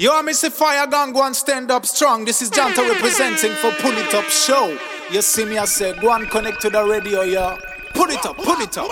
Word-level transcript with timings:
Yo, 0.00 0.16
I 0.16 0.22
miss 0.22 0.42
a 0.44 0.50
fire 0.50 0.86
gun, 0.86 1.12
go 1.12 1.26
and 1.26 1.36
stand 1.36 1.70
up 1.70 1.84
strong. 1.84 2.24
This 2.24 2.40
is 2.40 2.50
Janta 2.50 2.88
representing 2.88 3.52
for 3.56 3.70
Pull 3.82 3.92
It 3.98 4.14
Up 4.14 4.24
Show. 4.30 4.78
You 5.10 5.20
see 5.20 5.44
me, 5.44 5.58
I 5.58 5.66
say, 5.66 5.94
go 6.00 6.14
and 6.14 6.26
connect 6.30 6.62
to 6.62 6.70
the 6.70 6.82
radio, 6.82 7.20
yo. 7.20 7.58
Pull 7.92 8.08
it 8.08 8.24
up, 8.24 8.38
pull 8.38 8.58
it 8.62 8.78
up. 8.78 8.88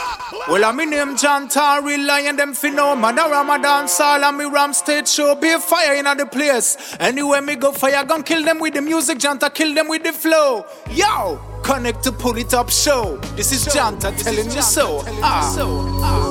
Well, 0.48 0.62
I'm 0.66 0.78
in 0.80 0.90
name 0.90 1.16
Janta, 1.16 1.82
real 1.82 2.06
lion, 2.06 2.36
them 2.36 2.52
finno. 2.52 2.94
Man, 3.00 3.18
a 3.18 3.22
Ramadan, 3.22 3.88
Sal, 3.88 4.22
and 4.22 4.36
me 4.36 4.44
Ram 4.44 4.74
State 4.74 5.08
Show. 5.08 5.34
Be 5.34 5.52
a 5.52 5.58
fire 5.58 5.94
in 5.94 6.04
the 6.04 6.26
place. 6.26 6.76
Anywhere 7.00 7.40
me 7.40 7.56
go, 7.56 7.72
fire 7.72 8.04
gun, 8.04 8.22
kill 8.22 8.44
them 8.44 8.58
with 8.58 8.74
the 8.74 8.82
music, 8.82 9.16
Janta, 9.16 9.48
kill 9.54 9.74
them 9.74 9.88
with 9.88 10.02
the 10.02 10.12
flow. 10.12 10.66
Yo, 10.90 11.40
connect 11.62 12.02
to 12.04 12.12
Pull 12.12 12.36
It 12.36 12.52
Up 12.52 12.68
Show. 12.68 13.16
This 13.34 13.50
is 13.50 13.64
Janta 13.64 14.14
telling 14.22 14.50
you 14.50 14.60
so. 14.60 15.02
Ah. 15.22 16.27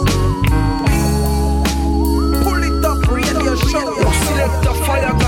Fire. 4.87 5.26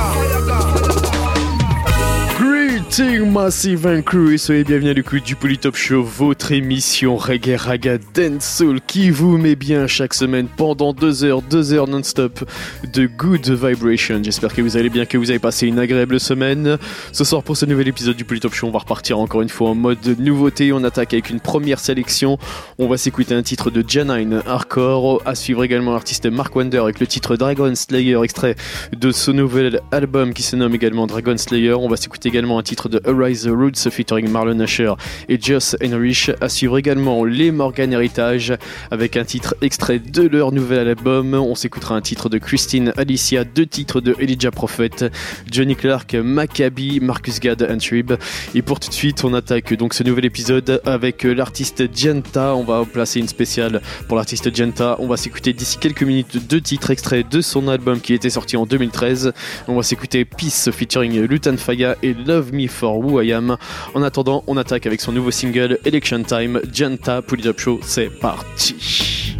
Greeting 2.90 3.32
Massive 3.32 3.86
and 3.86 4.02
Crew 4.02 4.34
et 4.34 4.40
soyez 4.40 4.64
bienvenus 4.64 4.90
à 4.90 4.94
l'écoute 4.96 5.24
du 5.24 5.36
Polytop 5.36 5.76
Show, 5.76 6.02
votre 6.02 6.52
émission 6.52 7.18
Reggae 7.18 7.56
Raga 7.56 7.98
Soul 8.40 8.82
qui 8.82 9.12
vous 9.12 9.38
met 9.38 9.56
bien 9.56 9.86
chaque 9.86 10.16
semaine 10.16 10.48
pendant 10.58 10.92
deux 10.92 11.24
heures, 11.24 11.44
deux 11.44 11.72
heures 11.72 11.88
non-stop 11.88 12.44
de 12.92 13.06
good 13.06 13.48
vibration. 13.48 14.20
J'espère 14.24 14.56
que 14.56 14.64
vous 14.64 14.76
allez 14.76 14.90
bien, 14.90 15.06
que 15.06 15.20
vous 15.20 15.30
avez 15.30 15.40
passé 15.40 15.68
une 15.68 15.78
agréable 15.78 16.20
semaine. 16.20 16.80
Ce 17.12 17.24
soir 17.24 17.44
pour 17.44 17.58
ce 17.58 17.68
nouvel 17.68 17.88
épisode 17.88 18.16
du 18.16 18.26
Polytop 18.26 18.56
Show, 18.56 18.68
on 18.68 18.72
va 18.72 18.80
repartir 18.80 19.20
encore 19.20 19.44
une 19.44 19.50
fois 19.50 19.70
en 19.70 19.76
mode 19.76 20.18
nouveauté. 20.18 20.74
On 20.74 20.84
attaque 20.84 21.14
avec 21.14 21.30
une 21.30 21.40
première 21.40 21.80
sélection. 21.80 22.40
On 22.80 22.88
va 22.88 22.98
s'écouter 22.98 23.36
un 23.36 23.44
titre 23.44 23.70
de 23.70 23.88
Janine 23.88 24.42
Hardcore, 24.48 25.22
à 25.26 25.36
suivre 25.36 25.64
également 25.64 25.94
l'artiste 25.94 26.26
Mark 26.26 26.56
Wonder 26.56 26.80
avec 26.80 27.00
le 27.00 27.06
titre 27.06 27.36
Dragon 27.36 27.76
Slayer, 27.76 28.20
extrait 28.24 28.56
de 28.98 29.12
ce 29.12 29.30
nouvel 29.30 29.80
album 29.92 30.34
qui 30.34 30.42
se 30.42 30.56
nomme 30.56 30.74
également 30.74 31.06
Dragon 31.06 31.38
Slayer. 31.38 31.74
On 31.74 31.88
va 31.88 31.96
s'écouter 31.96 32.30
également 32.30 32.58
un 32.58 32.64
titre 32.64 32.79
de 32.88 33.02
Arise 33.06 33.44
the 33.44 33.50
Roots 33.50 33.90
featuring 33.92 34.30
Marlon 34.30 34.60
Asher 34.60 34.94
et 35.28 35.40
Joss 35.42 35.76
Henrich. 35.84 36.32
Suivre 36.48 36.78
également 36.78 37.26
les 37.26 37.52
Morgan 37.52 37.92
Heritage 37.92 38.54
avec 38.92 39.18
un 39.18 39.26
titre 39.26 39.56
extrait 39.62 40.00
de 40.00 40.28
leur 40.28 40.52
nouvel 40.52 40.88
album. 40.88 41.34
On 41.34 41.56
s'écoutera 41.56 41.96
un 41.96 42.02
titre 42.02 42.30
de 42.30 42.38
Christine 42.38 42.94
Alicia, 42.96 43.44
deux 43.44 43.66
titres 43.66 44.00
de 44.00 44.16
Elijah 44.20 44.52
Prophet, 44.52 45.12
Johnny 45.52 45.76
Clark, 45.76 46.14
Maccabi, 46.16 47.00
Marcus 47.02 47.40
Gad 47.40 47.68
and 47.70 47.80
Trib. 47.80 48.14
Et 48.56 48.62
pour 48.62 48.80
tout 48.80 48.90
de 48.90 48.94
suite, 48.94 49.24
on 49.24 49.34
attaque 49.34 49.74
donc 49.74 49.94
ce 49.94 50.04
nouvel 50.04 50.26
épisode 50.26 50.82
avec 50.86 51.24
l'artiste 51.24 51.84
Genta. 51.94 52.56
On 52.56 52.64
va 52.64 52.86
placer 52.86 53.20
une 53.20 53.28
spéciale 53.28 53.82
pour 54.08 54.16
l'artiste 54.16 54.56
Genta. 54.56 54.96
On 55.00 55.08
va 55.08 55.18
s'écouter 55.18 55.52
d'ici 55.52 55.78
quelques 55.78 56.04
minutes 56.04 56.48
deux 56.48 56.62
titres 56.62 56.92
extraits 56.92 57.30
de 57.30 57.42
son 57.42 57.68
album 57.68 58.00
qui 58.00 58.14
était 58.14 58.30
sorti 58.30 58.56
en 58.56 58.66
2013. 58.66 59.34
On 59.68 59.76
va 59.76 59.84
s'écouter 59.84 60.24
Peace 60.24 60.70
featuring 60.72 61.20
Lutan 61.24 61.58
Faya 61.58 61.96
et 62.04 62.14
Love 62.14 62.54
Me 62.54 62.68
For 62.70 63.02
Who 63.04 63.22
I 63.22 63.34
Am. 63.34 63.58
En 63.94 64.04
attendant, 64.04 64.44
on 64.48 64.58
attaque 64.58 64.86
avec 64.86 65.02
son 65.02 65.12
nouveau 65.12 65.32
single 65.32 65.80
Election 65.86 66.24
Time, 66.24 66.62
Janta 66.72 67.22
Pull 67.22 67.42
It 67.42 67.46
Up 67.48 67.60
Show, 67.60 67.80
c'est 67.84 68.10
parti. 68.10 69.36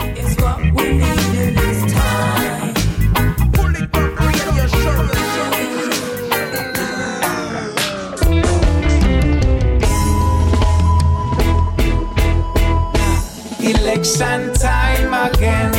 Election 13.62 14.54
time 14.54 15.14
again, 15.14 15.79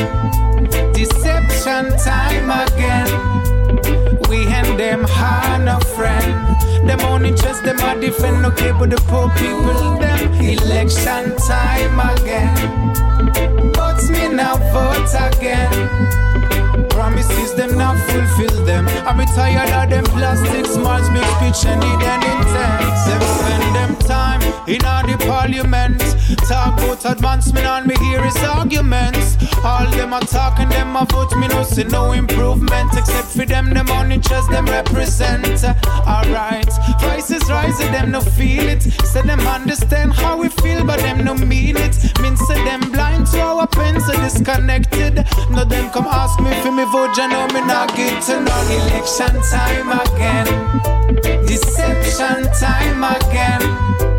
Only 7.31 7.61
them 7.63 7.79
a 7.79 8.01
defend, 8.01 8.45
okay, 8.45 8.73
but 8.73 8.91
the 8.91 8.97
poor 9.07 9.31
people, 9.39 9.99
them 10.01 10.35
election 10.35 11.37
time 11.39 12.01
again. 12.19 13.73
But 13.73 14.03
me 14.11 14.35
now 14.35 14.57
vote 14.75 15.15
again. 15.15 16.89
Promises 16.89 17.55
them 17.55 17.79
not 17.79 17.97
fulfill 18.11 18.65
them. 18.65 18.89
I'm 19.07 19.25
tired 19.27 19.71
of 19.71 19.91
them 19.91 20.05
plastic 20.07 20.67
smarts, 20.67 21.09
big 21.11 21.23
speech 21.39 21.71
and 21.71 21.81
need 21.81 22.03
an 22.03 22.21
intent. 22.35 22.83
Them 23.07 23.23
spend 23.39 23.77
them 23.77 23.97
time 24.09 24.50
in 24.67 24.85
all 24.85 25.07
the 25.07 25.17
parliament. 25.27 26.01
Talk 26.49 26.79
about 26.79 27.05
advancement 27.05 27.67
and 27.67 27.87
me 27.87 27.95
hear 27.97 28.23
his 28.23 28.37
arguments. 28.39 29.37
All 29.65 29.91
them 29.91 30.13
are 30.13 30.21
talking, 30.21 30.69
them 30.69 30.97
a 30.97 31.05
vote, 31.05 31.37
me 31.37 31.49
no 31.49 31.63
see 31.63 31.85
no 31.85 32.13
improvement. 32.13 32.91
Except 32.97 33.29
for 33.29 33.47
them, 33.47 33.71
them 33.71 33.89
only 33.91 34.19
just 34.19 34.51
them 34.51 34.67
represent. 34.67 35.65
Alright, 36.07 36.69
prices 36.99 37.49
rising, 37.49 37.93
them 37.93 38.11
no 38.11 38.21
feel 38.21 38.69
it. 38.69 38.83
Say 38.83 39.23
them 39.23 39.41
understand 39.41 40.13
how 40.13 40.39
we 40.39 40.49
feel, 40.49 40.85
but 40.85 41.01
them 41.01 41.25
no 41.25 41.35
mean 41.35 41.77
it. 41.77 41.97
Mean 42.21 42.37
say 42.37 42.63
them 42.65 42.81
blind 42.93 43.27
to 43.29 43.41
our 43.41 43.67
pain, 43.67 44.01
so 44.01 44.13
disconnected. 44.13 45.27
No 45.51 45.65
them 45.65 45.91
come 45.91 46.07
ask 46.07 46.41
me 46.41 46.53
for 46.63 46.73
me 46.73 46.85
vote, 46.85 47.17
you 47.17 47.29
know 47.29 47.47
me 47.49 47.61
not 47.67 47.95
get 47.97 48.23
to 48.25 48.41
know 48.41 48.61
election 48.71 49.41
time 49.51 49.91
again. 50.01 51.47
Deception 51.47 52.45
time 52.61 53.05
again. 53.05 54.10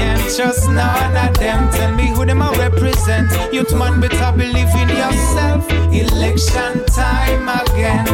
Can't 0.00 0.34
trust 0.34 0.66
none 0.70 1.16
of 1.28 1.36
them. 1.38 1.70
Tell 1.72 1.94
me 1.94 2.08
who 2.08 2.24
them 2.24 2.40
I 2.40 2.50
represent. 2.56 3.28
Youth 3.52 3.74
man 3.74 4.00
better 4.00 4.32
believe 4.32 4.72
in 4.82 4.88
yourself. 4.88 5.70
Election 5.92 6.72
time 6.86 7.44
again. 7.60 8.06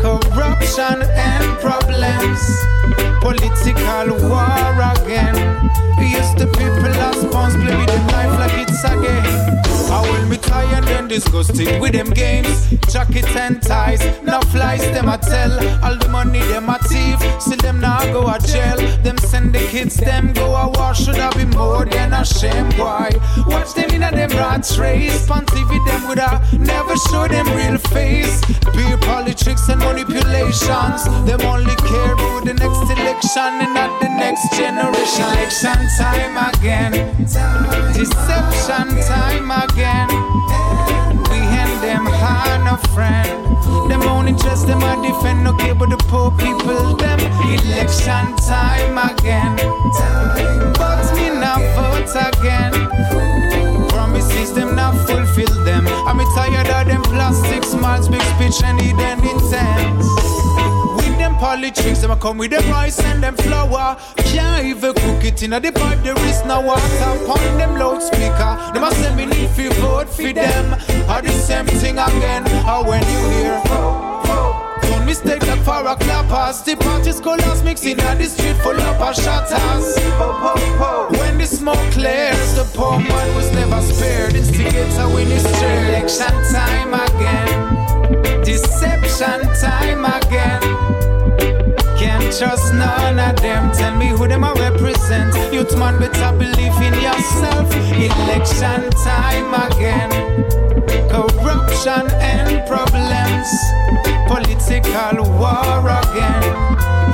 Corruption 0.00 0.96
and 1.28 1.44
problems. 1.60 2.40
Political 3.20 4.06
war 4.24 4.72
again. 4.94 5.36
Yes, 6.00 6.32
the 6.40 6.46
people 6.46 6.92
are 7.04 7.12
responsible 7.12 7.76
with 7.78 7.90
them 7.92 8.06
life 8.16 8.34
like 8.40 8.56
it's 8.64 8.75
a 8.84 8.94
game. 9.00 9.66
I 9.88 10.02
will 10.02 10.28
be 10.28 10.36
tired 10.36 10.84
and 10.84 11.08
disgusted 11.08 11.80
with 11.80 11.92
them 11.92 12.10
games. 12.10 12.68
Jacket 12.92 13.26
and 13.36 13.62
ties, 13.62 14.02
no 14.22 14.40
flies, 14.52 14.82
them 14.90 15.08
I 15.08 15.16
tell. 15.16 15.52
All 15.84 15.96
the 15.96 16.08
money 16.08 16.40
them 16.40 16.68
a 16.68 16.78
thief, 16.78 17.18
see 17.40 17.56
them 17.56 17.80
now 17.80 18.02
go 18.12 18.26
a 18.26 18.38
jail. 18.38 18.76
Them 19.02 19.16
send 19.18 19.54
the 19.54 19.60
kids, 19.70 19.96
them 19.96 20.32
go 20.32 20.54
a 20.54 20.68
war. 20.70 20.94
Should 20.94 21.18
I 21.18 21.30
be 21.36 21.44
more 21.44 21.84
than 21.84 22.12
a 22.12 22.24
shame? 22.24 22.70
Why? 22.78 23.10
Watch 23.46 23.74
them 23.74 23.90
in 23.90 24.02
a 24.02 24.10
them 24.10 24.30
rat 24.30 24.68
race. 24.78 25.30
On 25.30 25.46
TV 25.46 25.70
them 25.86 26.08
would 26.08 26.18
a 26.18 26.42
never 26.58 26.96
show 27.08 27.28
them 27.28 27.46
real 27.54 27.78
face. 27.78 28.44
Beer 28.74 28.98
politics 28.98 29.68
and 29.68 29.80
manipulations. 29.80 31.04
Them 31.26 31.40
only 31.42 31.76
care 31.76 32.12
about 32.12 32.44
the 32.44 32.54
next 32.54 32.82
election 32.90 33.52
and 33.62 33.74
not 33.74 34.00
the 34.02 34.08
next 34.08 34.50
generation. 34.56 35.24
Election 35.38 35.78
time 35.98 36.36
again. 36.50 36.92
Deception 37.94 38.65
time 38.66 39.50
again. 39.50 40.08
We 41.30 41.38
and 41.38 41.72
them 41.82 42.06
are 42.08 42.58
no 42.64 42.76
friend. 42.94 43.46
Them 43.88 44.02
only 44.02 44.32
just 44.32 44.66
them 44.66 44.82
a 44.82 45.00
defend, 45.00 45.46
okay, 45.46 45.72
but 45.72 45.90
the 45.90 45.96
poor 46.08 46.32
people, 46.32 46.96
them 46.96 47.20
election 47.46 48.34
time 48.48 48.98
again. 48.98 49.54
But 50.74 51.14
me 51.14 51.30
not 51.30 51.62
vote 51.76 52.10
again. 52.28 52.72
Promises 53.88 54.52
them 54.52 54.74
not 54.74 54.94
fulfill 55.06 55.64
them. 55.64 55.86
I'm 56.08 56.18
tired 56.34 56.66
of 56.66 56.86
them 56.88 57.02
plastic 57.02 57.62
smarts, 57.62 58.08
big 58.08 58.22
speech 58.22 58.64
and 58.64 58.80
hidden. 58.80 59.35
With 61.56 61.62
them 61.62 61.72
politics, 61.72 62.00
them 62.00 62.10
a 62.10 62.16
come 62.16 62.38
with 62.38 62.50
them 62.50 62.70
rice 62.70 63.00
and 63.00 63.22
them 63.22 63.34
flour. 63.36 63.96
Can't 64.16 64.66
even 64.66 64.92
cook 64.92 65.24
it 65.24 65.42
in 65.42 65.54
a 65.54 65.60
the 65.60 65.72
pipe, 65.72 66.02
there 66.02 66.18
is 66.26 66.44
no 66.44 66.60
water. 66.60 67.24
Upon 67.24 67.40
them 67.56 67.78
loudspeaker, 67.78 68.72
them 68.74 68.84
a 68.84 68.90
say 68.92 69.14
me 69.14 69.24
need 69.24 69.48
to 69.54 69.70
vote 69.80 70.08
for 70.08 70.32
them. 70.34 70.74
Or 71.08 71.22
the 71.22 71.30
same 71.30 71.66
thing 71.66 71.98
again, 71.98 72.44
or 72.68 72.84
when 72.84 73.02
you 73.08 73.20
hear. 73.40 73.62
Don't 74.82 75.06
mistake 75.06 75.46
like 75.46 75.60
for 75.60 75.80
a 75.80 75.96
clappers. 75.96 76.62
The 76.62 76.76
party's 76.76 77.20
colors 77.20 77.62
mixing 77.62 78.00
at 78.00 78.18
the 78.18 78.26
street 78.26 78.56
full 78.56 78.78
of 78.78 79.00
our 79.00 79.14
shatters. 79.14 79.96
When 81.18 81.38
the 81.38 81.46
smoke 81.46 81.90
clears, 81.92 82.54
the 82.54 82.64
poor 82.74 82.98
man 82.98 83.34
was 83.34 83.50
never 83.52 83.80
spared. 83.80 84.34
Instigator 84.34 85.08
win 85.08 85.28
his 85.28 85.44
chair. 85.58 85.88
Election 85.88 86.34
time 86.52 86.92
again. 86.92 88.44
Deception 88.44 89.40
time 89.58 90.04
again. 90.04 91.15
Trust 92.32 92.74
none 92.74 93.18
of 93.18 93.36
them. 93.40 93.72
Tell 93.72 93.96
me 93.96 94.08
who 94.08 94.26
them 94.26 94.44
I 94.44 94.52
represent. 94.52 95.34
Youth 95.54 95.76
man 95.78 95.98
better 95.98 96.36
believe 96.36 96.76
in 96.82 96.94
yourself. 97.00 97.70
Election 97.94 98.90
time 99.04 99.54
again. 99.66 100.10
Corruption 101.08 102.10
and 102.20 102.66
problems. 102.66 103.48
Political 104.26 105.22
war 105.38 105.86
again. 106.02 106.42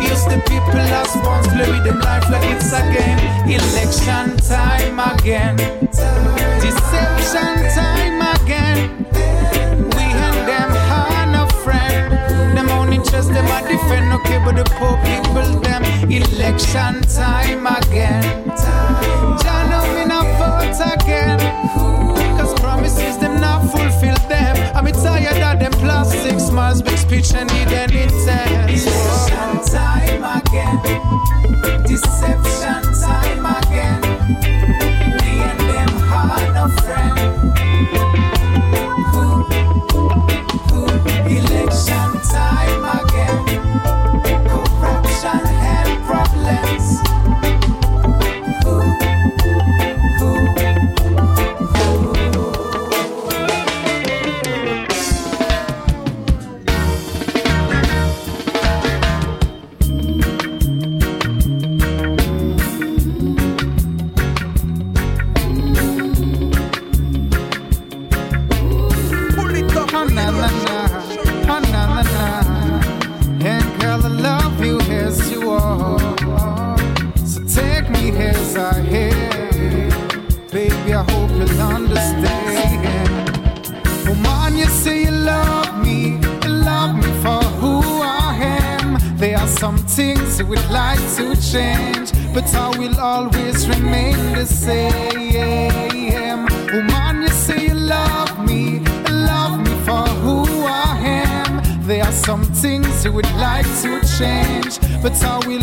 Use 0.03 0.25
the 0.25 0.43
people 0.49 0.81
as 0.81 1.13
play 1.53 1.71
with 1.71 1.85
them 1.85 2.01
life 2.01 2.29
like 2.31 2.45
it's 2.51 2.73
a 2.73 2.83
game. 2.93 3.21
Election 3.49 4.37
time 4.39 4.99
again. 4.99 5.57
Deception 6.61 7.55
time 7.77 8.23
again. 8.41 9.02
And 13.05 13.35
them 13.37 13.47
are 13.47 13.63
no 13.63 14.13
okay, 14.21 14.39
but 14.45 14.55
the 14.57 14.65
poor 14.79 14.97
people 15.03 15.61
them 15.61 15.83
election 16.11 17.03
time 17.03 17.67
again. 17.67 18.23
Know 19.71 19.85
me 19.95 20.05
not 20.05 20.27
vote 20.39 20.81
again. 20.95 21.39
Cause 22.37 22.53
promises 22.61 23.19
them 23.19 23.41
not 23.41 23.71
fulfill 23.71 24.17
them. 24.29 24.57
I'm 24.75 24.87
tired 24.93 25.43
of 25.43 25.59
them 25.61 25.73
plastic 25.73 26.39
smiles, 26.41 26.83
big 26.83 26.99
speech 26.99 27.35
and 27.35 27.51
need 27.53 27.69
any 27.69 28.07
test. 28.25 28.87
Election 28.87 29.61
time 29.73 30.25
again. 30.39 31.83
Deception 31.85 32.83
time 33.03 33.47
again. 33.59 34.01
Me 35.19 35.41
and 35.49 35.61
them 35.61 35.91
are 36.13 36.53
no 36.55 36.69
friend. 36.83 37.22
Problems. 46.73 47.12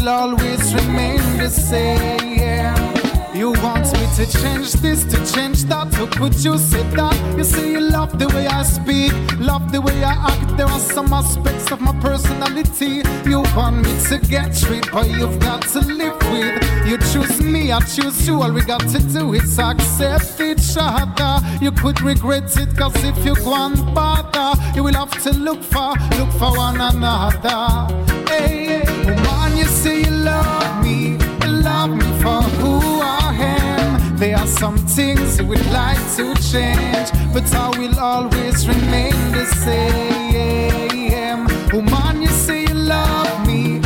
Always 0.09 0.73
remain 0.73 1.19
the 1.37 1.49
same. 1.49 2.19
You 3.33 3.51
want 3.63 3.85
me 3.93 4.05
to 4.17 4.25
change 4.41 4.73
this, 4.73 5.05
to 5.05 5.17
change 5.33 5.63
that, 5.65 5.91
to 5.93 6.07
put 6.07 6.43
you 6.43 6.57
say 6.57 6.83
that. 6.97 7.37
You 7.37 7.43
say 7.43 7.71
you 7.71 7.79
love 7.79 8.19
the 8.19 8.27
way 8.27 8.47
I 8.47 8.63
speak, 8.63 9.13
love 9.39 9.71
the 9.71 9.79
way 9.79 10.03
I 10.03 10.13
act. 10.31 10.57
There 10.57 10.65
are 10.65 10.79
some 10.79 11.13
aspects 11.13 11.71
of 11.71 11.79
my 11.79 11.93
personality 12.01 13.03
you 13.25 13.41
want 13.55 13.77
me 13.77 13.93
to 14.09 14.17
get 14.17 14.51
rid, 14.69 14.91
but 14.91 15.07
you've 15.09 15.39
got 15.39 15.61
to 15.73 15.79
live 15.79 16.19
with. 16.31 16.87
You 16.87 16.97
choose 17.11 17.39
me, 17.41 17.71
I 17.71 17.79
choose 17.79 18.27
you. 18.27 18.41
All 18.41 18.51
we 18.51 18.61
got 18.61 18.81
to 18.81 18.99
do 18.99 19.33
is 19.33 19.57
accept 19.57 20.41
each 20.41 20.75
other. 20.77 21.39
You 21.61 21.71
could 21.71 22.01
regret 22.01 22.57
it, 22.57 22.75
cause 22.75 23.01
if 23.03 23.23
you 23.23 23.35
go 23.35 23.53
and 23.55 23.95
bother, 23.95 24.59
you 24.75 24.83
will 24.83 24.95
have 24.95 25.11
to 25.23 25.31
look 25.31 25.61
for, 25.63 25.93
look 26.17 26.31
for 26.31 26.57
one 26.57 26.81
another. 26.81 27.87
Hey, 28.27 28.83
things 34.99 35.41
we'd 35.43 35.71
like 35.81 36.03
to 36.17 36.25
change, 36.51 37.09
but 37.33 37.47
I 37.65 37.67
will 37.79 37.97
always 37.99 38.67
remain 38.67 39.17
the 39.37 39.45
same. 39.65 41.47
Oh, 41.47 41.69
Woman, 41.73 42.21
you 42.23 42.31
say 42.45 42.61
you 42.69 42.73
love 42.97 43.47
me, 43.47 43.79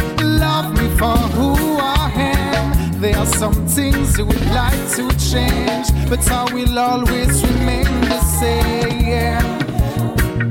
love 0.46 0.68
me 0.80 0.88
for 1.00 1.18
who 1.38 1.50
I 1.80 2.12
am. 2.16 2.66
There 3.00 3.16
are 3.16 3.32
some 3.42 3.58
things 3.78 4.18
would 4.18 4.46
like 4.62 4.84
to 4.98 5.04
change, 5.32 5.88
but 6.10 6.24
I 6.40 6.44
will 6.56 6.80
always 6.80 7.34
remain 7.50 7.92
the 8.12 8.20
same. 8.40 9.36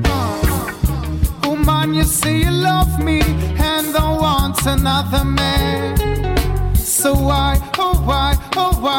Uh, 0.05 1.43
oh, 1.43 1.51
Woman, 1.51 1.95
you 1.95 2.05
say 2.05 2.35
you 2.45 2.53
love 2.53 2.93
me 3.09 3.21
and 3.71 3.93
don't 3.97 4.19
want 4.27 4.59
another 4.65 5.25
man. 5.25 6.77
So 6.77 7.15
why, 7.15 7.51
oh 7.79 7.82
oh 7.82 7.82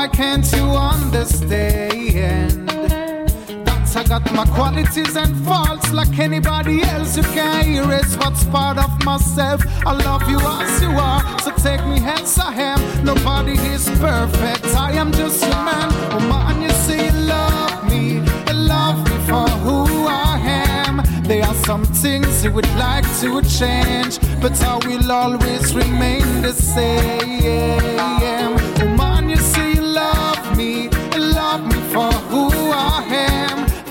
why 0.03 0.09
can't 0.09 0.51
you 0.51 0.65
understand? 0.65 2.67
That 2.67 3.95
I 3.95 4.03
got 4.03 4.33
my 4.33 4.45
qualities 4.45 5.15
and 5.15 5.33
faults 5.45 5.93
like 5.93 6.19
anybody 6.19 6.81
else. 6.81 7.15
You 7.15 7.23
can't 7.23 7.69
erase 7.69 8.17
what's 8.17 8.43
part 8.43 8.77
of 8.77 8.91
myself. 9.05 9.61
I 9.85 9.93
love 9.93 10.29
you 10.29 10.39
as 10.41 10.81
you 10.81 10.89
are, 10.89 11.21
so 11.39 11.51
take 11.51 11.85
me 11.85 11.99
as 12.03 12.37
I 12.37 12.53
am. 12.53 13.05
Nobody 13.05 13.53
is 13.73 13.89
perfect. 13.99 14.65
I 14.75 14.91
am 14.91 15.13
just 15.13 15.41
a 15.45 15.55
man. 15.67 15.89
Oh 16.11 16.19
man, 16.31 16.61
you 16.63 16.69
say 16.85 17.05
you 17.05 17.17
love 17.35 17.89
me, 17.89 18.15
you 18.47 18.57
love 18.75 18.97
me 19.09 19.17
for 19.29 19.47
who 19.63 20.07
I 20.07 20.37
am. 20.85 21.01
There 21.23 21.45
are 21.45 21.59
some 21.63 21.85
things 21.85 22.43
you 22.43 22.51
would 22.51 22.71
like 22.75 23.07
to 23.21 23.41
change, 23.43 24.19
but 24.41 24.61
I 24.63 24.75
will 24.85 25.11
always 25.11 25.73
remain 25.73 26.41
the 26.41 26.51
same. 26.51 27.23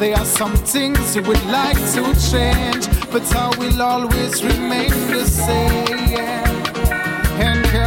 There 0.02 0.16
are 0.16 0.24
some 0.24 0.56
things 0.56 1.14
you 1.14 1.22
would 1.22 1.44
like 1.44 1.76
to 1.94 2.02
change, 2.28 2.88
but 3.12 3.22
I 3.36 3.56
will 3.56 3.80
always 3.80 4.42
remain 4.42 4.90
the 4.90 5.24
same. 5.24 6.61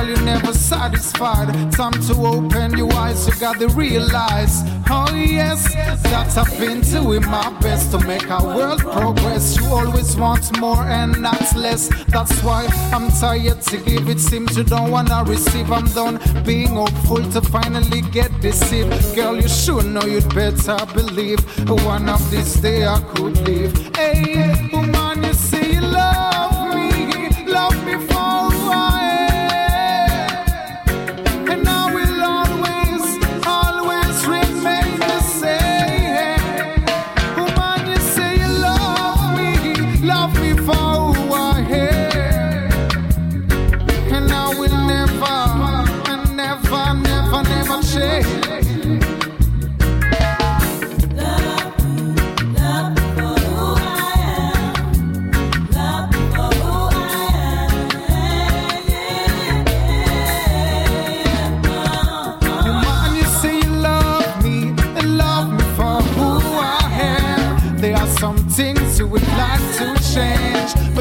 Girl, 0.06 0.18
you 0.18 0.26
never 0.26 0.54
satisfied. 0.54 1.72
Time 1.72 1.94
to 1.94 2.14
open 2.14 2.78
your 2.78 2.94
eyes, 2.94 3.28
you 3.28 3.34
gotta 3.40 3.68
realize. 3.70 4.62
Oh, 4.90 5.12
yes, 5.16 5.74
that 5.74 6.38
I've 6.38 6.60
been 6.60 6.82
doing 6.82 7.26
my 7.26 7.50
best 7.60 7.92
to 7.92 8.00
make 8.06 8.30
our 8.30 8.46
world 8.46 8.82
progress. 8.82 9.58
You 9.58 9.66
always 9.66 10.16
want 10.16 10.60
more 10.60 10.84
and 10.84 11.20
not 11.22 11.56
less. 11.56 11.90
That's 12.08 12.40
why 12.44 12.68
I'm 12.94 13.10
tired 13.10 13.62
to 13.62 13.78
give. 13.78 14.10
It 14.10 14.20
seems 14.20 14.56
you 14.58 14.64
don't 14.64 14.92
wanna 14.92 15.24
receive. 15.26 15.72
I'm 15.72 15.88
done 15.88 16.20
being 16.44 16.76
hopeful 16.76 17.24
to 17.32 17.42
finally 17.42 18.02
get 18.02 18.32
deceived. 18.42 19.16
Girl, 19.16 19.36
you 19.36 19.48
should 19.48 19.86
know 19.86 20.06
you'd 20.06 20.34
better 20.36 20.78
believe. 20.94 21.40
One 21.86 22.10
of 22.10 22.22
these 22.30 22.56
days 22.56 22.86
I 22.86 23.00
could 23.14 23.38
leave. 23.48 23.74
Hey, 23.96 24.60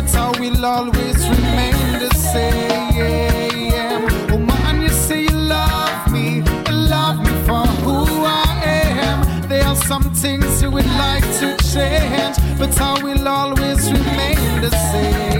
but 0.04 0.16
I 0.16 0.40
will 0.40 0.64
always 0.64 1.28
remain 1.28 1.99
the 1.99 2.11
same. 2.14 3.73
Oh, 3.73 4.37
Woman, 4.37 4.82
you 4.82 4.88
say 4.88 5.23
you 5.23 5.30
love 5.30 6.12
me, 6.12 6.42
and 6.66 6.88
love 6.90 7.18
me 7.20 7.30
for 7.46 7.66
who 7.84 8.25
I 8.25 8.62
am. 8.64 9.49
There 9.49 9.64
are 9.64 9.76
some 9.76 10.12
things 10.14 10.62
you 10.62 10.70
would 10.70 10.87
like 10.99 11.25
to 11.40 11.56
change, 11.73 12.37
but 12.58 12.78
I 12.80 13.02
will 13.02 13.26
always 13.26 13.90
remain 13.90 14.61
the 14.61 14.70
same. 14.92 15.34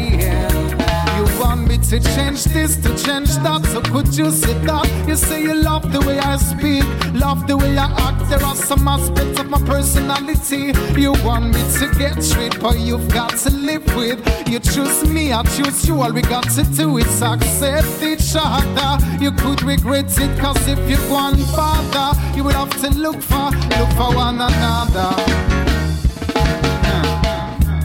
To 1.91 2.00
change 2.00 2.45
this, 2.45 2.75
to 2.79 2.88
change 3.05 3.37
that. 3.45 3.64
So 3.67 3.81
could 3.81 4.17
you 4.17 4.33
say 4.33 4.53
that? 4.67 5.07
You 5.07 5.14
say 5.14 5.43
you 5.43 5.55
love 5.55 5.93
the 5.93 6.00
way 6.00 6.19
I 6.19 6.37
speak, 6.38 6.83
love 7.12 7.47
the 7.47 7.57
way 7.57 7.79
I 7.79 7.87
act. 8.09 8.29
There 8.29 8.43
are 8.43 8.57
some 8.57 8.88
aspects 8.88 9.38
of 9.38 9.49
my 9.49 9.61
personality 9.62 10.73
you 11.00 11.12
want 11.25 11.55
me 11.55 11.62
to 11.79 11.95
get 11.97 12.21
straight, 12.21 12.59
but 12.61 12.81
you've 12.81 13.09
got 13.12 13.37
to 13.45 13.50
live 13.50 13.85
with. 13.95 14.19
You 14.49 14.59
choose 14.59 15.09
me, 15.09 15.33
I 15.33 15.45
choose 15.45 15.87
you. 15.87 16.00
All 16.03 16.12
we 16.12 16.23
got 16.23 16.50
to 16.57 16.64
do 16.64 16.99
is 16.99 17.23
accept 17.23 18.03
each 18.03 18.35
other. 18.37 18.99
You 19.23 19.31
could 19.31 19.62
regret 19.62 20.19
it, 20.19 20.38
cause 20.41 20.67
if 20.67 20.79
you 20.91 20.97
go 20.97 21.14
on 21.14 21.37
further, 21.55 22.11
you 22.35 22.43
would 22.43 22.57
have 22.57 22.75
to 22.81 22.91
look 22.99 23.23
for, 23.23 23.50
look 23.79 23.91
for 23.95 24.11
one 24.17 24.41
another. 24.41 25.14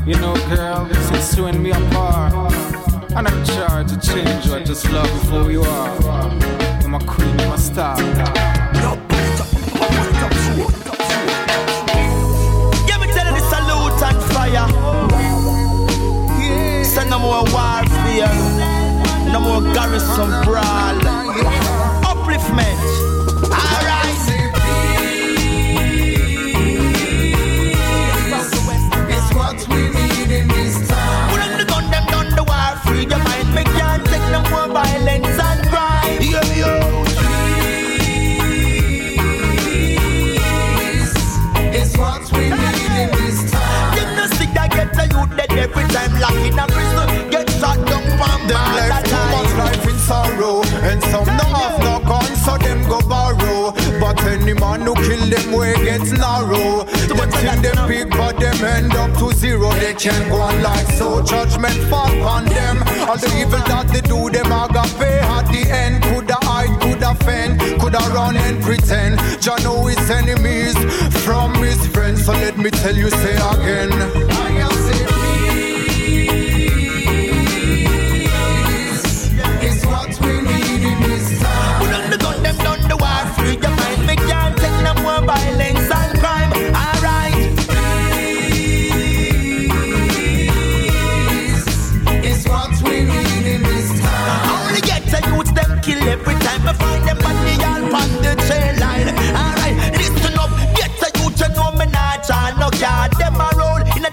You 0.08 0.16
know, 0.16 0.34
girl, 0.50 0.90
since 1.10 1.38
you 1.38 1.46
and 1.46 1.62
me 1.62 1.70
apart, 1.70 2.49
I'm 3.16 3.24
not 3.24 3.46
charged 3.46 3.90
to 3.90 3.98
change. 4.00 4.50
I 4.50 4.64
just 4.64 4.88
love 4.92 5.10
who 5.30 5.50
you 5.50 5.64
are. 5.64 5.96
You're 6.80 6.90
my 6.90 7.00
queen, 7.00 7.40
you're 7.40 7.50
my 7.50 7.56
star. 7.56 7.96
Give 7.98 8.16
me 13.02 13.08
tell 13.14 13.34
you 13.34 13.42
salute 13.50 14.04
and 14.04 14.22
fire. 14.32 14.68
Send 16.86 17.10
no 17.10 17.18
more 17.20 17.44
warfare, 17.46 18.34
no 19.32 19.40
more 19.40 19.62
garrison 19.74 20.30
brawl. 20.44 21.00
Upliftment. 22.06 23.09
Who 54.90 54.96
kill 55.08 55.30
them 55.30 55.52
way 55.52 55.74
gets 55.84 56.12
narrow. 56.12 56.84
Them 57.08 57.30
think 57.32 57.62
them 57.62 57.88
big, 57.88 58.10
but 58.10 58.40
them 58.40 58.64
end 58.64 58.94
up 58.94 59.12
to 59.20 59.32
zero. 59.34 59.72
They 59.74 59.94
can't 59.94 60.30
go 60.30 60.42
on 60.42 60.62
like 60.64 60.88
so. 60.94 61.22
Judgment 61.22 61.78
fall 61.90 62.12
on 62.24 62.46
them. 62.46 62.78
All 63.08 63.18
the 63.18 63.30
evil 63.40 63.60
that 63.70 63.88
they 63.94 64.02
do, 64.02 64.30
them 64.30 64.52
are 64.52 64.68
gonna 64.68 64.90
pay 64.98 65.20
at 65.20 65.46
the 65.52 65.70
end. 65.70 66.04
Coulda 66.04 66.38
hide, 66.42 66.80
coulda 66.82 67.14
fend, 67.24 67.60
coulda 67.80 68.00
run 68.14 68.38
and 68.38 68.62
pretend. 68.64 69.20
Jah 69.42 69.58
know 69.64 69.86
his 69.86 70.10
enemies 70.10 70.78
from 71.24 71.54
his 71.56 71.86
friends. 71.88 72.26
So 72.26 72.32
let 72.34 72.58
me 72.58 72.70
tell 72.72 72.96
you, 72.96 73.10
say 73.10 73.36
again. 73.36 74.39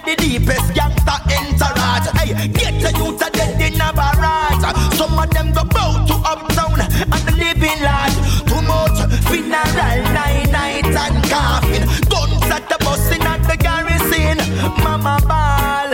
The 0.07 0.15
deepest 0.15 0.73
gangster 0.73 1.19
entourage. 1.35 2.07
Hey, 2.15 2.47
get 2.47 2.75
the 2.81 2.91
youth 2.97 3.21
a 3.21 3.29
dead 3.29 3.59
in 3.59 3.81
a 3.81 3.91
barrage. 3.91 4.63
Some 4.95 5.19
of 5.19 5.29
them 5.31 5.51
go 5.51 5.63
bow 5.65 6.05
to 6.07 6.15
uptown 6.31 6.79
and 6.79 7.23
the 7.27 7.33
living 7.35 7.79
large. 7.83 8.15
Too 8.47 8.61
much 8.71 8.97
funeral 9.27 9.99
night 10.15 10.49
night 10.49 10.85
and 10.85 11.17
coffin. 11.29 11.83
Guns 12.07 12.49
at 12.55 12.63
the 12.69 12.77
bus 12.85 13.11
in 13.11 13.21
at 13.21 13.43
the 13.49 13.57
garrison. 13.57 14.37
Mama 14.81 15.19
ball, 15.27 15.91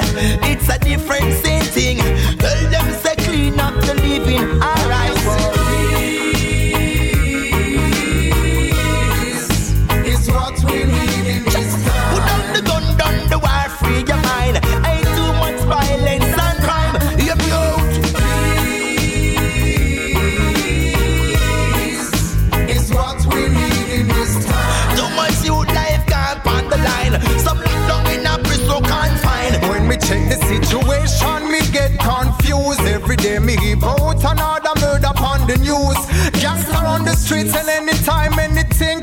it's 0.48 0.70
a 0.70 0.78
different 0.78 1.34
setting. 1.34 1.53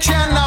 Can 0.00 0.39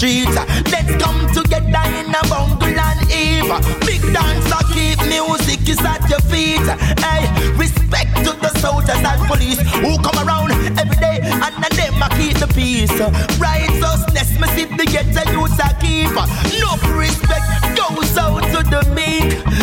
streets. 0.00 0.34
Let's 0.72 0.96
come 0.96 1.20
together 1.28 1.84
in 2.00 2.08
a 2.08 2.22
bungle 2.32 2.80
and 2.88 3.00
eve. 3.12 3.52
Big 3.84 4.00
dancer 4.14 4.64
keep 4.72 4.98
music 5.04 5.68
is 5.68 5.80
at 5.84 6.00
your 6.08 6.20
feet. 6.32 6.64
Hey, 7.04 7.28
respect 7.56 8.16
to 8.24 8.32
the 8.32 8.48
soldiers 8.60 8.96
and 8.96 9.20
police 9.28 9.60
who 9.84 9.98
come 10.00 10.16
around 10.26 10.52
every 10.80 10.96
day 10.96 11.20
and 11.20 11.54
then 11.60 11.72
them 11.76 12.02
a 12.02 12.08
keep 12.16 12.38
the 12.38 12.48
peace. 12.56 12.96
Righteousness, 13.38 14.40
me 14.40 14.48
see 14.56 14.64
the 14.64 14.86
get 14.88 15.06
the 15.12 15.24
youth 15.36 15.60
a 15.60 15.68
keep. 15.84 16.08
No 16.64 16.72
respect 16.96 17.44
goes 17.76 18.16
out 18.16 18.40
to 18.54 18.60
the 18.72 18.82
meek. 18.96 19.59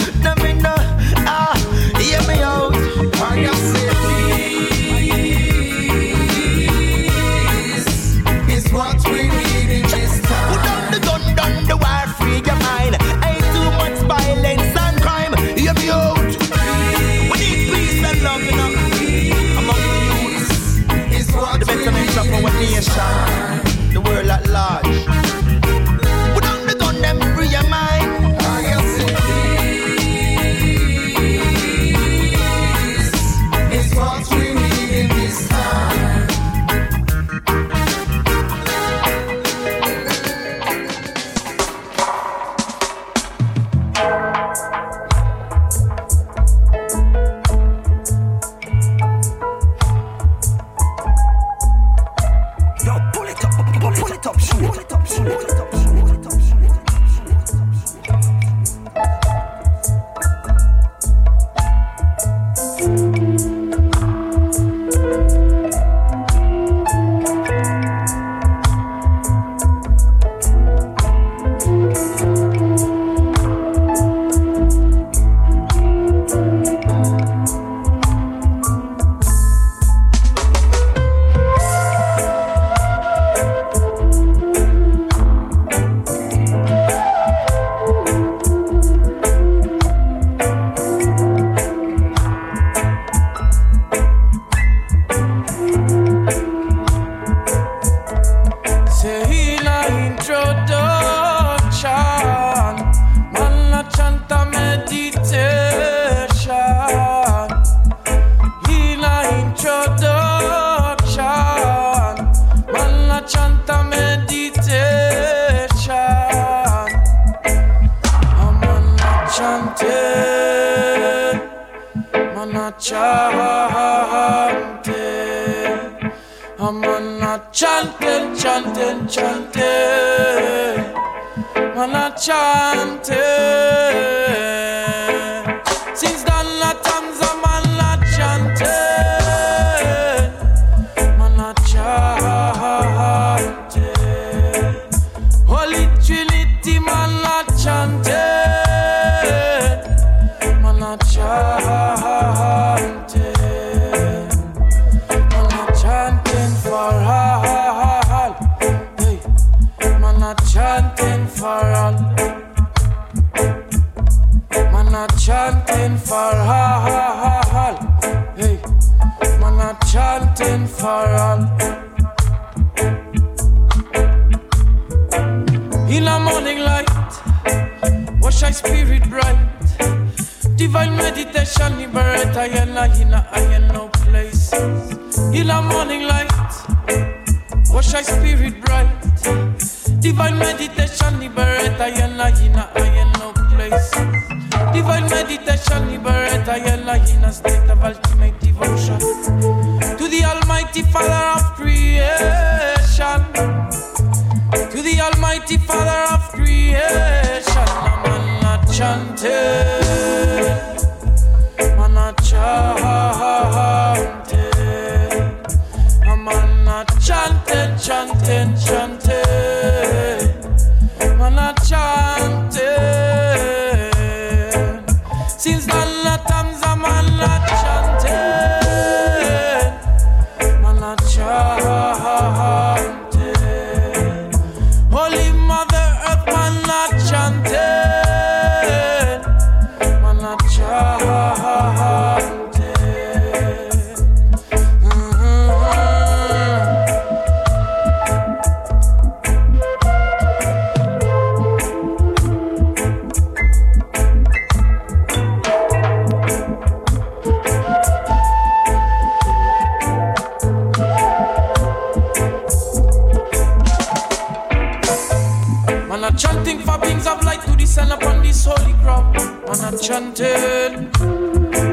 chanted, 269.88 270.92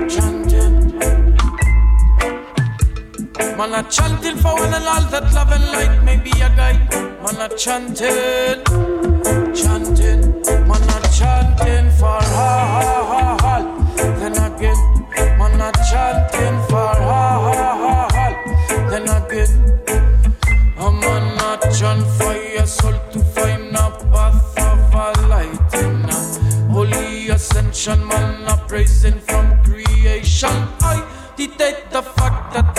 chanted. 0.09 0.75
Man, 3.59 3.75
I 3.75 3.83
chanted 3.91 4.39
for 4.39 4.55
when 4.55 4.73
and 4.73 4.85
all 4.85 5.03
that 5.11 5.33
love 5.35 5.51
and 5.51 5.65
light 5.73 6.01
may 6.05 6.19
be 6.19 6.31
a 6.31 6.49
guide. 6.55 6.89
Man, 6.93 7.41
I 7.41 7.49
chanted, 7.57 8.65
chanted. 9.53 10.21
Man, 10.69 10.85
I 10.95 11.01
chanted 11.19 11.93
for 11.95 12.23
her. 12.23 12.94
accommodate 31.65 31.91
the 31.91 32.03
fuck? 32.03 32.53
that 32.53 32.74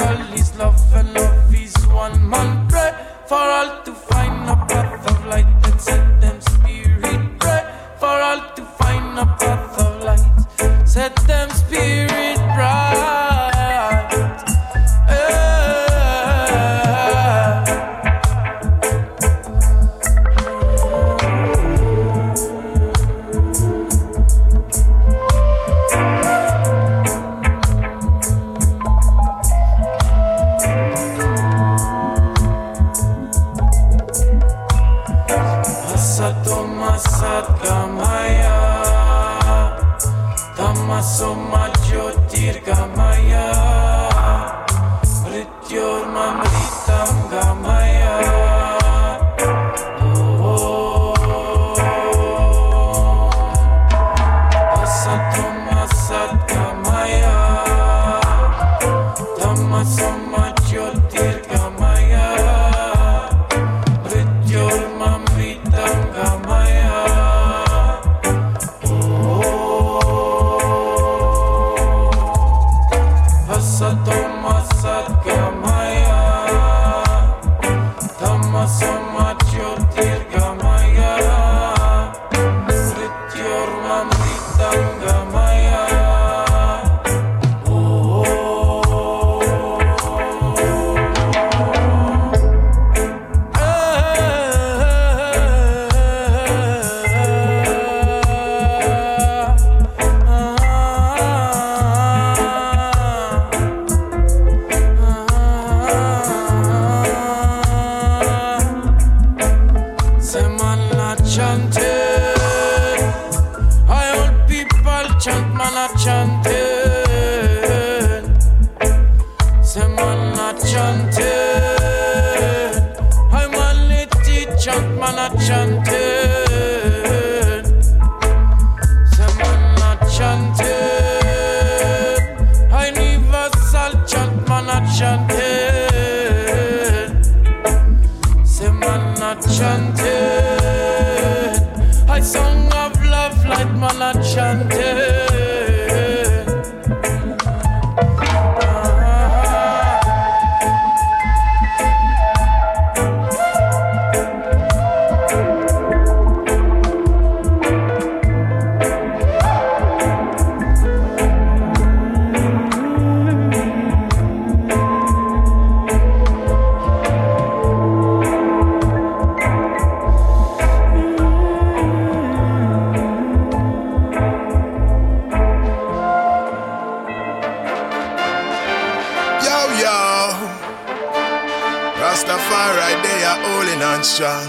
man 182.56 182.72
right 182.80 183.00
there 183.04 183.36
holding 183.44 183.84
on 183.84 184.02
strong. 184.04 184.48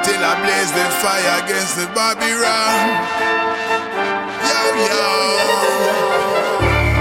Still 0.00 0.22
I 0.24 0.32
blaze 0.40 0.72
the 0.72 0.86
fire 1.00 1.36
against 1.44 1.76
the 1.76 1.86
Babylon. 1.92 2.80
Yo, 4.48 4.60
yo. 4.88 5.04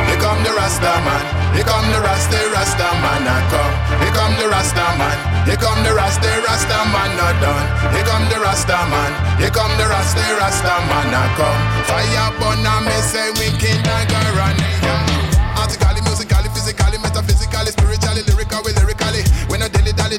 Here 0.07 0.19
come 0.23 0.41
the 0.43 0.51
Rasta 0.59 0.93
man. 1.07 1.23
Here 1.55 1.67
come 1.71 1.87
the 1.93 1.99
Rasta, 2.03 2.39
Rasta 2.55 2.89
man, 3.03 3.23
I 3.23 3.39
come. 3.53 3.75
Here 4.01 4.15
come 4.17 4.35
the 4.41 4.47
Rasta 4.51 4.87
man. 4.99 5.17
Here 5.47 5.61
come 5.63 5.79
the 5.85 5.93
Rasta, 5.95 6.29
Rasta 6.47 6.79
man, 6.91 7.11
not 7.15 7.35
done. 7.43 7.67
Here 7.95 8.07
come 8.09 8.25
the 8.31 8.37
Rasta 8.43 8.79
man. 8.91 9.11
Here 9.39 9.53
come 9.55 9.73
the 9.79 9.87
Rasta, 9.87 10.23
Rasta 10.41 10.75
man, 10.89 11.15
I 11.15 11.25
come. 11.39 11.61
Fire 11.87 12.31
burn, 12.39 12.65
I 12.65 12.99
say 13.11 13.29
wicked, 13.39 13.87
I 13.87 14.03
go 14.11 14.21
running. 14.39 14.72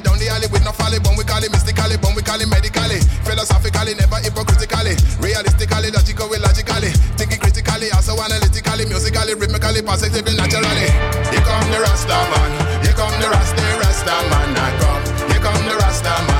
down 0.03 0.17
the 0.19 0.27
alley 0.27 0.47
with 0.51 0.63
no 0.63 0.71
folly. 0.71 0.99
But 0.99 1.15
we 1.17 1.23
call 1.23 1.43
it 1.43 1.51
mystically, 1.51 1.97
but 1.97 2.15
we 2.15 2.21
call 2.21 2.39
it 2.39 2.49
medically. 2.49 2.99
Philosophically, 3.23 3.95
never 3.95 4.19
hypocritically. 4.19 4.95
Realistically, 5.21 5.91
logically, 5.91 6.39
logically. 6.39 6.91
Thinking 7.15 7.39
critically, 7.39 7.91
also 7.91 8.17
analytically, 8.19 8.85
musically, 8.85 9.33
rhythmically, 9.35 9.81
positively, 9.81 10.35
naturally. 10.35 10.89
Here 11.31 11.45
come 11.45 11.67
the 11.71 11.79
Rasta 11.79 12.17
man. 12.31 12.51
Here 12.83 12.95
come 12.97 13.15
the 13.21 13.27
Rasta, 13.29 13.63
Rasta 13.79 14.15
man. 14.31 14.57
I 14.57 14.69
come. 14.79 15.03
Here 15.31 15.41
come 15.43 15.63
the 15.67 15.75
Rasta 15.79 16.15
man. 16.27 16.34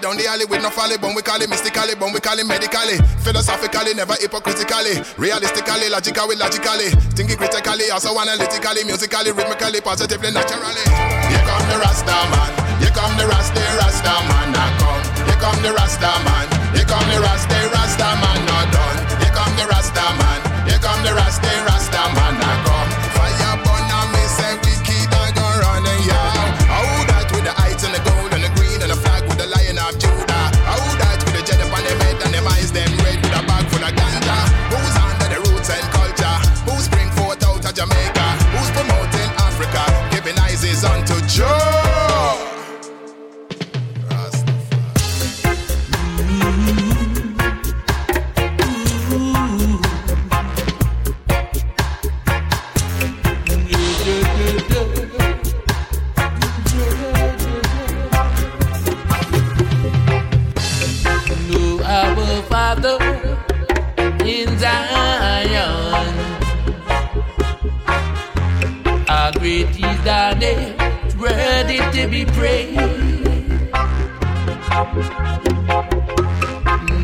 down 0.00 0.16
the 0.16 0.26
alley 0.26 0.48
with 0.48 0.62
no 0.64 0.70
folly, 0.72 0.96
but 0.96 1.14
we 1.14 1.20
call 1.20 1.40
it 1.40 1.48
mystically, 1.48 1.94
but 1.94 2.08
we 2.12 2.20
call 2.20 2.38
it 2.38 2.48
medically, 2.48 2.96
philosophically, 3.20 3.92
never 3.92 4.16
hypocritically, 4.16 4.96
realistically, 5.20 5.92
logically, 5.92 6.36
logically, 6.36 6.88
thinking 7.12 7.36
critically, 7.36 7.92
also 7.92 8.16
analytically, 8.16 8.82
musically, 8.88 9.30
rhythmically, 9.30 9.80
positively, 9.84 10.32
naturally. 10.32 10.84
Here 11.28 11.44
come 11.44 11.64
the 11.68 11.76
Rasta 11.76 12.16
man, 12.32 12.52
here 12.80 12.94
come 12.96 13.14
the 13.20 13.28
Rasta, 13.28 13.60
Rasta 13.60 14.14
man, 14.24 14.56
I 14.56 14.68
come. 14.80 15.04
Here 15.28 15.40
come 15.40 15.60
the 15.60 15.70
Rasta 15.76 16.10
man, 16.24 16.48
here 16.72 16.88
come 16.88 17.08
the 17.12 17.18
Rasta, 17.20 17.58
Rasta 17.76 18.08
man, 18.24 18.40
not 18.48 18.66
done. 18.72 18.98
Here 19.20 19.34
come 19.36 19.54
the 19.60 19.64
Rasta 19.68 20.04
man, 20.16 20.40
here 20.64 20.80
come 20.80 21.00
the 21.04 21.12
Rasta, 21.12 21.52
Rasta 21.68 22.02
man. 22.16 22.39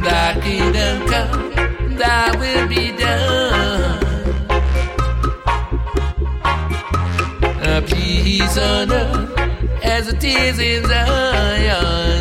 Thy 0.05 0.39
kingdom 0.43 1.07
come, 1.09 1.97
thy 1.97 2.37
will 2.37 2.69
be 2.69 2.93
done. 2.93 4.05
A 7.63 7.83
peace 7.83 8.59
on 8.59 8.93
earth 8.93 9.39
as 9.83 10.09
it 10.09 10.23
is 10.23 10.59
in 10.59 10.85
Zion. 10.85 12.16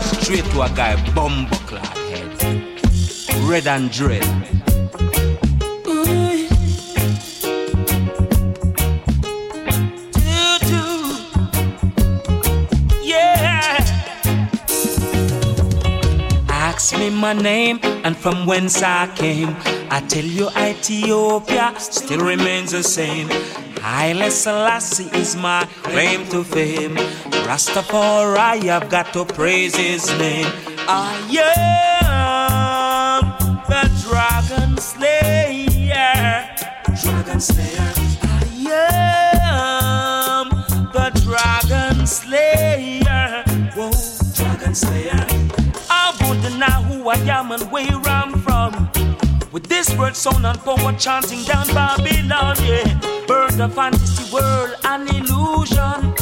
Straight 0.00 0.44
to 0.52 0.62
a 0.62 0.68
guy, 0.70 0.96
bumbo 1.14 1.54
head. 2.08 2.28
Red 3.48 3.66
and 3.66 3.90
dread. 3.90 4.26
Ask 16.48 16.98
me 16.98 17.10
my 17.10 17.32
name 17.32 17.78
and 17.82 18.16
from 18.16 18.46
whence 18.46 18.82
I 18.82 19.06
came. 19.14 19.54
I 19.90 20.00
tell 20.08 20.24
you, 20.24 20.48
Ethiopia 20.50 21.74
still 21.78 22.20
remains 22.20 22.72
the 22.72 22.82
same. 22.82 23.28
Haile 23.80 24.30
Selassie 24.30 25.10
is 25.16 25.36
my 25.36 25.66
claim 25.82 26.26
to 26.30 26.42
fame. 26.42 26.96
Rastafari, 27.46 28.68
I've 28.70 28.88
got 28.88 29.12
to 29.12 29.24
praise 29.24 29.76
his 29.76 30.06
name. 30.18 30.46
I 30.88 31.16
am 31.42 33.22
the 33.68 33.82
dragon 34.04 34.76
slayer. 34.78 36.48
Dragon 37.02 37.40
slayer. 37.40 37.92
I 38.22 38.36
am 40.40 40.48
the 40.92 41.10
dragon 41.24 42.06
slayer. 42.06 43.44
Whoa, 43.74 43.90
dragon 44.34 44.74
slayer. 44.74 45.26
I 45.90 46.16
wouldn't 46.20 46.58
know 46.58 46.66
who 46.66 47.08
I 47.08 47.16
am 47.16 47.52
and 47.52 47.70
where 47.70 48.00
I'm 48.06 48.40
from. 48.42 48.90
With 49.52 49.64
this 49.68 49.94
word, 49.98 50.16
sound 50.16 50.46
and 50.46 50.58
power 50.60 50.92
chanting 50.98 51.44
down 51.44 51.66
Babylon, 51.68 52.56
yeah. 52.64 52.98
Bird 53.26 53.60
of 53.60 53.74
fantasy 53.74 54.32
world, 54.32 54.74
an 54.84 55.08
illusion. 55.08 56.14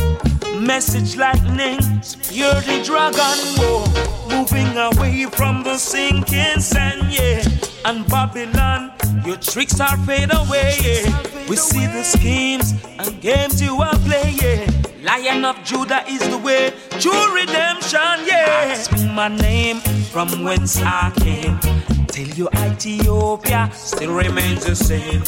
Message 0.61 1.17
lightning, 1.17 1.81
spear 2.03 2.53
the 2.53 2.83
dragon, 2.85 3.39
whoa. 3.57 3.87
Moving 4.29 4.77
away 4.77 5.25
from 5.25 5.63
the 5.63 5.79
sinking 5.79 6.61
sand, 6.61 7.11
yeah. 7.11 7.43
And 7.87 8.07
Babylon, 8.07 8.93
your 9.25 9.39
tricks 9.39 9.81
are 9.81 9.97
fade 10.05 10.29
away, 10.35 10.77
yeah. 10.83 11.49
We 11.49 11.57
see 11.57 11.87
the 11.87 12.03
schemes 12.03 12.75
and 12.99 13.19
games 13.23 13.63
you 13.63 13.81
are 13.81 13.97
playing, 14.01 14.37
yeah. 14.37 14.80
Lion 15.03 15.45
of 15.47 15.63
Judah 15.65 16.05
is 16.07 16.21
the 16.29 16.37
way, 16.37 16.73
to 17.01 17.11
redemption, 17.35 18.27
yeah. 18.27 18.75
Ask 18.77 18.93
my 19.15 19.29
name, 19.29 19.81
from 20.13 20.45
whence 20.45 20.81
I 20.83 21.11
came. 21.17 21.59
Tell 22.07 22.29
you 22.37 22.49
Ethiopia 22.55 23.71
still 23.73 24.13
remains 24.15 24.67
the 24.67 24.77
same. 24.77 25.23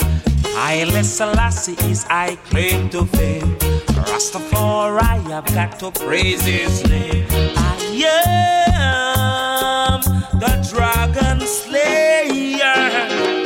Haile 0.55 1.03
Selassie 1.03 1.77
is 1.91 2.05
I 2.11 2.37
claim 2.51 2.91
to 2.91 3.07
fame. 3.07 3.57
Rastafari, 4.11 5.31
I've 5.33 5.47
got 5.55 5.79
to 5.79 5.91
praise 5.91 6.43
his 6.43 6.85
name. 6.87 7.27
I 7.31 7.77
am 9.97 10.01
the 10.39 10.69
dragon 10.71 11.41
slayer. 11.47 13.42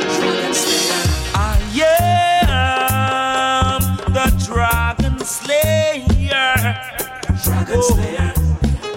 Slayer. 7.67 8.33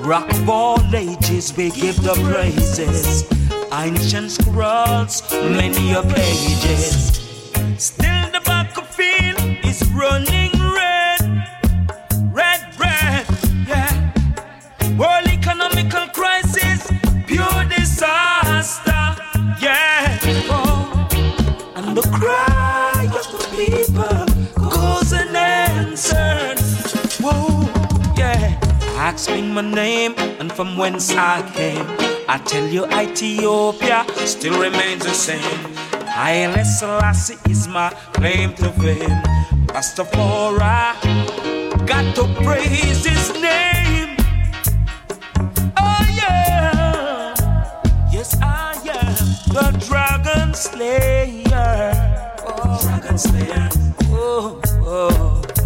Rock 0.00 0.30
of 0.30 0.48
all 0.48 0.94
ages, 0.94 1.52
we 1.56 1.70
give 1.70 2.00
the 2.02 2.14
praises. 2.30 3.24
Ancient 3.72 4.30
scrolls, 4.30 5.22
many 5.32 5.92
a 5.92 6.02
pages. 6.02 7.18
Still 7.76 8.30
the 8.30 8.40
battlefield 8.44 9.64
is 9.64 9.82
running 9.90 10.39
Me 29.28 29.42
my 29.42 29.60
name 29.60 30.14
and 30.40 30.50
from 30.50 30.78
whence 30.78 31.12
I 31.12 31.42
came. 31.54 31.84
I 32.26 32.38
tell 32.38 32.66
you, 32.66 32.86
Ethiopia 32.86 34.06
still 34.24 34.58
remains 34.58 35.04
the 35.04 35.12
same. 35.12 35.60
Haile 36.06 36.64
Selassie 36.64 37.36
is 37.50 37.68
my 37.68 37.90
claim 38.14 38.54
to 38.54 38.70
fame. 38.80 39.20
Pastor 39.68 40.04
Rastafari, 40.04 40.96
got 41.86 42.14
to 42.16 42.24
praise 42.42 43.04
his 43.04 43.32
name. 43.42 44.16
Oh 45.76 46.02
yeah, 46.16 47.34
yes 48.10 48.34
I 48.40 48.72
am 48.88 49.16
the 49.52 49.70
Dragon 49.86 50.54
Slayer. 50.54 51.92
Oh, 52.46 52.78
Dragon 52.82 53.18
Slayer. 53.18 53.68
Oh. 54.12 54.60
Oh 54.82 55.59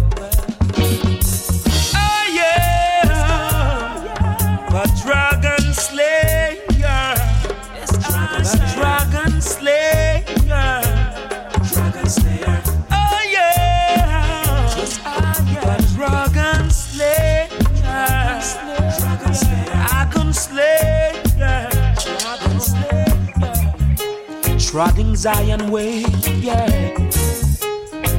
Trotting 24.75 25.15
Zion 25.15 25.71
way, 25.71 26.01
yeah. 26.41 26.67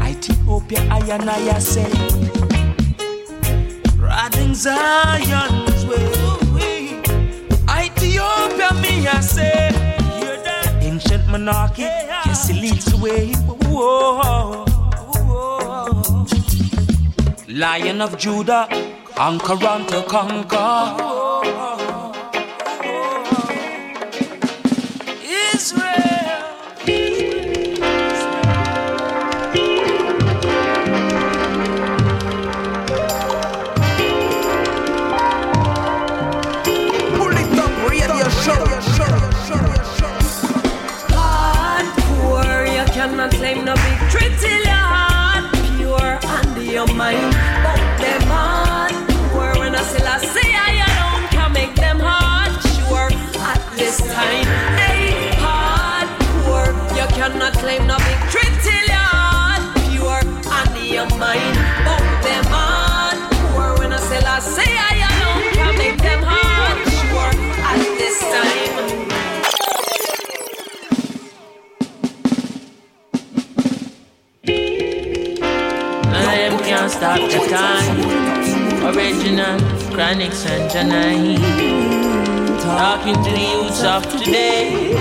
Ethiopia, 0.09 0.81
I 0.91 1.01
and 1.13 1.29
I 1.29 1.59
say. 1.59 1.91
Trotting 3.99 4.55
Zion's 4.55 5.85
way. 5.85 7.03
Ethiopia, 7.69 8.73
me 8.81 9.07
I 9.07 9.21
say. 9.21 9.69
Ancient 10.81 11.29
monarchy, 11.29 11.89
way. 13.03 13.35
Whoa. 13.69 14.65
Lion 17.49 18.01
of 18.01 18.17
Judah, 18.17 18.67
conquer 19.15 19.63
unto 19.63 20.01
conquer. 20.05 21.76
Original, 79.97 80.29
Chronixx 80.31 80.47
and 80.47 80.71
Jah9. 80.71 81.39
Talking 82.61 83.15
to 83.15 83.31
the 83.31 83.41
youths 83.41 83.83
of 83.83 84.03
today. 84.11 84.95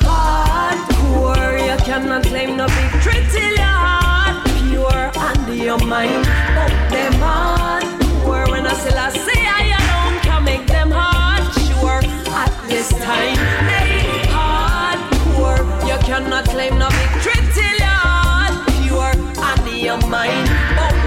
Hardcore, 0.00 1.60
you 1.66 1.76
cannot 1.84 2.22
claim 2.24 2.56
no 2.56 2.66
victory 2.66 3.26
till 3.30 3.54
your 3.56 3.76
heart 3.84 4.46
pure 4.68 5.10
and 5.16 5.58
your 5.58 5.78
mind. 5.86 6.24
But 6.54 6.72
them 6.90 7.12
hardcore, 7.14 8.48
when 8.50 8.66
I 8.66 8.72
say 8.74 8.96
I 8.96 9.10
say 9.10 9.46
I 9.46 9.74
alone 9.78 10.20
can 10.22 10.44
make 10.44 10.66
them 10.66 10.90
hard 10.90 11.44
sure 11.66 12.02
at 12.32 12.52
this 12.68 12.88
time. 13.04 13.36
Hey, 13.68 14.22
hardcore, 14.32 15.64
you 15.86 15.98
cannot 16.06 16.44
claim 16.46 16.78
no 16.78 16.88
victory 16.88 17.40
till 17.54 17.78
your 17.84 17.98
heart 18.06 18.54
pure 18.82 19.14
and 19.42 19.68
your 19.78 20.00
mind. 20.08 20.48
But 20.76 20.97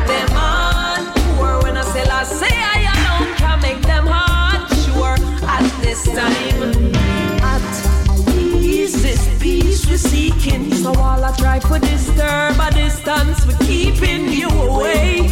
say 2.40 2.56
I 2.76 2.80
alone 2.96 3.36
can 3.38 3.62
make 3.62 3.82
them 3.82 4.06
hard 4.08 4.68
sure 4.84 5.18
at 5.48 5.66
this 5.82 6.04
time. 6.06 6.86
At 7.44 7.62
Peace 8.60 9.04
is 9.04 9.42
peace 9.42 9.88
we're 9.88 9.98
seeking. 9.98 10.74
So 10.74 10.90
all 10.96 11.24
I 11.24 11.32
try 11.36 11.60
for 11.60 11.80
disturb 11.80 12.60
a 12.60 12.72
distance, 12.72 13.46
we're 13.46 13.58
keeping 13.60 14.30
you 14.30 14.50
away 14.50 15.30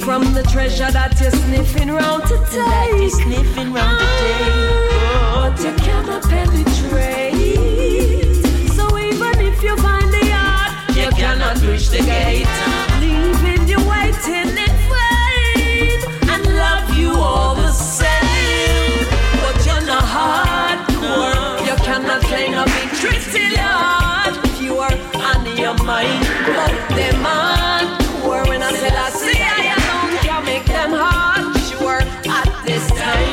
from 0.00 0.32
the 0.32 0.42
treasure 0.42 0.90
that 0.90 1.20
you're 1.20 1.30
sniffing 1.30 1.90
round 1.90 2.22
to 2.28 2.36
take. 2.50 2.64
That 2.64 2.96
you're 2.98 3.10
sniffing 3.10 3.72
round 3.72 3.98
ah, 4.00 5.52
But 5.54 5.64
you 5.64 5.72
cannot 5.84 6.22
penetrate. 6.22 7.34
So 8.76 8.84
even 8.98 9.40
if 9.40 9.62
you 9.62 9.76
find 9.76 10.08
the 10.12 10.26
yard, 10.26 10.70
you 10.96 11.10
cannot 11.10 11.60
reach 11.62 11.88
the 11.90 11.98
gate. 11.98 12.48
Leaving 13.00 13.68
you 13.68 13.87
them 25.88 27.24
when 28.46 28.62
I 28.62 29.08
say 29.08 29.40
I 29.40 29.72
alone 29.72 30.20
can 30.20 30.44
make 30.44 30.66
them 30.66 30.92
hard 30.92 31.56
sure 31.64 32.02
at 32.28 32.48
this 32.66 32.86
time. 32.92 33.32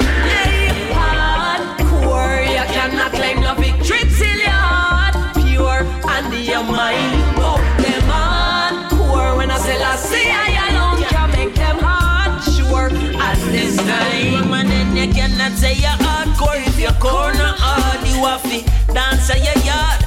Hardcore. 0.95 2.47
You 2.47 2.65
cannot 2.71 3.11
claim 3.11 3.41
no 3.41 3.55
victory 3.55 4.07
till 4.15 4.39
your 4.39 5.11
pure 5.43 5.83
and 6.15 6.31
your 6.47 6.63
mind. 6.63 7.35
But 7.35 7.59
them 7.83 8.07
hardcore 8.07 9.35
when 9.35 9.51
I 9.51 9.57
say 9.57 10.31
I 10.31 10.71
alone 10.71 11.03
can 11.03 11.31
make 11.35 11.55
them 11.55 11.77
hard 11.81 12.41
sure 12.55 12.87
at 13.19 13.37
this 13.51 13.75
time. 13.75 14.49
Man, 14.49 14.67
then 14.69 14.95
you 14.95 15.13
cannot 15.13 15.51
say 15.57 15.73
you're 15.73 15.99
hardcore 16.07 16.65
if 16.65 16.79
you're 16.79 16.99
corner 17.03 17.51
hard. 17.59 18.07
You 18.07 18.23
to 18.43 18.93
dance 18.93 19.29
at 19.29 19.43
your 19.43 19.61
yard 19.65 20.04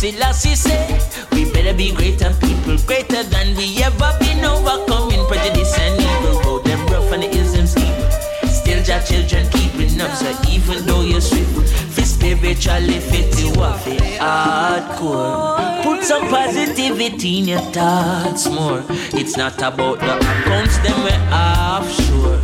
Listen, 0.00 0.54
say, 0.54 1.00
we 1.32 1.50
better 1.50 1.76
be 1.76 1.90
greater 1.90 2.32
people, 2.34 2.78
greater 2.86 3.24
than 3.24 3.56
we 3.56 3.82
ever 3.82 4.16
been. 4.20 4.44
Overcoming 4.44 5.26
prejudice 5.26 5.76
and 5.76 6.00
evil, 6.00 6.40
go 6.40 6.58
them 6.60 6.86
rough 6.86 7.10
and 7.10 7.24
the 7.24 7.30
isms 7.30 7.76
evil. 7.76 8.08
Still, 8.48 8.80
your 8.84 9.02
children 9.02 9.50
keeping 9.50 10.00
up, 10.00 10.12
so 10.12 10.30
even 10.48 10.86
though 10.86 11.02
you're 11.02 11.20
swift, 11.20 11.68
fi 11.90 12.02
spiritually 12.02 13.00
fit 13.00 13.40
you 13.40 13.52
fi 13.52 13.98
hardcore. 14.22 15.82
Put 15.82 16.04
some 16.04 16.28
positivity 16.28 17.40
in 17.40 17.48
your 17.48 17.60
thoughts 17.72 18.48
more. 18.48 18.84
It's 19.12 19.36
not 19.36 19.58
about 19.58 19.98
the 19.98 20.16
accounts, 20.16 20.78
them 20.78 21.02
we're 21.02 21.34
offshore. 21.34 22.38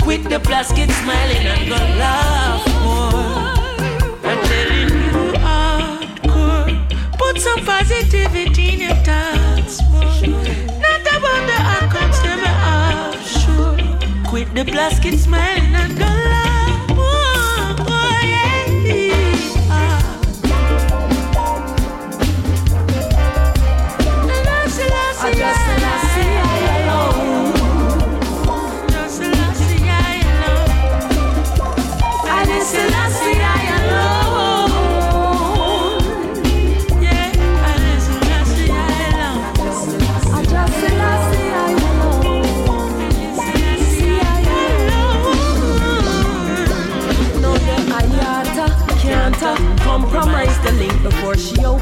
Quit 0.00 0.30
the 0.30 0.38
plastic 0.38 0.88
smiling 0.92 1.44
and 1.44 1.68
go 1.68 1.74
laugh 1.74 2.69
the 14.64 14.72
plastic 14.72 15.14
smiling 15.14 15.74
and 15.74 15.98
go 15.98 16.19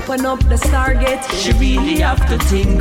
open 0.08 0.24
up 0.24 0.38
the 0.48 0.54
Stargate. 0.54 1.22
She 1.42 1.52
really 1.52 2.00
have 2.00 2.26
to 2.28 2.38
think. 2.46 2.80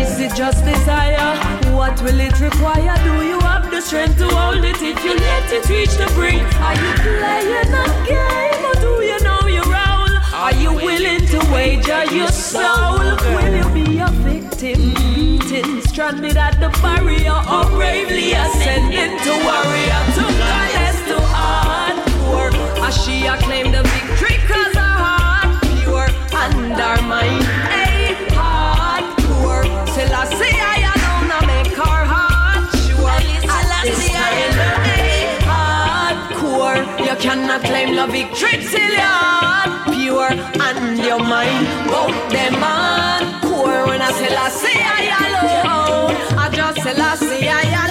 Is 0.00 0.18
it 0.18 0.34
just 0.34 0.64
desire? 0.64 1.36
What 1.76 2.00
will 2.02 2.18
it 2.18 2.40
require? 2.40 2.96
Do 3.04 3.26
you 3.26 3.38
have 3.40 3.70
the 3.70 3.82
strength 3.82 4.16
to 4.18 4.28
hold 4.28 4.64
it 4.64 4.80
if 4.80 5.04
you 5.04 5.14
let 5.14 5.52
it 5.52 5.68
reach 5.68 5.94
the 6.00 6.06
brink? 6.14 6.42
Are 6.60 6.74
you 6.74 6.92
playing 7.20 7.68
a 7.68 7.86
game 8.08 8.64
or 8.64 8.74
do 8.80 8.92
you 9.04 9.18
know 9.20 9.46
your 9.46 9.64
role? 9.64 10.16
Are 10.32 10.54
you 10.54 10.72
willing 10.72 11.26
to 11.26 11.38
wager 11.52 12.04
your 12.14 12.28
soul? 12.28 12.98
Will 13.34 13.56
you 13.60 13.68
be 13.74 13.98
a 13.98 14.08
victim? 14.24 14.94
Beaten, 14.94 15.82
stranded 15.82 16.38
at 16.38 16.58
the 16.60 16.70
barrier, 16.80 17.40
or 17.52 17.64
bravely 17.76 18.32
ascending 18.32 19.18
to 19.24 19.32
warrior 19.44 20.02
to 20.16 20.24
goddess 20.40 20.98
to 21.10 21.16
hardcore? 21.34 22.54
As 22.80 23.04
she 23.04 23.26
acclaim 23.26 23.70
the 23.70 23.82
victory, 23.82 24.38
undermine 26.44 27.46
a 27.80 27.86
hardcore. 28.38 29.66
Selassie, 29.94 30.58
I 30.72 30.78
alone 30.92 31.30
I 31.36 31.40
make 31.52 31.74
her 31.82 32.02
heart 32.12 32.68
sure. 32.84 33.20
Selassie, 33.48 34.14
I 34.14 34.36
alone 34.48 34.84
a 34.92 35.48
hardcore. 35.48 36.80
You 37.06 37.14
cannot 37.24 37.60
claim 37.62 37.90
the 37.96 38.06
victory 38.06 38.56
till 38.70 38.92
you're 39.02 39.68
pure 39.94 40.32
and 40.66 40.98
your 40.98 41.20
mind 41.20 41.66
won't 41.90 42.16
demand. 42.30 43.24
When 43.88 44.02
I 44.02 44.10
say, 44.50 44.74
I 44.76 45.04
alone, 45.24 46.16
I 46.38 46.40
just 46.52 46.82
Selassie, 46.82 47.48
I 47.48 47.62
alone 47.62 47.83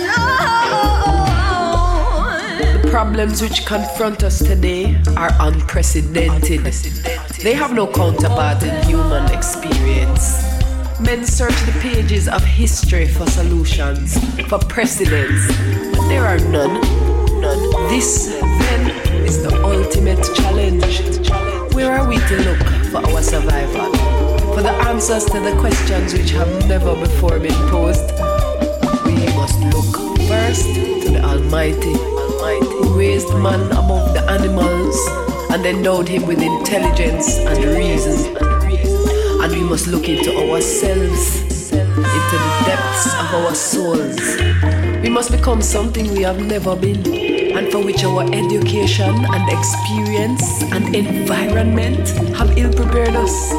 problems 2.94 3.42
which 3.42 3.66
confront 3.66 4.24
us 4.24 4.38
today 4.38 4.96
are 5.18 5.32
unprecedented. 5.40 6.64
They 7.42 7.54
have 7.54 7.74
no 7.74 7.92
counterpart 7.92 8.62
in 8.62 8.86
human 8.86 9.26
experience. 9.32 10.44
Men 11.00 11.26
search 11.26 11.60
the 11.66 11.76
pages 11.82 12.28
of 12.28 12.44
history 12.44 13.08
for 13.08 13.26
solutions, 13.26 14.14
for 14.48 14.60
precedents, 14.60 15.48
but 15.98 16.08
there 16.08 16.24
are 16.24 16.38
none. 16.38 16.76
None. 17.42 17.90
This, 17.90 18.28
then, 18.28 18.92
is 19.26 19.42
the 19.42 19.60
ultimate 19.66 20.24
challenge. 20.36 21.02
Where 21.74 21.92
are 21.94 22.08
we 22.08 22.18
to 22.18 22.36
look 22.44 22.64
for 22.92 22.98
our 23.10 23.24
survival? 23.24 23.92
For 24.54 24.62
the 24.62 24.76
answers 24.86 25.26
to 25.26 25.40
the 25.40 25.58
questions 25.60 26.14
which 26.14 26.30
have 26.30 26.68
never 26.68 26.96
before 26.96 27.40
been 27.40 27.58
posed? 27.72 28.12
We 29.04 29.16
must 29.34 29.60
look 29.74 29.98
first 30.30 30.68
to 30.76 31.10
the 31.10 31.24
Almighty, 31.24 31.96
Almighty 32.44 32.90
raised 32.98 33.34
man 33.36 33.72
above 33.72 34.14
the 34.14 34.22
animals 34.30 34.98
and 35.52 35.66
endowed 35.66 36.10
him 36.10 36.28
with 36.28 36.42
intelligence 36.42 37.38
and 37.38 37.64
reason. 37.64 38.36
And 39.42 39.52
we 39.54 39.62
must 39.62 39.88
look 39.88 40.10
into 40.10 40.36
ourselves, 40.36 41.72
into 41.72 42.36
the 42.44 42.64
depths 42.66 43.06
of 43.22 43.34
our 43.36 43.56
souls. 43.56 44.20
We 45.02 45.10
must 45.10 45.32
become 45.32 45.62
something 45.62 46.12
we 46.12 46.24
have 46.24 46.42
never 46.46 46.76
been, 46.76 47.08
and 47.58 47.72
for 47.72 47.82
which 47.82 48.04
our 48.04 48.24
education 48.34 49.16
and 49.34 49.50
experience 49.50 50.64
and 50.64 50.94
environment 50.94 52.10
have 52.36 52.58
ill 52.58 52.74
prepared 52.74 53.16
us. 53.16 53.54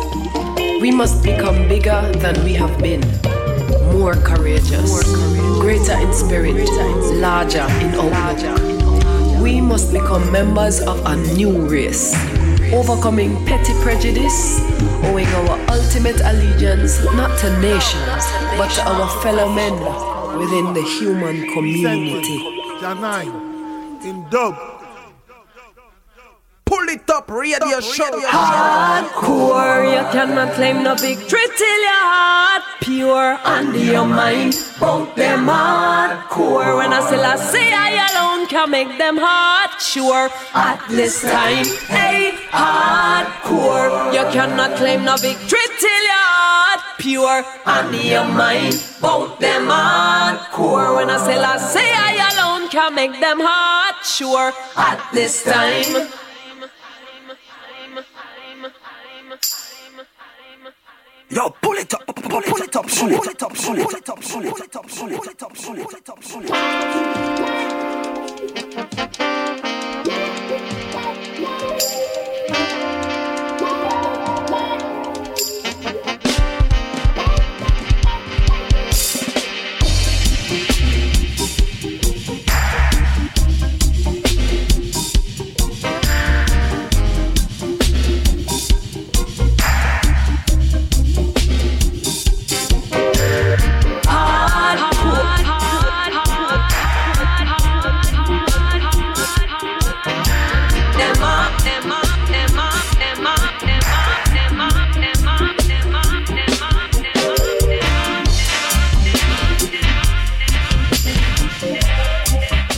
We 0.82 0.90
must 0.90 1.22
become 1.22 1.68
bigger 1.68 2.02
than 2.16 2.44
we 2.44 2.52
have 2.52 2.78
been, 2.78 3.00
more 3.96 4.14
courageous, 4.14 5.02
greater 5.58 5.94
in 5.94 6.12
spirit, 6.12 6.68
larger 7.14 7.66
in 7.80 7.94
outlook. 7.94 8.73
We 9.44 9.60
must 9.60 9.92
become 9.92 10.32
members 10.32 10.80
of 10.80 11.04
a 11.04 11.16
new 11.36 11.68
race, 11.68 12.14
overcoming 12.72 13.44
petty 13.44 13.74
prejudice, 13.82 14.58
owing 15.04 15.26
our 15.26 15.60
ultimate 15.68 16.18
allegiance 16.24 17.04
not 17.12 17.38
to 17.40 17.60
nations, 17.60 18.24
but 18.56 18.70
to 18.72 18.88
our 18.88 19.22
fellow 19.22 19.52
men 19.52 19.74
within 20.38 20.72
the 20.72 20.80
human 20.80 21.52
community. 21.52 22.40
In 24.08 24.24
dub. 24.30 24.73
Pull 26.74 26.88
it 26.88 27.08
up, 27.08 27.30
radio 27.30 27.78
show. 27.78 28.10
Hardcore, 28.26 29.86
you 29.94 30.02
cannot 30.10 30.54
claim 30.54 30.82
no 30.82 30.96
victory 30.96 31.46
till 31.56 31.80
your 31.88 32.04
heart 32.10 32.64
pure 32.80 33.38
under 33.44 33.78
your 33.78 34.04
mind. 34.04 34.54
Both 34.80 35.14
them 35.14 35.46
hardcore. 35.46 36.76
When 36.76 36.92
I 36.92 37.00
say 37.08 37.22
I 37.22 37.36
say 37.36 37.72
I 37.72 37.90
alone 38.10 38.48
can 38.48 38.70
make 38.72 38.98
them 38.98 39.16
heart 39.20 39.80
sure 39.80 40.28
at 40.52 40.84
this 40.88 41.22
time. 41.22 41.64
Hey, 41.86 42.32
hardcore, 42.50 44.12
you 44.12 44.24
cannot 44.32 44.76
claim 44.76 45.04
no 45.04 45.16
victory 45.16 45.66
till 45.78 46.02
your 46.10 46.26
heart 46.34 46.80
pure 46.98 47.44
under 47.66 48.02
your 48.02 48.24
mind. 48.24 48.82
Both 49.00 49.38
them 49.38 49.68
hardcore. 49.68 50.96
When 50.96 51.08
I 51.08 51.18
say 51.18 51.38
I 51.38 51.56
say 51.58 51.86
I 51.86 52.14
alone 52.34 52.68
can 52.68 52.96
make 52.96 53.20
them 53.20 53.38
heart 53.40 54.04
sure 54.04 54.52
at 54.76 54.98
this 55.12 55.44
time. 55.44 56.10
Yo, 61.34 61.50
pull 61.60 61.72
it 61.72 61.92
up, 61.92 62.06
pull 62.06 62.22
it, 62.22 62.24
up, 62.32 62.44
pull 62.44 62.62
it 62.62 62.76
up, 62.76 62.86
pull 62.86 63.12
it 63.12 63.42
up, 63.42 63.52
pull 63.54 63.76
it 63.76 64.08
up, 64.08 64.20
pull 64.22 64.44
it 64.44 64.46
up, 64.46 64.52
pull 64.54 64.62
it 64.62 64.76
up, 64.76 64.88
pull 64.88 65.10
it 65.10 65.42
up, 65.42 65.52
pull 65.56 65.76
it 65.76 66.08
up, 66.08 66.20
pull 66.22 66.42
it 66.44 66.50
up. 69.58 69.63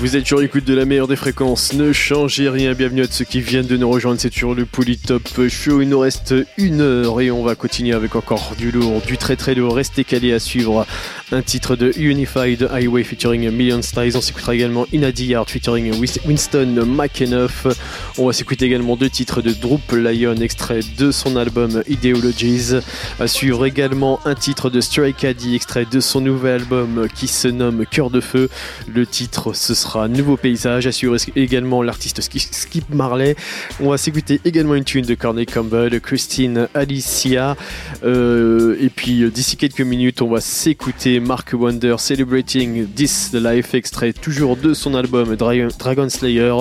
Vous 0.07 0.15
êtes 0.15 0.25
sur 0.25 0.39
l'écoute 0.39 0.65
de 0.65 0.73
la 0.73 0.85
meilleure 0.85 1.09
des 1.09 1.17
fréquences, 1.17 1.73
ne 1.73 1.93
changez 1.93 2.49
rien, 2.49 2.75
bienvenue 2.75 3.03
à 3.03 3.07
ceux 3.11 3.25
qui 3.25 3.41
viennent 3.41 3.67
de 3.67 3.77
nous 3.77 3.91
rejoindre, 3.91 4.21
c'est 4.21 4.33
sur 4.33 4.55
le 4.55 4.65
Polytop 4.65 5.49
Show, 5.49 5.83
il 5.83 5.89
nous 5.89 5.99
reste 5.99 6.33
une 6.59 6.81
heure 6.81 7.21
et 7.21 7.33
on 7.33 7.43
va 7.43 7.57
continuer 7.57 7.93
avec 7.93 8.15
encore 8.15 8.55
du 8.57 8.71
lourd, 8.71 9.03
du 9.05 9.19
très 9.19 9.35
très 9.35 9.57
lourd, 9.57 9.75
restez 9.75 10.05
calés 10.05 10.33
à 10.33 10.39
suivre 10.39 10.87
un 11.33 11.43
titre 11.43 11.75
de 11.75 11.93
Unified 11.97 12.69
Highway 12.73 13.03
featuring 13.03 13.51
Million 13.51 13.83
Styles, 13.83 14.17
on 14.17 14.21
s'écoutera 14.21 14.55
également 14.55 14.87
Inadi 14.93 15.27
Yard 15.27 15.51
featuring 15.51 15.93
Winston 16.25 16.85
McEnough, 16.87 17.75
on 18.17 18.27
va 18.29 18.33
s'écouter 18.33 18.67
également 18.67 18.95
deux 18.97 19.11
titres 19.11 19.43
de 19.43 19.51
Droop 19.51 19.91
Lion, 19.91 20.37
extrait 20.37 20.81
de 20.97 21.11
son 21.11 21.37
album 21.37 21.83
Ideologies, 21.89 22.75
à 23.19 23.27
suivre 23.27 23.67
également 23.67 24.21
un 24.25 24.37
titre 24.37 24.71
de 24.71 24.81
Stray 24.81 25.15
Caddy, 25.15 25.57
extrait 25.57 25.85
de 25.91 25.99
son 25.99 26.21
nouvel 26.21 26.61
album 26.61 27.09
qui 27.13 27.27
se 27.27 27.49
nomme 27.49 27.85
Cœur 27.91 28.11
de 28.11 28.21
Feu, 28.21 28.49
le 28.87 29.05
titre 29.05 29.53
ce 29.53 29.75
sera 29.75 30.07
Nouveau 30.07 30.37
Paysage, 30.37 30.87
à 30.87 30.93
suivre 30.93 31.17
également 31.35 31.83
l'artiste 31.83 32.21
Ski- 32.21 32.39
Skip 32.39 32.89
Marley, 32.95 33.35
on 33.81 33.91
va 33.91 33.99
s'écouter 33.99 34.41
également 34.45 34.77
une 34.77 34.85
tune 34.85 35.05
de 35.05 35.17
Corney 35.17 35.45
Campbell, 35.45 36.01
Christine 36.01 36.69
Alicia, 36.73 37.57
euh, 38.05 38.77
et 38.81 38.91
puis 38.91 39.23
euh, 39.25 39.31
d'ici 39.31 39.57
quelques 39.57 39.81
minutes 39.81 40.23
on 40.23 40.29
va 40.29 40.41
s'écouter 40.41 41.16
Mark 41.21 41.51
Wonder 41.53 41.97
Celebrating 41.99 42.87
This 42.95 43.31
the 43.31 43.37
Life, 43.37 43.75
extrait 43.75 44.13
toujours 44.13 44.57
de 44.57 44.75
son 44.75 44.95
album 44.95 45.37
Dra- 45.37 45.55
Dragon 45.79 46.09
Slayer. 46.09 46.55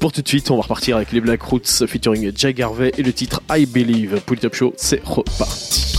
Pour 0.00 0.12
tout 0.12 0.22
de 0.22 0.28
suite 0.28 0.50
on 0.50 0.56
va 0.56 0.62
repartir 0.62 0.96
avec 0.96 1.12
les 1.12 1.20
Black 1.20 1.42
Roots 1.42 1.86
featuring 1.86 2.32
Jack 2.36 2.60
Harvey 2.60 2.92
et 2.96 3.02
le 3.02 3.12
titre 3.12 3.42
I 3.50 3.66
Believe. 3.66 4.20
Pour 4.26 4.36
le 4.36 4.40
top 4.40 4.54
show 4.54 4.74
c'est 4.76 5.02
reparti. 5.04 5.95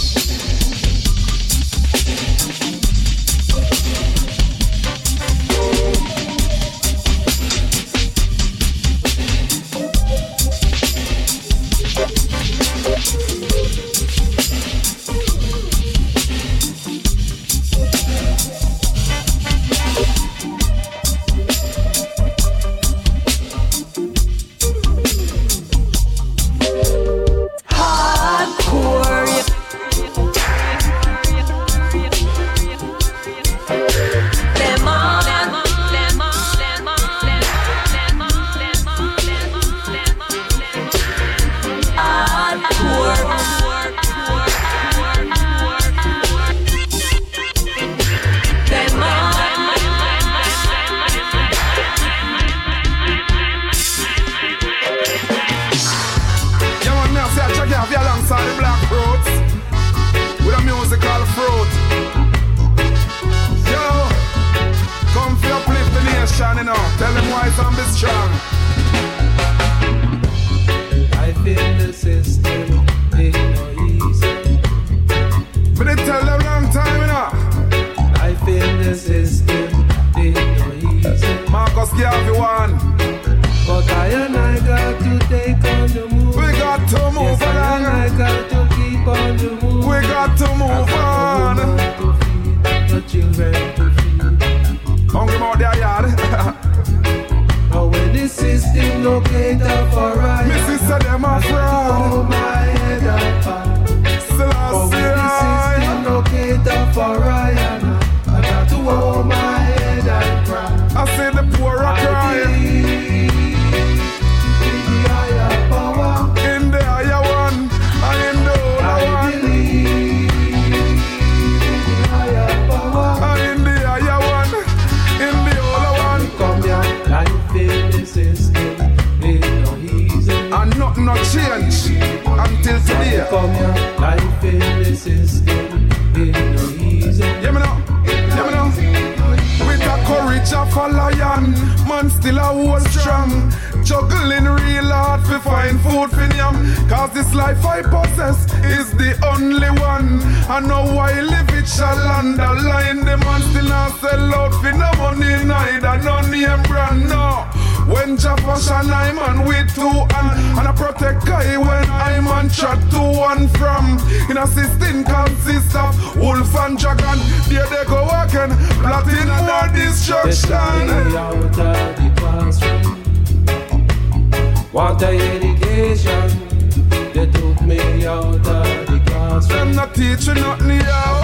Nothing 180.39 180.69
here 180.69 181.16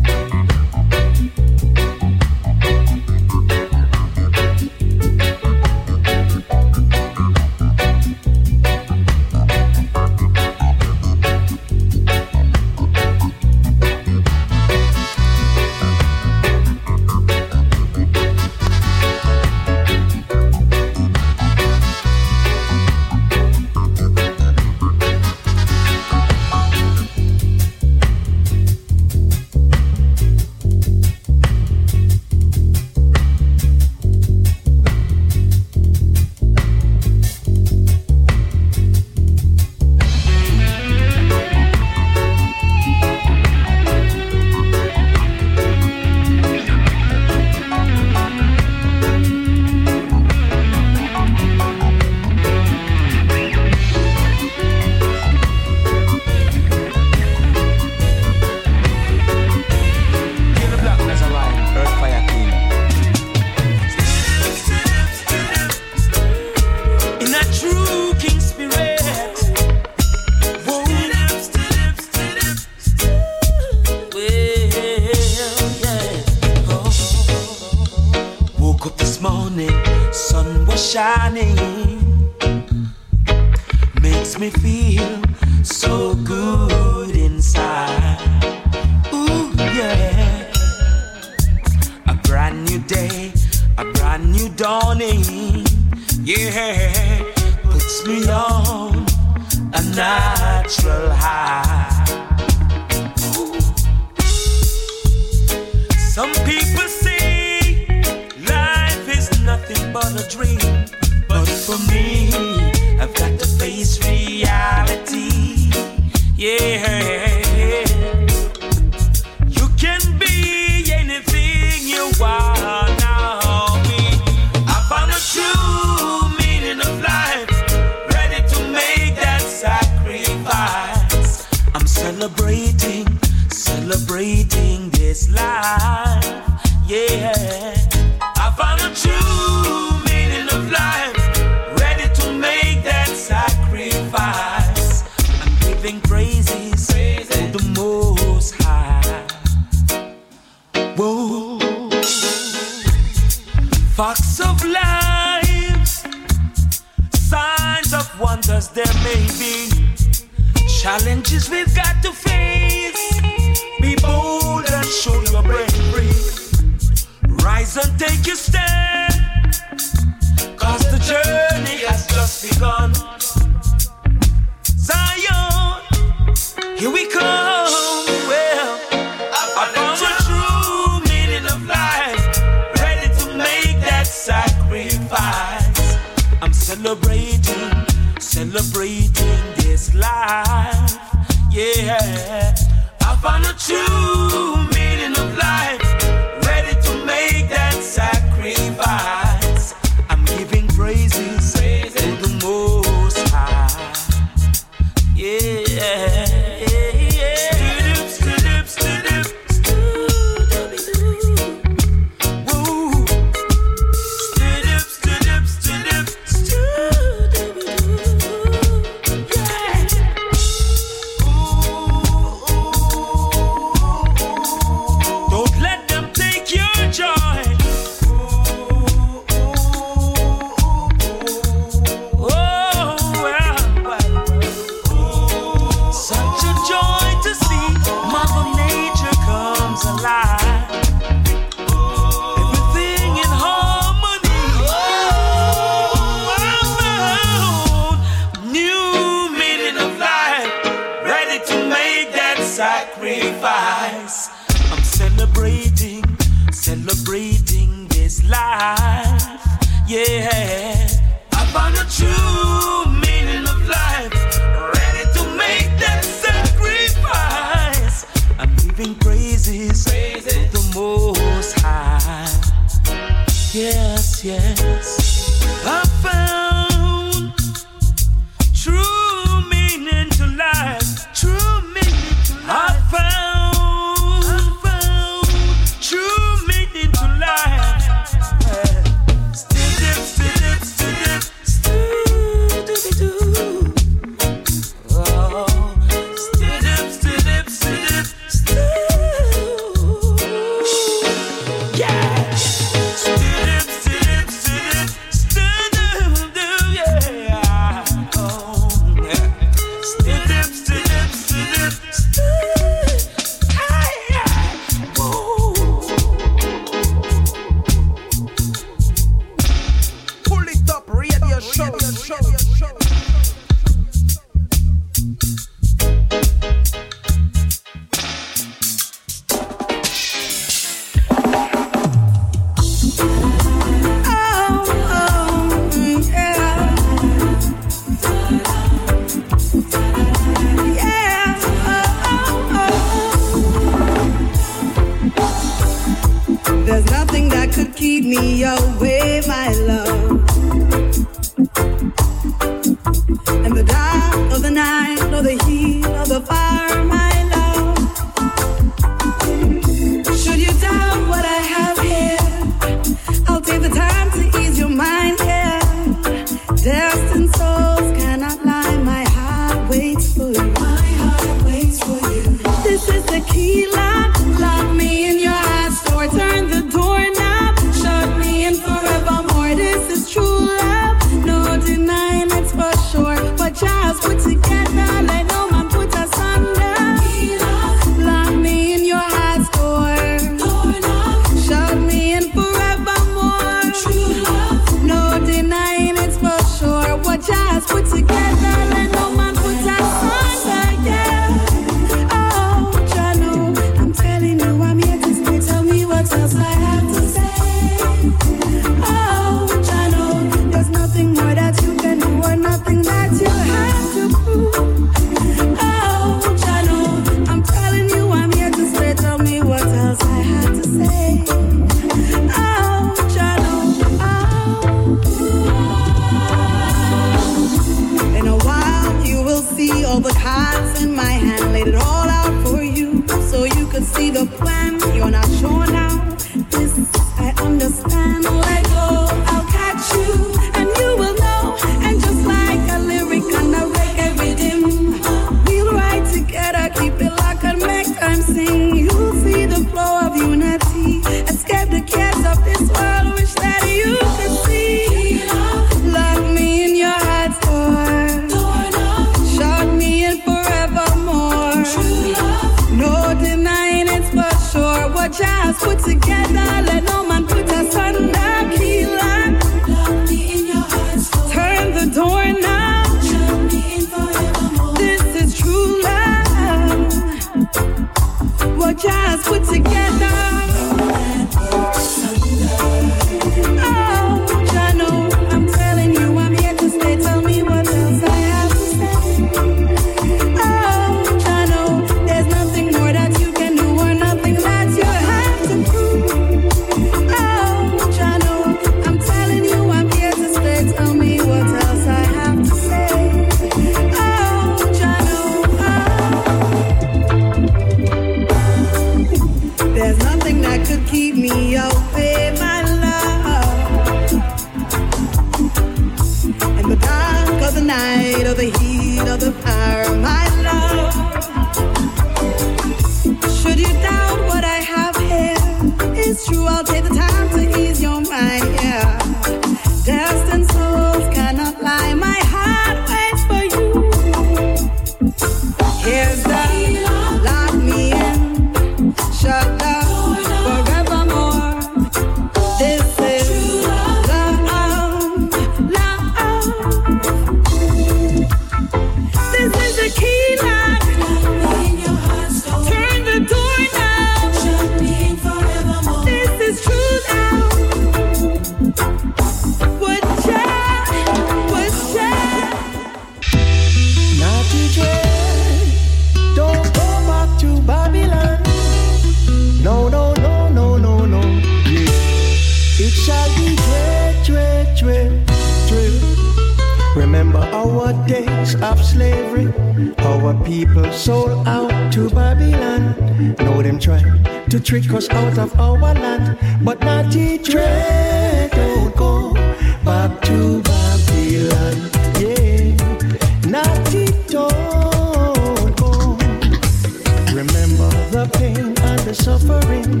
suffering. 599.22 600.00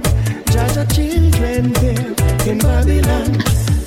Judge 0.52 0.76
our 0.76 0.86
children 0.86 1.72
there 1.72 2.14
in 2.50 2.58
Babylon. 2.58 3.30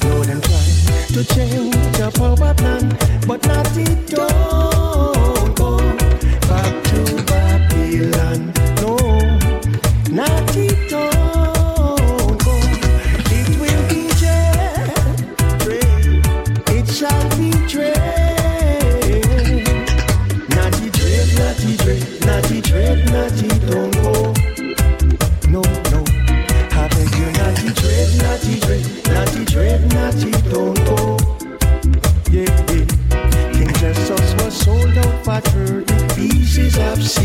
Lord, 0.03 0.29
I'm 0.29 0.41
trying 0.41 1.13
to 1.15 1.23
change 1.33 1.75
the 1.97 2.11
power 2.15 2.53
plan, 2.53 2.97
but 3.27 3.45
not 3.47 3.77
it 3.77 4.07
don't 4.07 5.55
go. 5.57 5.80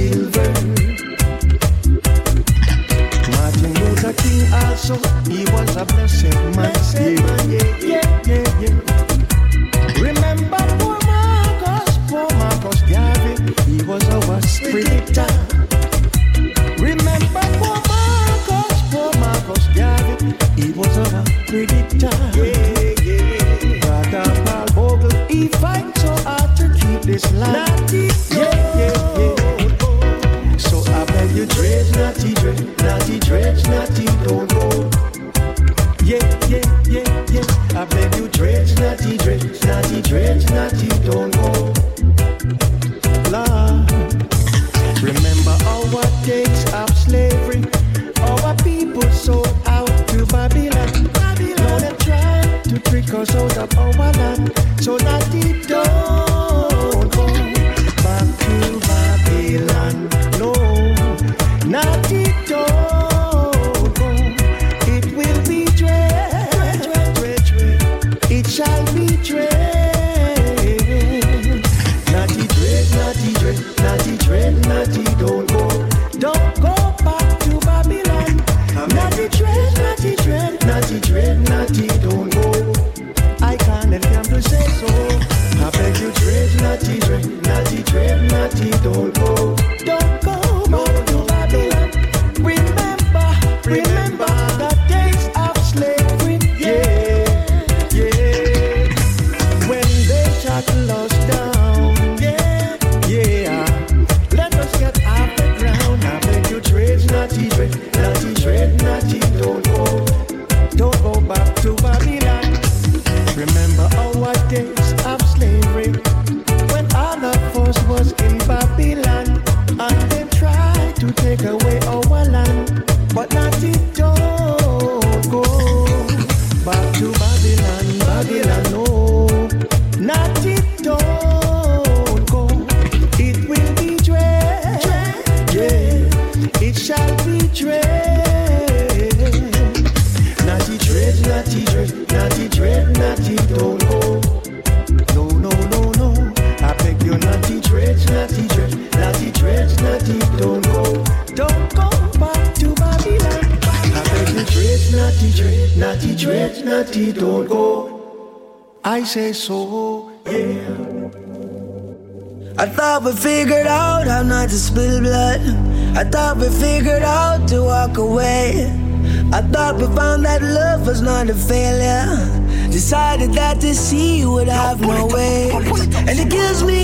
children. 0.06 0.54
Martin 3.32 3.72
Luther 3.80 4.12
King 4.12 4.52
also, 4.52 4.94
he 5.28 5.44
was 5.52 5.76
a 5.76 5.84
blessed 5.84 6.34
man. 6.34 6.72
Blessed 6.72 7.35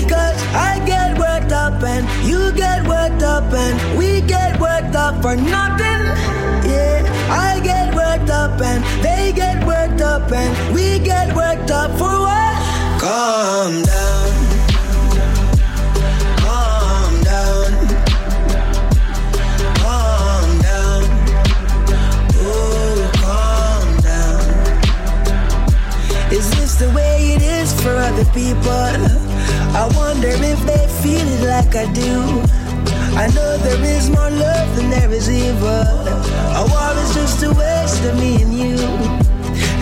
it 0.03 0.09
kills 0.09 0.09
me 0.09 0.09
cause 0.09 0.43
I 0.53 0.81
get 0.85 1.17
worked 1.17 1.51
up 1.51 1.83
and 1.83 2.07
you 2.27 2.51
get 2.53 2.87
worked 2.87 3.23
up 3.23 3.53
and 3.53 3.97
we 3.97 4.21
get 4.21 4.59
worked 4.59 4.95
up 4.95 5.21
for 5.21 5.35
nothing. 5.35 6.01
Yeah, 6.69 7.03
I 7.29 7.59
get 7.63 7.93
worked 7.95 8.29
up 8.29 8.61
and 8.61 8.83
they 9.03 9.31
get 9.33 9.65
worked 9.65 10.01
up 10.01 10.31
and 10.31 10.73
we 10.73 10.99
get 10.99 11.35
worked 11.35 11.71
up 11.71 11.91
for 11.97 12.19
what? 12.19 12.53
Calm 12.99 13.83
down. 13.83 14.31
Calm 16.37 17.23
down. 17.23 17.71
Calm 19.83 20.59
down. 20.61 21.03
Ooh, 22.41 23.09
calm 23.21 23.97
down. 24.01 24.43
Is 26.31 26.49
this 26.51 26.75
the 26.75 26.89
way 26.91 27.33
it 27.35 27.41
is 27.41 27.73
for 27.81 27.95
other 27.95 28.25
people? 28.31 29.32
I 29.75 29.89
wonder 29.95 30.29
if 30.29 30.59
they 30.65 30.85
feel 31.01 31.27
it 31.35 31.43
like 31.47 31.75
I 31.75 31.91
do. 31.93 32.13
I 33.15 33.27
know 33.35 33.57
there 33.57 33.83
is 33.83 34.09
more 34.09 34.29
love 34.29 34.75
than 34.75 34.89
there 34.89 35.11
is 35.11 35.29
evil. 35.29 35.69
A 36.59 36.63
war 36.69 36.93
is 37.03 37.13
just 37.13 37.43
a 37.43 37.51
waste 37.51 38.03
of 38.05 38.15
me 38.19 38.41
and 38.41 38.53
you. 38.53 38.77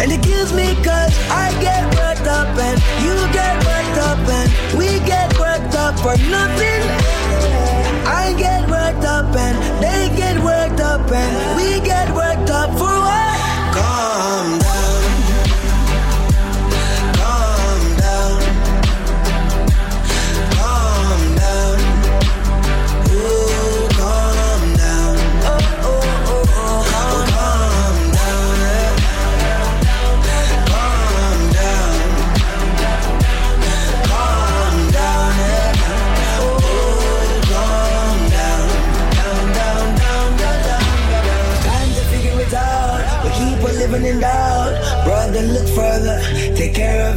And 0.02 0.12
it 0.12 0.22
kills 0.24 0.54
me 0.54 0.76
cause 0.84 1.14
I 1.30 1.52
get 1.62 1.84
worked 1.96 2.28
up 2.28 2.50
and 2.58 2.78
you 3.04 3.16
get 3.32 3.56
worked 3.70 3.98
up 4.10 4.20
and 4.38 4.78
we 4.78 5.00
get 5.06 5.38
worked 5.40 5.76
up 5.76 5.96
for 6.00 6.16
nothing. 6.30 6.82
I 8.08 8.34
get 8.38 8.70
worked 8.70 9.06
up 9.06 9.36
and 9.36 9.56
they 9.84 10.16
get 10.16 10.42
worked 10.44 10.80
up 10.80 11.12
and 11.12 11.58
we 11.58 11.80
get 11.86 12.10
worked 12.16 12.50
up 12.50 12.72
for 12.72 12.96
what? 13.08 13.76
Calm 13.76 14.61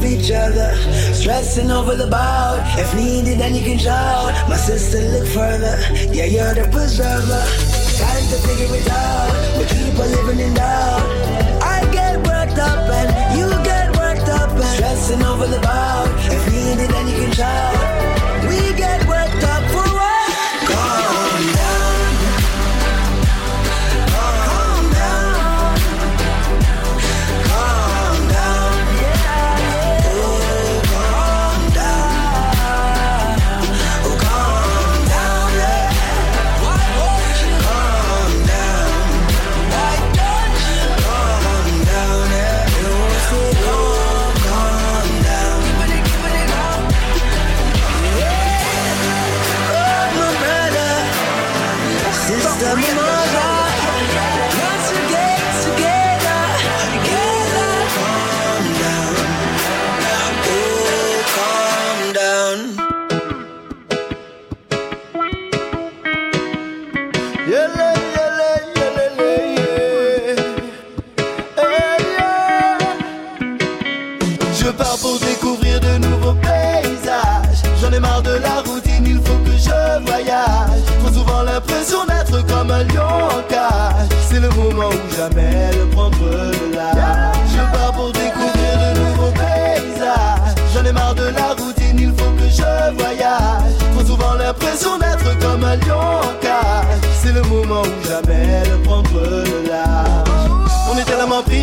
Each 0.02 0.30
other. 0.30 0.74
Stressing 1.12 1.70
over 1.70 1.94
the 1.94 2.06
bout. 2.06 2.58
If 2.78 2.94
needed, 2.94 3.38
then 3.38 3.54
you 3.54 3.62
can 3.62 3.78
shout. 3.78 4.32
My 4.48 4.56
sister, 4.56 5.00
look 5.12 5.28
further. 5.28 5.76
Yeah, 6.12 6.24
you're 6.24 6.54
the 6.54 6.68
preserver. 6.72 7.44
Time 8.00 8.24
to 8.32 8.36
figure 8.46 8.74
it 8.74 8.88
out. 8.90 9.58
We 9.58 9.64
keep 9.66 9.98
on 10.00 10.10
living 10.10 10.40
in 10.40 10.54
doubt. 10.54 11.04
I 11.62 11.88
get 11.92 12.16
worked 12.26 12.58
up 12.58 12.88
and 12.90 13.38
you 13.38 13.48
get 13.62 13.96
worked 13.96 14.28
up 14.28 14.50
and 14.50 14.64
stressing 14.64 15.22
over 15.22 15.46
the 15.46 15.60
bout. 15.60 16.08
If 16.32 16.42
needed, 16.52 16.90
then 16.90 17.06
you 17.08 17.16
can 17.22 17.32
shout. 17.32 18.48
We 18.48 18.76
get 18.76 19.03
jamais 85.24 85.70
de 85.72 85.84
prendre 85.94 86.23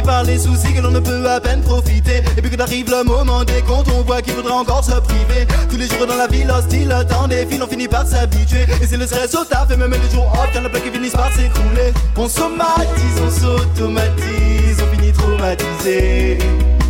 par 0.03 0.23
les 0.23 0.37
soucis 0.37 0.73
que 0.73 0.81
l'on 0.81 0.91
ne 0.91 0.99
peut 0.99 1.29
à 1.29 1.39
peine 1.39 1.61
profiter. 1.61 2.23
Et 2.37 2.41
puis 2.41 2.49
que 2.49 2.61
arrive 2.61 2.89
le 2.89 3.03
moment 3.03 3.43
des 3.43 3.61
comptes, 3.61 3.87
on 3.97 4.01
voit 4.03 4.21
qu'il 4.21 4.33
faudra 4.33 4.55
encore 4.55 4.83
se 4.83 4.91
priver. 4.91 5.47
Tous 5.69 5.77
les 5.77 5.87
jours 5.87 6.05
dans 6.07 6.15
la 6.15 6.27
ville 6.27 6.49
hostile, 6.51 6.89
le 6.89 7.03
temps 7.05 7.27
défile, 7.27 7.63
on 7.63 7.67
finit 7.67 7.87
par 7.87 8.05
s'habituer. 8.07 8.65
Et 8.81 8.87
c'est 8.87 8.97
le 8.97 9.07
stress 9.07 9.33
au 9.35 9.43
taf, 9.43 9.71
et 9.71 9.77
même 9.77 9.91
les 9.91 10.15
jours 10.15 10.31
off, 10.33 10.53
y'en 10.53 10.65
a 10.65 10.69
plein 10.69 10.79
qui 10.79 10.91
finissent 10.91 11.13
par 11.13 11.31
s'écrouler. 11.33 11.93
On 12.17 12.27
somatise, 12.27 13.17
on 13.25 13.29
s'automatise, 13.29 14.77
on 14.81 14.95
finit 14.95 15.11
traumatisé. 15.11 16.37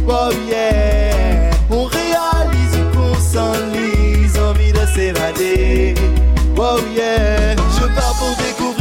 Oh 0.08 0.30
yeah, 0.50 1.52
on 1.70 1.86
réalise 1.86 2.78
qu'on 2.94 3.14
s'enlise, 3.16 4.38
envie 4.38 4.74
de 4.74 4.86
s'évader. 4.94 5.96
Oh 6.58 6.80
yeah, 6.96 7.56
je 7.56 7.86
pars 7.96 8.16
pour 8.20 8.36
découvrir 8.38 8.81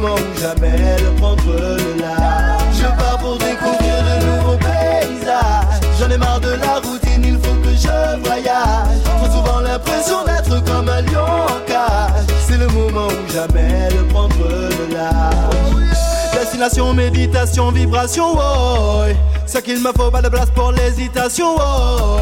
moment 0.00 0.14
ou 0.14 0.40
jamais 0.40 0.96
de 0.96 1.18
prendre 1.18 1.42
le 1.46 2.00
large. 2.00 2.62
Je 2.74 2.84
pars 2.84 3.18
pour 3.18 3.36
découvrir 3.38 3.96
de 4.08 4.26
nouveaux 4.26 4.58
paysages. 4.58 5.80
J'en 5.98 6.10
ai 6.10 6.18
marre 6.18 6.40
de 6.40 6.50
la 6.50 6.80
routine, 6.80 7.24
il 7.24 7.38
faut 7.38 7.54
que 7.62 7.70
je 7.70 8.20
voyage. 8.26 9.02
Trop 9.04 9.26
souvent 9.26 9.60
l'impression 9.60 10.24
d'être 10.24 10.64
comme 10.64 10.88
un 10.88 11.02
lion 11.02 11.24
en 11.24 11.60
cage. 11.66 12.26
C'est 12.48 12.58
le 12.58 12.68
moment 12.68 13.08
ou 13.08 13.32
jamais 13.32 13.88
de 13.90 14.02
prendre 14.12 14.34
le 14.38 14.94
large. 14.94 16.32
Destination, 16.32 16.94
méditation, 16.94 17.70
vibration, 17.70 18.36
oh, 18.36 19.04
Ce 19.52 19.58
qu'il 19.58 19.80
me 19.82 19.90
faut, 19.96 20.12
pas 20.12 20.22
de 20.22 20.28
place 20.28 20.48
pour 20.54 20.70
l'hésitation. 20.70 21.56
Oh, 21.58 22.18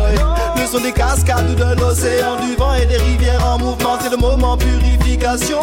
le 0.56 0.66
son 0.66 0.80
des 0.80 0.92
cascades 0.92 1.50
ou 1.50 1.54
de 1.54 1.78
l'océan, 1.78 2.36
du 2.36 2.56
vent 2.56 2.72
et 2.72 2.86
des 2.86 2.96
rivières 2.96 3.46
en 3.46 3.58
mouvement, 3.58 3.98
c'est 4.00 4.08
le 4.08 4.16
moment 4.16 4.56
purification. 4.56 5.60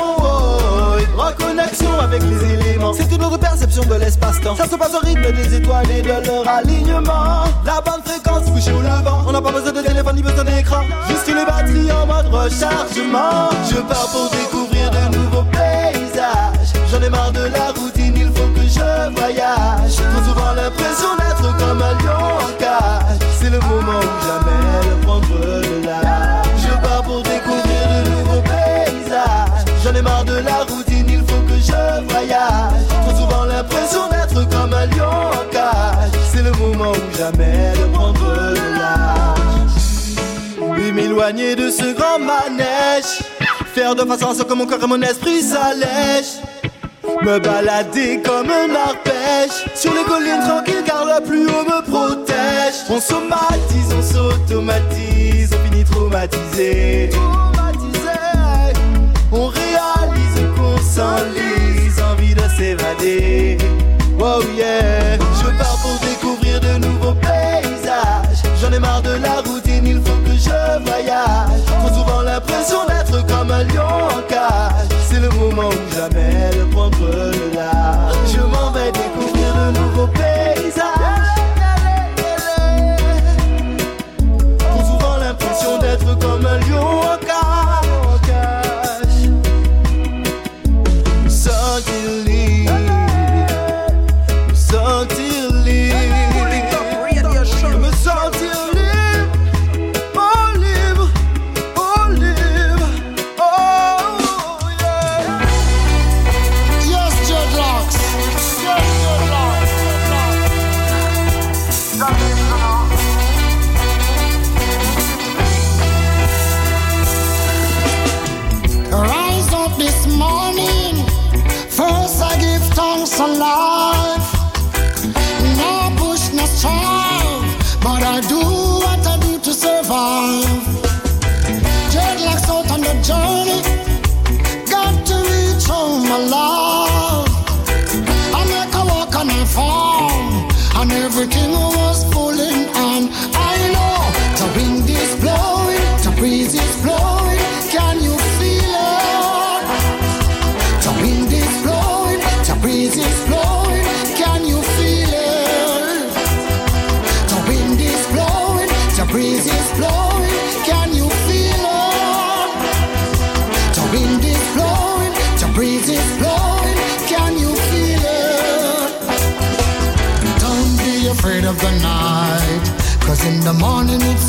Reconnexion 1.18 2.00
avec 2.00 2.22
les 2.22 2.54
éléments, 2.54 2.94
c'est 2.94 3.12
une 3.12 3.24
autre 3.24 3.40
perception 3.40 3.84
de 3.84 3.96
l'espace-temps. 3.96 4.56
Ça 4.56 4.68
se 4.68 4.76
passe 4.76 4.94
au 4.94 5.00
rythme 5.04 5.32
des 5.32 5.56
étoiles 5.56 5.90
et 5.90 6.04
de 6.04 6.28
leur 6.28 6.48
alignement. 6.48 7.46
La 7.66 7.82
bonne 7.82 8.04
fréquence 8.06 8.48
couchée 8.52 8.72
au 8.72 8.82
levant, 8.82 9.24
on 9.28 9.32
n'a 9.32 9.42
pas 9.42 9.52
besoin 9.52 9.72
de 9.72 9.82
téléphone 9.82 10.18
ni 10.18 10.22
besoin 10.22 10.44
d'écran. 10.44 10.82
Juste 11.10 11.28
les 11.28 11.46
batteries 11.46 11.92
en 11.92 12.06
mode 12.06 12.28
rechargement. 12.28 13.50
Je 13.68 13.78
pars 13.82 14.08
pour 14.12 14.30
découvrir 14.30 14.92
de 14.92 15.18
nouveaux 15.18 15.46
paysages. 15.46 16.74
J'en 16.92 17.02
ai 17.02 17.10
marre 17.10 17.32
de 17.32 17.46
la 17.46 17.72
routine, 17.72 18.14
il 18.16 18.28
faut 18.28 18.50
que 18.54 18.62
je 18.62 19.20
voyage. 19.20 19.96
Trop 19.96 20.24
souvent 20.24 20.54
l'impression 20.54 21.16
d'être 21.18 21.45
C'est 23.46 23.52
le 23.52 23.60
moment 23.60 24.00
ou 24.00 24.26
jamais 24.26 24.90
de 24.90 24.96
prendre 25.06 25.38
le 25.40 25.86
large. 25.86 26.48
Je 26.58 26.74
pars 26.82 27.04
pour 27.04 27.22
découvrir 27.22 28.04
de 28.04 28.10
nouveaux 28.10 28.42
paysages. 28.42 29.66
J'en 29.84 29.94
ai 29.94 30.02
marre 30.02 30.26
de 30.26 30.40
la 30.40 30.64
routine, 30.64 31.06
il 31.08 31.20
faut 31.20 31.44
que 31.48 31.60
je 31.60 32.02
voyage. 32.12 32.88
Trop 32.88 33.12
souvent 33.16 33.46
l'impression 33.46 34.10
d'être 34.10 34.50
comme 34.50 34.74
un 34.74 34.88
lion 34.88 35.06
en 35.06 35.46
cage. 35.52 36.10
C'est 36.34 36.42
le 36.42 36.54
moment 36.54 36.92
ou 36.92 37.18
jamais 37.18 37.74
de 37.78 37.86
prendre 37.94 38.34
le 38.50 38.74
large. 38.80 39.78
Et 40.80 40.92
m'éloigner 40.92 41.56
de 41.56 41.70
ce 41.70 41.94
grand 41.94 42.18
manège. 42.18 43.22
Faire 43.76 43.94
de 43.94 44.06
façon 44.06 44.32
à 44.32 44.34
ce 44.34 44.42
que 44.42 44.54
mon 44.54 44.66
corps 44.66 44.84
et 44.84 44.88
mon 44.88 45.04
esprit 45.04 45.42
s'allègent. 45.42 46.42
Me 47.24 47.40
balader 47.40 48.22
comme 48.24 48.50
un 48.50 48.76
arpège. 48.76 49.66
Sur 49.74 49.94
les 49.94 50.04
collines 50.04 50.42
tranquilles 50.42 50.84
car 50.86 51.06
plus 51.24 51.48
haut 51.48 51.64
me 51.64 51.82
protège. 51.90 52.76
On 52.90 53.00
somatise, 53.00 53.94
on 53.98 54.02
s'automatise 54.02 55.52
On 55.54 55.70
finit 55.70 55.84
traumatisé. 55.84 57.10
On 59.32 59.48
réalise 59.48 60.56
qu'on 60.56 60.78
s'enlise 60.78 62.02
Envie 62.12 62.36
de 62.36 62.48
s'évader. 62.58 63.58
Oh 64.20 64.42
yeah. 64.56 65.18
Je 65.18 65.58
pars 65.58 65.78
pour 65.82 65.98
découvrir 66.08 66.60
de 66.60 66.86
nouveaux 66.86 67.16
paysages. 67.16 68.44
J'en 68.62 68.72
ai 68.72 68.80
marre 68.80 69.02
de 69.02 69.15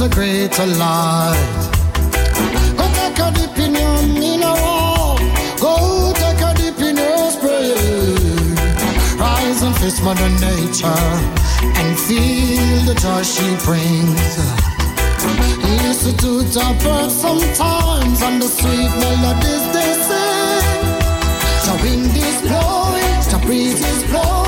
a 0.06 0.14
greater 0.14 0.66
light. 0.66 1.62
Go 2.76 2.84
take 2.98 3.18
a 3.18 3.30
dip 3.36 3.58
in 3.58 3.74
your 3.74 4.02
mineral, 4.22 5.18
go 5.58 6.12
take 6.14 6.42
a 6.48 6.52
dip 6.54 6.78
in 6.88 6.96
your 6.96 7.30
spray. 7.30 7.74
Rise 9.18 9.62
and 9.62 9.74
face 9.76 10.00
Mother 10.02 10.30
Nature 10.46 11.06
and 11.80 11.98
feel 12.06 12.78
the 12.88 12.94
joy 13.02 13.22
she 13.22 13.48
brings. 13.66 14.36
Listen 15.82 16.16
to 16.24 16.42
the 16.56 16.66
birds 16.82 17.14
sometimes 17.14 18.22
and 18.22 18.42
the 18.42 18.48
sweet 18.48 18.92
melodies 19.02 19.64
they 19.74 19.92
sing. 20.06 20.66
The 21.66 21.74
wind 21.82 22.16
is 22.28 22.38
blowing, 22.42 23.18
the 23.30 23.38
breeze 23.44 23.80
is 23.80 24.02
blowing. 24.10 24.45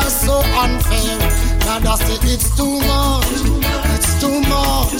Are 0.00 0.10
so 0.10 0.36
unfair. 0.64 1.18
Father 1.64 1.96
say 2.04 2.18
it's 2.32 2.48
too 2.56 2.80
much, 2.90 3.30
it's 3.94 4.12
too 4.20 4.40
much, 4.48 4.92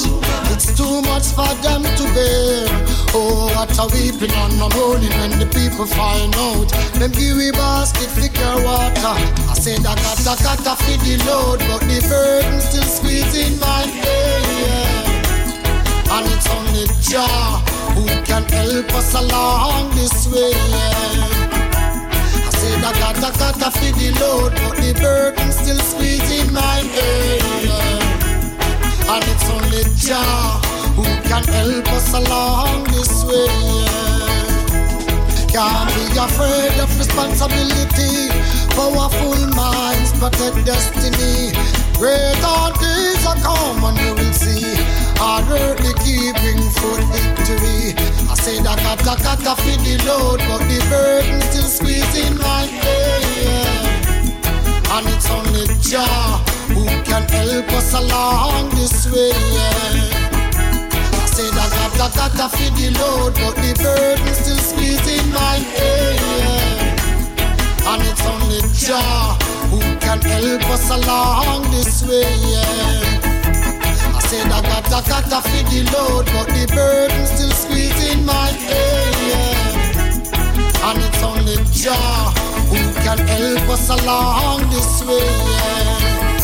it's 0.52 0.70
too 0.76 1.02
much 1.02 1.26
for 1.36 1.52
them 1.64 1.82
to 1.82 2.04
bear. 2.14 2.68
Oh, 3.12 3.50
what 3.56 3.72
a 3.78 3.84
weeping 3.92 4.34
on 4.44 4.52
the 4.60 4.68
morning 4.76 5.12
when 5.18 5.32
the 5.38 5.48
people 5.50 5.86
find 5.86 6.34
out 6.36 6.68
them 6.94 7.10
give 7.12 7.36
we 7.36 7.50
basket 7.50 8.10
figure 8.10 8.56
water. 8.62 9.16
I 9.50 9.54
say 9.58 9.76
that 9.78 9.98
got 10.04 10.40
a 10.40 10.62
got 10.62 10.78
feed 10.84 11.00
the 11.00 11.16
load, 11.26 11.60
but 11.68 11.80
the 11.88 11.98
burden 12.08 12.60
still 12.60 12.84
squeezing 12.84 13.58
my 13.58 13.82
head. 14.02 14.44
Yeah. 14.62 16.14
And 16.14 16.26
it's 16.34 16.48
only 16.56 16.86
Jah 17.08 17.62
who 17.94 18.04
can 18.24 18.44
help 18.48 18.88
us 18.94 19.14
along 19.14 19.90
this 19.94 20.28
way. 20.28 20.52
Yeah. 20.52 21.39
I 22.82 22.92
said 22.92 23.02
I 23.02 23.20
got 23.20 23.36
a 23.36 23.38
got 23.38 23.66
a 23.66 23.78
feed 23.78 23.94
the 23.94 24.10
load, 24.20 24.52
but 24.54 24.76
the 24.76 24.92
burden 25.00 25.52
still 25.52 25.78
squeezing 25.78 26.52
my 26.52 26.80
head. 26.96 27.42
And 29.04 29.24
it's 29.28 29.50
only 29.50 29.84
Jah 29.96 30.60
who 30.96 31.04
can 31.28 31.44
help 31.44 31.86
us 31.92 32.14
along 32.14 32.84
this 32.84 33.24
way. 33.24 33.48
Can't 35.52 35.90
be 35.92 36.16
afraid 36.16 36.80
of 36.80 36.88
responsibility. 36.96 38.30
Powerful 38.70 39.46
minds 39.54 40.12
protect 40.18 40.64
destiny. 40.64 41.52
Greater 41.98 42.60
days 42.80 43.26
are 43.26 43.36
come 43.44 43.84
and 43.84 43.98
you 43.98 44.14
will 44.14 44.32
see. 44.32 44.99
The 45.20 45.92
key 46.00 46.32
bring 46.40 46.56
victory. 47.12 47.92
I 48.30 48.34
say 48.40 48.56
that 48.62 48.78
kata 48.80 49.22
kata 49.22 49.54
feed 49.60 49.80
the 49.80 50.02
load, 50.08 50.40
but 50.48 50.64
the 50.64 50.80
burden 50.88 51.40
still 51.42 51.68
squeezing 51.68 52.38
my 52.38 52.64
head. 52.64 53.84
And 54.88 55.06
it's 55.12 55.28
only 55.28 55.68
Jah 55.84 56.40
who 56.72 56.86
can 57.04 57.28
help 57.28 57.68
us 57.76 57.92
along 57.92 58.70
this 58.70 59.12
way. 59.12 59.32
I 61.12 61.26
say 61.28 61.50
that 61.52 61.68
kata 61.68 62.08
kata 62.16 62.56
feed 62.56 62.72
the 62.80 62.88
load, 62.98 63.34
but 63.34 63.56
the 63.56 63.76
burden 63.76 64.34
still 64.34 64.56
squeezing 64.56 65.28
my 65.36 65.60
head. 65.60 66.96
And 67.84 68.02
it's 68.08 68.24
only 68.24 68.62
Jah 68.72 69.36
who 69.68 69.80
can 70.00 70.20
help 70.22 70.64
us 70.70 70.88
along 70.88 71.70
this 71.72 72.02
way. 72.08 73.19
Yeah. 74.32 74.44
I 74.44 74.62
got 74.62 74.84
kata 74.84 75.10
kata 75.10 75.42
feed 75.48 75.66
the 75.66 75.90
load, 75.90 76.26
but 76.26 76.46
the 76.46 76.66
burden 76.72 77.26
still 77.26 77.50
squeezing 77.50 78.24
my 78.24 78.50
head. 78.62 79.74
And 80.86 80.98
it's 81.02 81.22
only 81.22 81.56
Jah 81.72 82.30
who 82.70 82.78
can 83.02 83.18
help 83.26 83.68
us 83.68 83.90
along 83.90 84.70
this 84.70 85.02
way. 85.04 86.39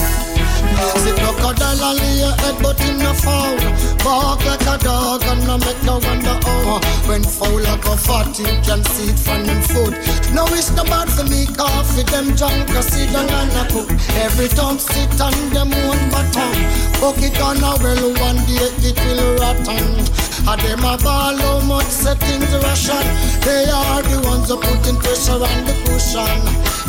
Say 1.02 1.14
crocodile 1.16 1.82
and 1.82 1.98
lay 1.98 2.18
your 2.20 2.34
head 2.42 2.56
but 2.62 2.80
in 2.84 2.98
no 2.98 3.12
foul. 3.14 3.56
Bark 4.04 4.44
like 4.44 4.66
a 4.66 4.76
dog 4.82 5.22
and 5.24 5.46
no 5.46 5.58
make 5.58 5.82
no 5.84 5.98
wonder 5.98 6.36
how 6.44 6.80
When 7.08 7.22
foul 7.22 7.60
like 7.60 7.84
a 7.84 7.96
fat 7.96 8.38
you 8.38 8.52
can 8.66 8.84
see 8.84 9.10
it 9.10 9.18
from 9.18 9.44
them 9.46 9.62
foot. 9.62 9.94
No 10.34 10.44
it's 10.52 10.70
not 10.72 10.86
bad 10.86 11.08
for 11.08 11.24
me 11.24 11.46
coffee 11.46 12.02
them 12.04 12.34
drunk 12.34 12.70
or 12.70 12.82
sit 12.82 13.12
down 13.12 13.28
and 13.28 13.52
a 13.56 13.64
cook. 13.72 13.90
Every 14.20 14.48
time 14.48 14.78
sit 14.78 15.20
on 15.20 15.34
them 15.50 15.70
one 15.88 16.10
bottom. 16.10 16.54
Bucket 17.00 17.40
on 17.40 17.58
a 17.58 17.72
well 17.82 18.04
one 18.20 18.40
day 18.46 18.68
it 18.84 18.98
will 19.04 19.38
rotten 19.40 20.35
and 20.48 20.60
them 20.60 20.84
a 20.84 20.96
ball 20.98 21.36
how 21.36 21.60
much 21.60 21.86
settings 21.86 22.52
ration 22.62 23.04
They 23.42 23.66
are 23.68 24.02
the 24.02 24.20
ones 24.24 24.48
who 24.48 24.56
putting 24.56 24.96
pressure 24.96 25.42
on 25.42 25.60
the 25.66 25.74
cushion. 25.84 26.38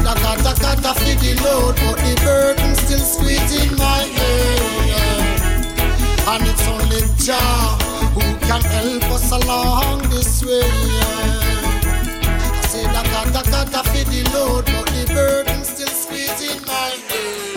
Da 0.03 0.13
kata 0.13 0.53
kata 0.61 0.93
for 0.93 1.15
the 1.21 1.31
load 1.43 1.75
But 1.81 1.97
the 2.05 2.13
burden 2.23 2.75
still 2.75 2.99
squeezing 2.99 3.75
my 3.77 4.03
head 4.17 4.61
And 6.31 6.43
it's 6.47 6.67
only 6.67 7.01
Jah 7.17 7.77
who 8.13 8.21
can 8.45 8.61
help 8.61 9.03
us 9.15 9.31
along 9.31 10.09
this 10.09 10.43
way 10.45 10.69
I 12.53 12.61
say 12.69 12.83
da 12.83 13.03
kata 13.03 13.41
kata 13.49 13.81
for 13.89 14.03
the 14.11 14.21
load 14.33 14.65
But 14.65 14.85
the 14.93 15.13
burden 15.13 15.63
still 15.63 15.87
squeezing 15.87 16.61
my 16.65 16.93
head 17.09 17.56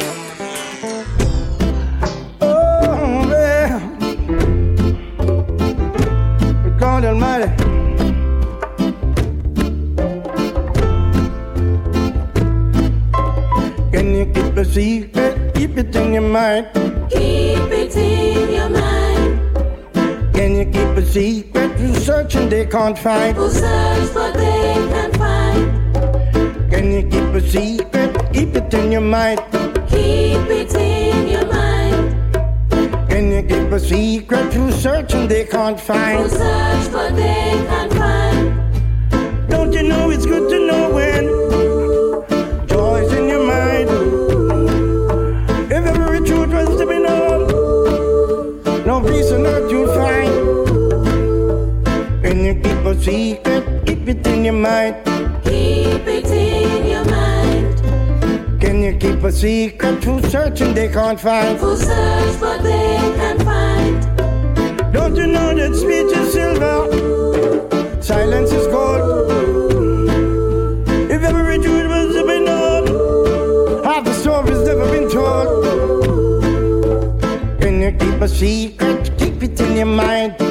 a 14.60 14.64
secret? 14.64 15.54
Keep 15.54 15.78
it 15.78 15.96
in 15.96 16.12
your 16.12 16.22
mind. 16.22 16.68
Keep 17.10 17.70
it 17.82 17.96
in 17.96 18.52
your 18.52 18.68
mind. 18.68 20.34
Can 20.34 20.54
you 20.54 20.66
keep 20.66 20.92
a 21.02 21.06
secret? 21.06 21.70
Who's 21.78 22.04
searching 22.04 22.50
they 22.50 22.66
can't 22.66 22.98
find? 22.98 23.36
Who 23.38 23.48
search 23.48 24.12
but 24.12 24.34
they 24.34 24.74
can't 24.92 25.16
find. 25.16 26.70
Can 26.70 26.92
you 26.92 27.02
keep 27.12 27.30
a 27.34 27.40
secret? 27.40 28.32
Keep 28.34 28.54
it 28.60 28.74
in 28.74 28.92
your 28.92 29.06
mind. 29.16 29.40
Keep 29.88 30.50
it 30.60 30.74
in 30.74 31.28
your 31.28 31.46
mind. 31.46 33.08
Can 33.08 33.32
you 33.32 33.42
keep 33.42 33.72
a 33.72 33.80
secret? 33.80 34.52
Who's 34.52 34.74
searching 34.74 35.26
they 35.26 35.44
can't 35.46 35.80
find? 35.80 36.30
search 36.30 36.92
but 36.92 37.16
they 37.16 37.64
can't 37.70 37.92
find. 37.94 39.48
Don't 39.48 39.72
you 39.72 39.84
know 39.84 40.10
it's 40.10 40.26
good 40.26 40.50
to 40.50 40.66
know 40.66 40.94
when 40.94 41.09
secret. 53.00 53.86
Keep 53.86 54.08
it 54.08 54.26
in 54.26 54.44
your 54.44 54.54
mind. 54.54 54.94
Keep 55.44 56.06
it 56.06 56.26
in 56.26 56.86
your 56.86 57.04
mind. 57.04 58.60
Can 58.60 58.82
you 58.82 58.96
keep 58.98 59.22
a 59.24 59.32
secret 59.32 60.04
who's 60.04 60.30
searching 60.30 60.74
they 60.74 60.88
can't 60.88 61.18
find? 61.18 61.58
Who 61.58 61.76
search 61.76 62.40
but 62.40 62.62
they 62.62 62.98
can't 63.16 63.42
find. 63.42 64.92
Don't 64.92 65.16
you 65.16 65.26
know 65.26 65.54
that 65.54 65.74
speech 65.74 66.12
is 66.16 66.32
silver? 66.32 68.02
Silence 68.02 68.52
is 68.52 68.66
gold. 68.66 69.30
If 71.10 71.22
every 71.22 71.58
truth 71.58 71.88
was 71.88 72.14
to 72.16 72.22
be 72.26 72.40
known, 72.40 73.84
half 73.84 74.04
the 74.04 74.12
story's 74.12 74.66
never 74.66 74.86
been 74.90 75.08
told. 75.08 75.64
Can 77.60 77.80
you 77.80 77.92
keep 77.92 78.20
a 78.20 78.28
secret? 78.28 79.10
Keep 79.18 79.42
it 79.42 79.60
in 79.60 79.76
your 79.76 79.86
mind. 79.86 80.49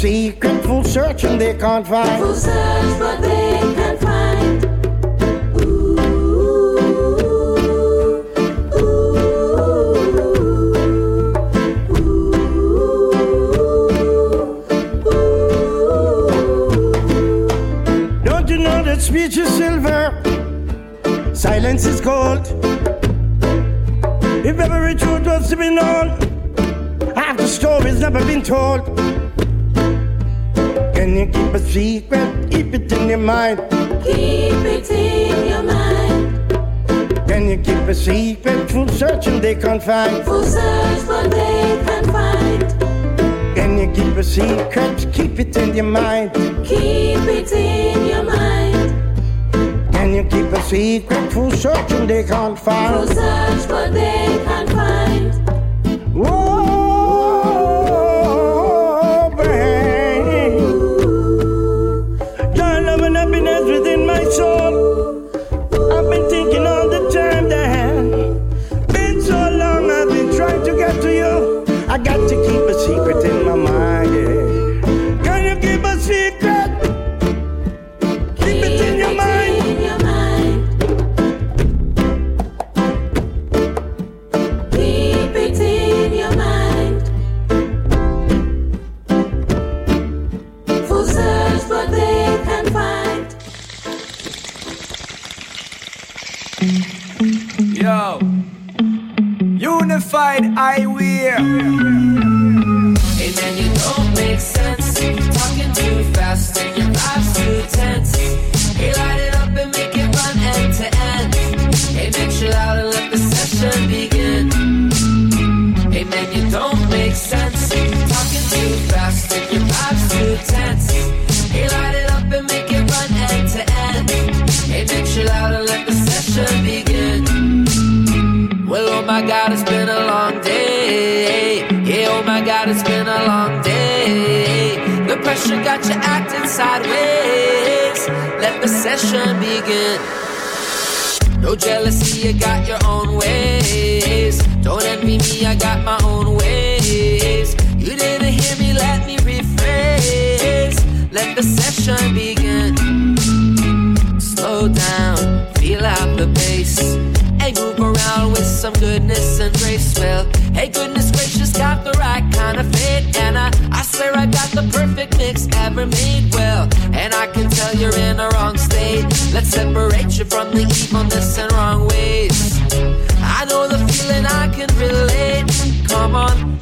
Secretful 0.00 0.82
searching 0.82 1.36
they 1.36 1.52
can't 1.52 1.86
find. 1.86 2.22
Full 2.22 2.34
search, 2.34 2.98
but 2.98 3.20
they 3.20 3.74
can't. 3.74 3.90
Speech 19.00 19.38
is 19.38 19.48
silver, 19.56 20.12
silence 21.34 21.84
is 21.84 22.00
gold. 22.00 22.46
If 24.44 24.60
every 24.60 24.94
truth 24.94 25.26
was 25.26 25.48
to 25.50 25.56
be 25.56 25.70
known, 25.70 26.10
half 27.16 27.36
the 27.38 27.48
story's 27.48 27.98
never 28.00 28.24
been 28.24 28.42
told. 28.42 29.19
mind. 33.30 33.58
Keep 34.04 34.64
it 34.76 34.90
in 34.90 35.48
your 35.50 35.62
mind. 35.62 36.22
Can 37.28 37.42
you 37.50 37.58
keep 37.66 37.84
a 37.92 37.94
secret? 37.94 38.70
Full 38.70 38.88
search 38.88 39.26
and 39.28 39.40
they 39.44 39.54
can't 39.54 39.82
find. 39.82 40.24
Full 40.24 40.44
search 40.44 41.02
but 41.06 41.30
they 41.30 41.82
can't 41.86 42.08
find. 42.16 42.68
Can 43.56 43.70
you 43.80 43.88
keep 43.96 44.16
a 44.22 44.24
secret? 44.34 44.96
Keep 45.16 45.38
it 45.42 45.56
in 45.56 45.74
your 45.78 45.90
mind. 46.00 46.32
Keep 46.70 47.24
it 47.38 47.52
in 47.52 47.98
your 48.12 48.24
mind. 48.24 48.88
Can 49.94 50.08
you 50.16 50.24
keep 50.24 50.50
a 50.58 50.62
secret? 50.62 51.32
Full 51.32 51.52
search 51.52 51.92
and 51.92 52.10
they 52.10 52.24
can't 52.24 52.58
find. 52.58 52.94
Full 52.96 53.08
search 53.20 53.68
but 53.68 53.88
they 53.92 54.26
can't 54.46 54.70
find. 54.70 55.39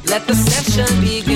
Let 0.09 0.25
the 0.25 0.33
session 0.33 1.01
begin. 1.01 1.28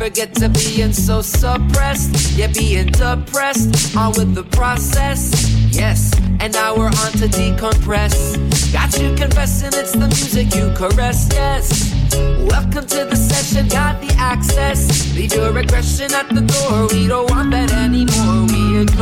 forget 0.00 0.34
to 0.34 0.48
being 0.48 0.94
so 0.94 1.20
suppressed. 1.20 2.38
You're 2.38 2.48
being 2.48 2.86
depressed. 2.86 3.94
On 3.94 4.10
with 4.12 4.34
the 4.34 4.44
process. 4.44 5.30
Yes, 5.70 6.18
and 6.40 6.54
now 6.54 6.74
we're 6.74 6.86
on 7.04 7.12
to 7.20 7.28
decompress. 7.28 8.14
Got 8.72 8.98
you 8.98 9.14
confessing 9.14 9.78
it's 9.78 9.92
the 9.92 10.08
music 10.08 10.54
you 10.54 10.72
caress. 10.74 11.28
Yes, 11.32 11.92
welcome 12.48 12.86
to 12.86 13.04
the 13.04 13.14
session. 13.14 13.68
Got 13.68 14.00
the 14.00 14.12
access. 14.16 15.14
Leave 15.14 15.34
your 15.34 15.56
aggression 15.56 16.14
at 16.14 16.28
the 16.30 16.44
door. 16.52 16.88
We 16.92 17.06
don't 17.06 17.30
want 17.30 17.50
that 17.50 17.70
anymore. 17.72 18.46
We 18.46 18.80
agree. 18.80 18.99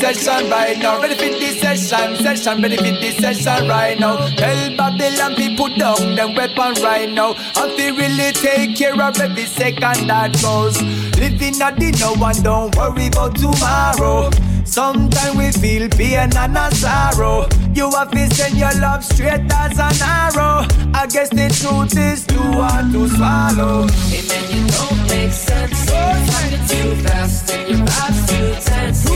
session 0.00 0.50
right 0.50 0.78
now. 0.78 1.00
Ready 1.00 1.14
for 1.14 1.38
this 1.38 1.60
session, 1.60 2.16
session. 2.16 2.62
Ready 2.62 2.76
for 2.76 2.84
this 2.84 3.16
session 3.18 3.68
right 3.68 3.98
now. 3.98 4.16
Tell 4.36 4.76
Babylon 4.76 5.34
people 5.34 5.68
put 5.68 5.78
down 5.78 6.14
them 6.16 6.34
weapon 6.34 6.82
right 6.82 7.10
now. 7.10 7.34
And 7.56 7.78
they 7.78 7.92
really 7.92 8.32
take 8.32 8.76
care 8.76 9.00
of 9.00 9.20
every 9.20 9.44
second 9.44 10.08
that 10.08 10.32
goes. 10.40 10.80
Living 11.20 11.60
at 11.60 11.76
the 11.76 11.90
now 12.00 12.28
and 12.28 12.42
don't 12.42 12.76
worry 12.76 13.08
about 13.08 13.36
tomorrow. 13.36 14.30
Sometimes 14.64 15.36
we 15.36 15.50
feel 15.52 15.88
pain 15.90 16.30
and 16.34 16.56
a 16.56 16.74
sorrow. 16.74 17.46
You 17.74 17.90
have 17.90 18.10
to 18.12 18.34
send 18.34 18.56
your 18.56 18.72
love 18.80 19.04
straight 19.04 19.52
as 19.52 19.78
an 19.78 20.02
arrow. 20.02 20.64
I 20.94 21.06
guess 21.10 21.28
the 21.28 21.48
truth 21.60 21.96
is 21.98 22.26
too 22.26 22.38
hard 22.38 22.92
to 22.92 23.08
swallow. 23.08 23.88
Hey 24.08 24.22
you 24.48 24.66
don't 24.66 25.08
make 25.08 25.32
sense. 25.32 25.86
Oh, 25.92 26.14
you 26.50 26.58
too 26.68 27.02
fast 27.02 27.50
and 27.52 27.68
your 27.68 27.86
vibes 27.86 28.28
too 28.28 28.70
tense. 28.70 29.09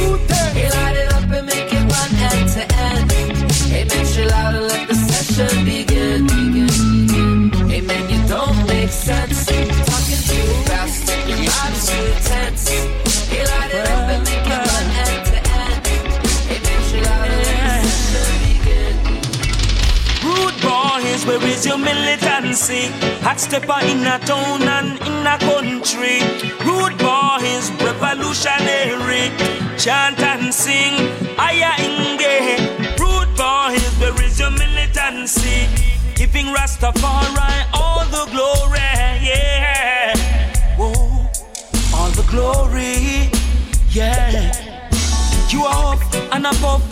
Militancy? 22.69 23.23
Hot 23.23 23.41
stepper 23.41 23.81
in 23.85 24.07
a 24.07 24.19
town 24.21 24.63
and 24.63 24.99
in 25.01 25.27
a 25.27 25.39
country. 25.39 26.21
Rude 26.65 26.99
boys, 26.99 27.71
revolutionary. 27.83 29.31
Chant 29.79 30.21
and 30.21 30.53
sing, 30.53 30.95
aya 31.39 31.73
inge. 31.79 32.61
Rude 32.99 33.35
boys, 33.37 33.85
where 33.99 34.23
is 34.25 34.39
your 34.39 34.51
militancy? 34.51 35.67
Giving 36.15 36.47
Rastafari 36.47 37.67
all 37.73 38.05
the 38.07 38.31
glory, 38.31 38.79
yeah. 39.21 40.17
Whoa, 40.77 40.93
all 41.95 42.11
the 42.11 42.25
glory, 42.31 43.31
yeah. 43.91 44.53
You 45.51 45.65
are 45.65 45.95
up 45.95 46.15
and 46.33 46.47
above, 46.47 46.83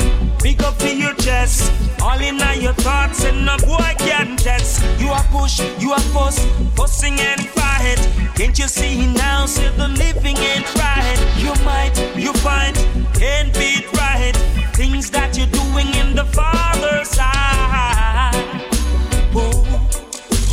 big 0.43 0.63
up 0.63 0.81
in 0.83 0.99
your 0.99 1.15
chest. 1.15 1.73
All 2.03 2.21
in 2.21 2.39
your 2.61 2.75
thoughts 2.75 3.25
and 3.25 3.47
no 3.47 3.57
boy 3.59 3.95
can 3.99 4.37
test. 4.37 4.83
You 5.01 5.09
are 5.09 5.25
push, 5.31 5.61
you 5.79 5.93
are 5.93 6.07
fuss, 6.15 6.39
fussing 6.77 7.19
and 7.21 7.47
fight. 7.49 8.01
Can't 8.35 8.59
you 8.59 8.69
see 8.69 9.07
now? 9.07 9.47
Say 9.47 9.69
the 9.77 9.89
living 9.89 10.37
ain't 10.37 10.75
right. 10.75 11.19
You 11.39 11.53
might, 11.65 11.95
you 12.17 12.33
find, 12.35 12.75
can't 13.15 13.53
be 13.55 13.87
right. 13.95 14.37
Things 14.75 15.11
that 15.11 15.37
you're 15.37 15.47
doing 15.47 15.89
in 15.95 16.15
the 16.15 16.25
Father's 16.25 17.13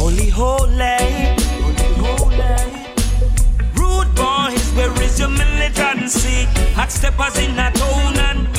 holy, 0.10 0.30
holy, 0.30 0.30
holy, 0.30 1.90
holy. 2.02 2.72
Rude 3.76 4.16
boys, 4.16 4.72
where 4.76 5.04
is 5.04 5.20
your 5.20 5.30
militancy? 5.30 6.46
Hot 6.74 6.92
steppers 6.92 7.38
in 7.38 7.52
a 7.60 7.72
town 7.72 8.18
and 8.18 8.59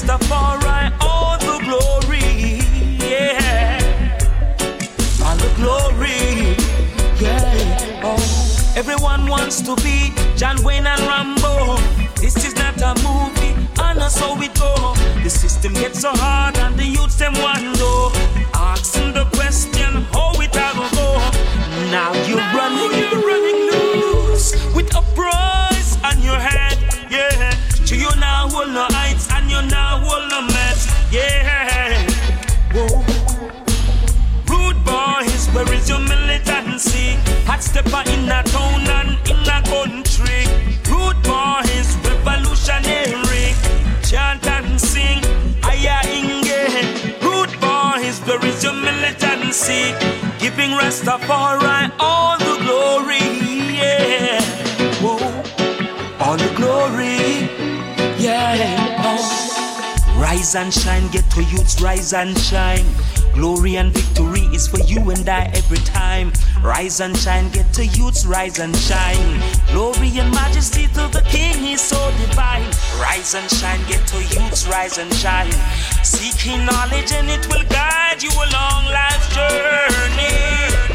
Rastafari 0.00 0.92
all 1.02 1.36
the 1.38 1.58
glory, 1.64 2.60
yeah. 3.06 3.78
All 5.22 5.36
the 5.36 5.52
glory, 5.56 6.56
yeah. 7.20 8.00
Oh, 8.02 8.72
everyone 8.76 9.26
wants 9.28 9.60
to 9.60 9.76
be 9.76 10.12
John 10.36 10.62
Wayne 10.62 10.86
and 10.86 11.00
Rambo. 11.02 11.76
This 12.16 12.36
is 12.46 12.54
not 12.56 12.80
a 12.80 12.94
movie, 13.02 13.52
and 13.82 14.00
that's 14.00 14.18
how 14.18 14.40
it 14.40 14.54
go. 14.58 14.94
The 15.22 15.28
system 15.28 15.74
gets 15.74 16.00
so 16.00 16.12
hard, 16.14 16.39
militancy? 49.70 50.10
Giving 50.38 50.70
Rastafari 50.70 51.92
all 51.98 51.98
the 51.98 52.00
oh, 52.00 52.00
glory, 52.00 52.19
Rise 60.40 60.54
and 60.54 60.72
shine, 60.72 61.06
get 61.08 61.30
to 61.32 61.44
youths, 61.44 61.82
rise 61.82 62.14
and 62.14 62.36
shine. 62.38 62.86
Glory 63.34 63.76
and 63.76 63.92
victory 63.92 64.48
is 64.56 64.66
for 64.66 64.78
you 64.78 65.10
and 65.10 65.28
I 65.28 65.50
every 65.52 65.76
time. 65.84 66.32
Rise 66.62 67.00
and 67.00 67.14
shine, 67.14 67.50
get 67.50 67.70
to 67.74 67.84
youths, 67.84 68.24
rise 68.24 68.58
and 68.58 68.74
shine. 68.74 69.42
Glory 69.70 70.08
and 70.18 70.30
majesty 70.30 70.86
to 70.94 71.08
the 71.12 71.22
King, 71.28 71.58
he's 71.58 71.82
so 71.82 72.10
divine. 72.12 72.64
Rise 72.98 73.34
and 73.34 73.50
shine, 73.50 73.86
get 73.86 74.06
to 74.06 74.16
youths, 74.16 74.66
rise 74.66 74.96
and 74.96 75.12
shine. 75.12 75.52
Seeking 76.02 76.64
knowledge 76.64 77.12
and 77.12 77.28
it 77.28 77.46
will 77.48 77.64
guide 77.68 78.22
you 78.22 78.30
along 78.30 78.86
life's 78.86 79.28
journey. 79.36 80.89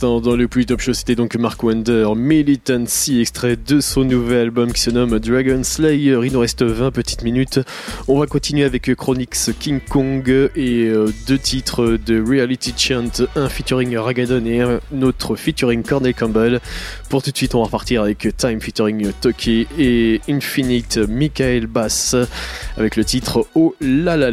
Dans 0.00 0.36
le 0.36 0.48
plus 0.48 0.66
top 0.66 0.80
show, 0.80 0.92
c'était 0.92 1.14
donc 1.14 1.34
Mark 1.36 1.62
Wonder, 1.62 2.12
Militancy, 2.14 3.20
extrait 3.20 3.56
de 3.56 3.80
son 3.80 4.04
nouvel 4.04 4.38
album 4.38 4.72
qui 4.72 4.80
se 4.80 4.90
nomme 4.90 5.18
Dragon 5.18 5.62
Slayer. 5.64 6.20
Il 6.24 6.32
nous 6.32 6.40
reste 6.40 6.62
20 6.62 6.90
petites 6.90 7.22
minutes. 7.22 7.60
On 8.06 8.18
va 8.18 8.26
continuer 8.26 8.64
avec 8.64 8.94
Chronix 8.94 9.50
King 9.58 9.80
Kong 9.80 10.28
et 10.28 10.84
euh, 10.84 11.12
deux 11.26 11.38
titres 11.38 11.98
de 12.04 12.22
Reality 12.22 12.74
Chant, 12.76 13.26
un 13.34 13.48
featuring 13.48 13.96
Ragadon 13.96 14.44
et 14.46 14.60
un 14.60 14.80
autre 15.02 15.36
featuring 15.36 15.82
Cornel 15.82 16.14
Campbell. 16.14 16.60
Pour 17.08 17.22
tout 17.22 17.30
de 17.30 17.36
suite, 17.36 17.54
on 17.54 17.58
va 17.58 17.64
repartir 17.64 18.02
avec 18.02 18.28
Time 18.36 18.60
featuring 18.60 19.12
Toki 19.20 19.66
et 19.78 20.20
Infinite 20.28 20.98
Michael 20.98 21.66
Bass 21.66 22.14
avec 22.76 22.96
le 22.96 23.04
titre 23.04 23.46
Oh 23.54 23.74
la 23.80 24.16
la 24.16 24.30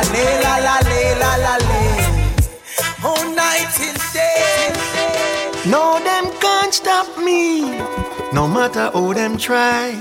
La 0.00 0.06
la 0.06 0.40
la 0.40 0.56
la 0.58 0.76
le, 0.88 1.00
la 1.22 1.32
la 1.36 1.56
le. 1.68 1.82
All 3.04 3.34
night 3.34 3.68
day. 4.14 4.72
No, 5.66 6.00
them 6.02 6.24
can't 6.40 6.72
stop 6.72 7.18
me, 7.18 7.78
no 8.32 8.48
matter 8.48 8.90
how 8.94 9.12
them 9.12 9.36
try. 9.36 9.92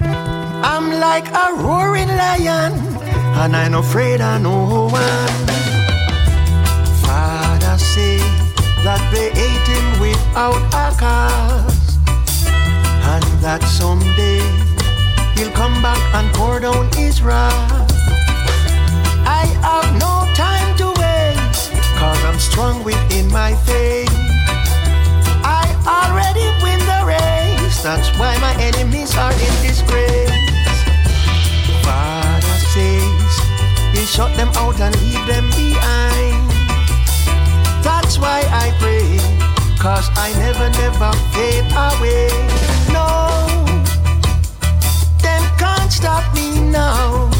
I'm 0.00 1.00
like 1.00 1.26
a 1.34 1.52
roaring 1.54 2.06
lion, 2.08 2.72
and 3.42 3.56
I'm 3.56 3.74
afraid 3.74 4.20
of 4.20 4.40
no 4.40 4.86
one. 4.86 5.46
Father 7.02 7.76
say 7.76 8.18
that 8.84 9.02
they 9.12 9.30
ate 9.46 9.68
him 9.74 9.86
without 10.00 10.62
a 10.84 10.94
cause, 10.96 11.98
and 13.12 13.24
that 13.42 13.62
someday 13.64 14.42
he'll 15.34 15.52
come 15.52 15.82
back 15.82 15.98
and 16.14 16.32
pour 16.36 16.60
down 16.60 16.88
his 16.92 17.20
wrath. 17.20 17.87
Have 19.62 19.90
no 19.98 20.26
time 20.34 20.76
to 20.78 20.86
waste, 21.00 21.72
cause 21.98 22.20
I'm 22.24 22.38
strong 22.38 22.84
within 22.84 23.30
my 23.30 23.54
faith. 23.66 24.10
I 25.44 25.64
already 25.86 26.46
win 26.62 26.80
the 26.92 27.00
race, 27.06 27.82
that's 27.82 28.08
why 28.18 28.36
my 28.38 28.54
enemies 28.60 29.16
are 29.16 29.32
in 29.32 29.54
disgrace. 29.62 30.30
Father 31.84 32.58
says 32.74 33.32
he'll 33.92 34.06
shut 34.06 34.36
them 34.36 34.50
out 34.56 34.80
and 34.80 34.94
leave 35.00 35.26
them 35.26 35.46
behind. 35.50 36.48
That's 37.82 38.18
why 38.18 38.40
I 38.64 38.72
pray, 38.78 39.18
cause 39.78 40.08
I 40.16 40.32
never, 40.38 40.68
never 40.82 41.12
fade 41.32 41.68
away. 41.86 42.28
No 42.92 43.28
them 45.22 45.42
can't 45.58 45.92
stop 45.92 46.24
me 46.34 46.60
now. 46.70 47.37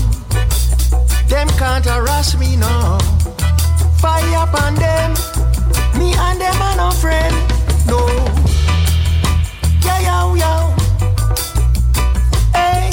Them 1.29 1.49
can't 1.59 1.85
harass 1.85 2.39
me 2.39 2.57
now. 2.57 2.99
Fire 4.01 4.43
upon 4.43 4.75
them. 4.77 5.13
Me 5.99 6.15
and 6.17 6.41
them 6.41 6.63
are 6.63 6.77
no 6.77 6.91
friend. 6.91 7.35
No. 7.87 8.01
Yeah, 9.85 10.01
yo, 10.09 10.35
yo. 10.35 10.55
Hey, 12.55 12.91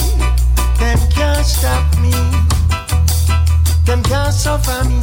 them 0.79 0.99
can't 1.11 1.45
stop 1.45 1.85
me. 2.01 2.11
Them 3.85 4.03
can't 4.03 4.33
suffer 4.33 4.83
me. 4.89 4.99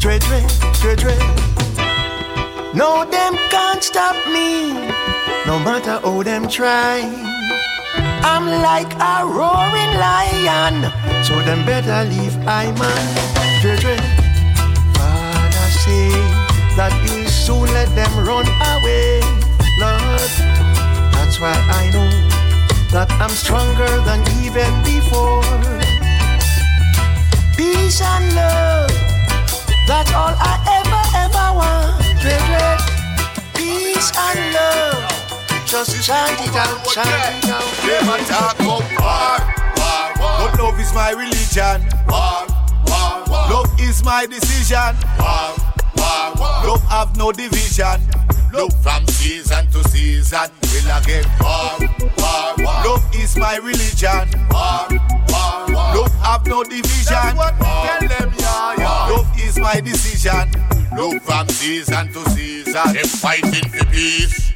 Dread, 0.00 0.20
dread, 0.22 0.50
dread, 0.80 0.98
dread. 0.98 1.38
No, 2.74 3.04
them 3.04 3.36
can't 3.48 3.82
stop 3.82 4.16
me. 4.26 4.72
No 5.46 5.58
matter 5.60 6.00
how 6.02 6.22
them 6.24 6.48
try. 6.48 7.37
I'm 8.22 8.46
like 8.62 8.92
a 8.98 9.26
roaring 9.26 9.92
lion, 9.98 10.90
so 11.24 11.34
them 11.42 11.64
better 11.64 12.08
leave 12.08 12.36
I 12.46 12.72
man. 12.78 13.04
Children, 13.62 13.98
Father 14.94 15.68
say 15.82 16.10
that 16.76 16.92
you 17.04 17.28
soon 17.28 17.66
let 17.72 17.88
them 17.94 18.12
run 18.24 18.46
away, 18.74 19.20
Lord. 19.78 20.32
That's 21.14 21.40
why 21.40 21.54
I 21.54 21.90
know 21.92 22.10
that 22.92 23.10
I'm 23.20 23.30
stronger 23.30 23.90
than 24.06 24.20
even 24.42 24.72
before. 24.82 25.42
Peace 27.56 28.00
and 28.00 28.34
love, 28.34 28.90
that's 29.86 30.12
all 30.14 30.34
I 30.38 30.54
ever 30.78 31.02
ever 31.24 31.48
want. 31.58 31.98
Children, 32.22 32.78
peace 33.54 34.12
and 34.16 34.54
love. 34.54 35.17
Just 35.68 36.02
chant 36.02 36.40
it 36.40 36.56
out, 36.56 36.82
chant 36.86 37.44
it 37.44 37.50
out. 37.50 37.62
Never 37.84 38.16
talk 38.24 38.58
about 38.58 38.80
war, 38.96 39.36
war, 39.76 40.08
war. 40.16 40.48
But 40.48 40.58
love 40.58 40.80
is 40.80 40.94
my 40.94 41.10
religion. 41.10 41.84
War, 42.08 42.46
war, 42.88 43.22
war. 43.28 43.50
Love 43.50 43.78
is 43.78 44.02
my 44.02 44.24
decision. 44.24 44.96
War, 45.20 45.54
war, 45.98 46.32
war. 46.40 46.66
Love 46.66 46.82
have 46.84 47.14
no 47.18 47.32
division. 47.32 48.00
Love 48.50 48.72
from 48.82 49.06
season 49.08 49.66
to 49.72 49.86
season 49.90 50.48
will 50.72 50.96
again. 50.96 51.24
War, 51.38 51.76
war, 52.16 52.54
war. 52.64 52.84
Love 52.86 53.14
is 53.14 53.36
my 53.36 53.56
religion. 53.58 54.24
War, 54.50 54.88
war, 55.28 55.66
war. 55.68 55.96
Love 55.96 56.14
have 56.24 56.46
no 56.46 56.64
division. 56.64 57.12
That's 57.12 57.36
what 57.36 57.60
war, 57.60 57.86
tell 57.86 58.08
them, 58.08 58.32
yeah, 58.38 58.74
yeah. 58.78 59.08
Love 59.10 59.28
is 59.38 59.58
my 59.58 59.80
decision. 59.82 60.48
Love 60.96 61.20
from 61.24 61.46
season 61.50 62.10
to 62.14 62.30
season. 62.30 62.94
Them 62.94 63.04
fighting 63.04 63.68
for 63.68 63.84
peace. 63.92 64.47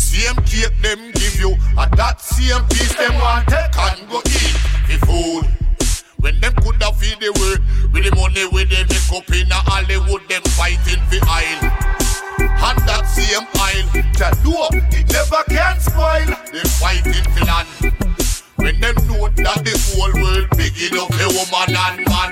Same 0.00 0.36
cake 0.46 0.80
them 0.80 1.12
give 1.12 1.38
you, 1.38 1.52
and 1.76 1.92
that 1.92 2.20
same 2.20 2.64
piece 2.68 2.94
them 2.96 3.14
want 3.20 3.46
take 3.46 3.76
and 3.76 4.08
go 4.08 4.18
eat 4.24 4.56
the 4.88 4.96
food. 5.04 5.44
When 6.16 6.40
them 6.40 6.54
coulda 6.54 6.90
feed 6.96 7.20
the 7.20 7.30
world 7.36 7.60
with 7.92 8.08
the 8.08 8.16
money 8.16 8.48
with 8.48 8.70
them 8.70 8.88
make 8.88 9.12
up 9.12 9.28
in 9.28 9.52
a 9.52 9.60
Hollywood, 9.68 10.26
them 10.28 10.42
fighting 10.56 11.04
for 11.12 11.20
aisle. 11.28 11.68
And 12.40 12.78
that 12.88 13.04
same 13.12 13.44
aisle, 13.60 13.88
door 14.40 14.68
it 14.72 15.04
never 15.12 15.44
can 15.52 15.76
spoil. 15.80 16.32
They 16.48 16.64
fighting 16.80 17.26
for 17.36 17.44
land. 17.44 17.68
When 18.56 18.80
them 18.80 18.96
know 19.04 19.28
that 19.28 19.60
the 19.64 19.76
whole 19.92 20.16
world 20.16 20.48
big 20.56 20.80
enough 20.80 21.12
a 21.12 21.28
woman 21.28 21.76
and 21.76 22.00
man, 22.08 22.30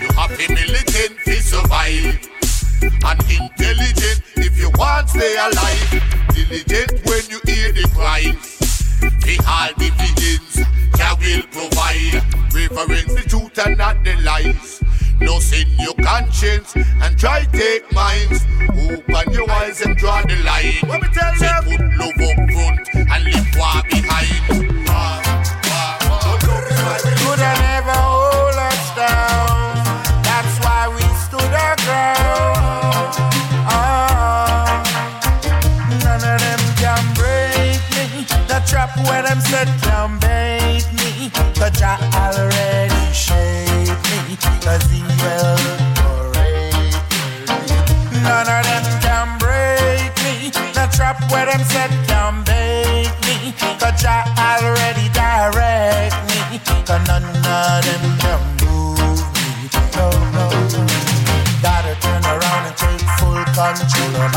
you 0.00 0.08
have 0.16 0.32
to 0.32 0.48
militant 0.48 1.12
to 1.24 1.42
survive 1.42 2.37
and 2.82 3.20
intelligent 3.30 4.22
if 4.36 4.58
you 4.58 4.70
want 4.76 5.08
stay 5.08 5.34
alive. 5.36 6.02
Diligent 6.34 6.92
when 7.06 7.22
you 7.28 7.40
hear 7.44 7.72
the 7.72 7.88
cries. 7.94 8.58
The 9.00 9.36
all 9.46 9.70
divisions, 9.78 10.66
Jah 10.96 11.14
will 11.20 11.42
provide. 11.52 12.22
Reverence 12.52 13.14
the 13.14 13.24
truth 13.28 13.66
and 13.66 13.78
not 13.78 14.02
the 14.04 14.14
lies. 14.22 14.82
No 15.20 15.38
sin 15.40 15.68
your 15.78 15.94
conscience 15.94 16.74
and 16.76 17.18
try 17.18 17.44
take 17.52 17.90
minds. 17.92 18.44
Open 18.70 19.32
your 19.32 19.50
eyes 19.50 19.80
and 19.82 19.96
draw 19.96 20.22
the 20.22 20.36
line. 20.44 20.74
Let 20.88 21.02
me 21.02 21.08
tell 21.12 21.34
Say 21.34 21.48
put 21.64 21.80
love 21.98 22.20
up 22.20 22.50
front 22.50 22.88
and 22.94 23.24
leave 23.24 23.56
war 23.56 23.82
behind. 23.90 24.77
them 39.28 39.40
sit 39.42 39.68
down, 39.82 40.18
bait 40.20 40.88
me, 40.96 41.30
but 41.60 41.74
Jah 41.74 42.00
already 42.14 43.12
shaped 43.12 44.00
me, 44.08 44.36
cause 44.64 44.88
he 44.88 45.02
will 45.20 45.58
parade 46.00 46.96
me. 47.12 48.20
None 48.24 48.48
of 48.48 48.64
them 48.64 48.84
can 49.04 49.28
break 49.36 50.12
me, 50.24 50.48
the 50.72 50.88
trap 50.96 51.20
where 51.30 51.44
them 51.44 51.62
set 51.64 51.92
down, 52.08 52.42
bait 52.44 53.12
me, 53.26 53.52
cause 53.78 54.00
Jah 54.00 54.24
already 54.38 55.10
direct 55.12 56.16
me, 56.28 56.58
cause 56.86 57.06
none 57.06 57.24
of 57.24 57.84
them 57.84 58.04
can 58.24 58.40
move 58.64 59.20
me, 59.36 59.68
no, 59.92 60.08
no. 60.32 60.48
Gotta 61.60 61.94
turn 62.00 62.24
around 62.24 62.64
and 62.64 62.76
take 62.80 63.04
full 63.20 63.44
control 63.52 64.22
of 64.24 64.32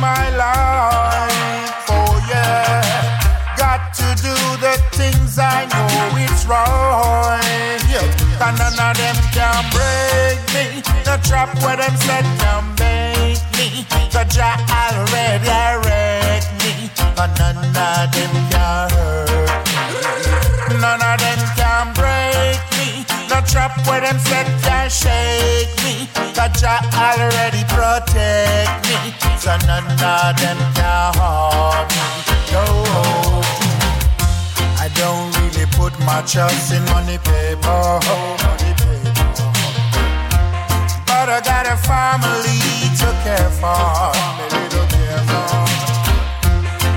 my 0.00 0.28
life. 0.36 1.86
Oh 1.88 2.12
yeah, 2.28 3.56
got 3.56 3.94
to 3.94 4.08
do 4.20 4.34
the 4.60 4.76
things 4.92 5.38
I 5.38 5.64
know 5.72 6.16
it's 6.16 6.44
right. 6.44 7.80
Yeah, 7.88 8.46
and 8.46 8.58
none 8.58 8.78
of 8.78 8.96
them 8.96 9.16
can 9.32 9.64
break 9.72 10.38
me. 10.52 10.82
The 11.04 11.16
trap 11.26 11.56
where 11.62 11.76
them 11.76 11.96
set 11.96 12.24
can 12.40 12.64
make 12.78 13.40
me. 13.56 13.86
The 14.12 14.24
Jah 14.28 14.60
already 14.68 15.48
wrecked 15.86 16.52
me, 16.60 16.90
and 17.16 17.32
none 17.38 17.56
of 17.56 18.12
them 18.12 18.32
can 18.52 18.90
hurt 18.90 19.64
me. 20.68 20.80
None 20.80 21.02
of 21.02 21.18
them 21.18 21.40
can 21.56 21.94
break 21.94 22.60
me. 22.76 23.06
No 23.30 23.40
trap 23.40 23.72
where 23.86 24.02
them 24.02 24.18
set 24.18 24.46
can 24.62 24.90
shake 24.90 25.72
me. 25.82 26.08
Jah 26.54 26.80
already 26.94 27.64
protect 27.68 28.88
me, 28.88 29.12
so 29.38 29.56
none 29.66 29.86
of 29.90 30.36
them 30.40 30.58
can 30.74 31.12
harm 31.18 31.88
me. 31.88 32.02
No. 32.52 32.64
I 34.78 34.88
don't 34.94 35.34
really 35.40 35.66
put 35.72 35.98
my 36.00 36.22
trust 36.22 36.72
in 36.72 36.84
money 36.86 37.18
paper. 37.18 38.00
But 41.06 41.28
I 41.28 41.40
got 41.44 41.66
a. 41.66 41.76
Family 41.86 42.58
to 42.98 43.12
care 43.22 43.50
for. 43.50 44.12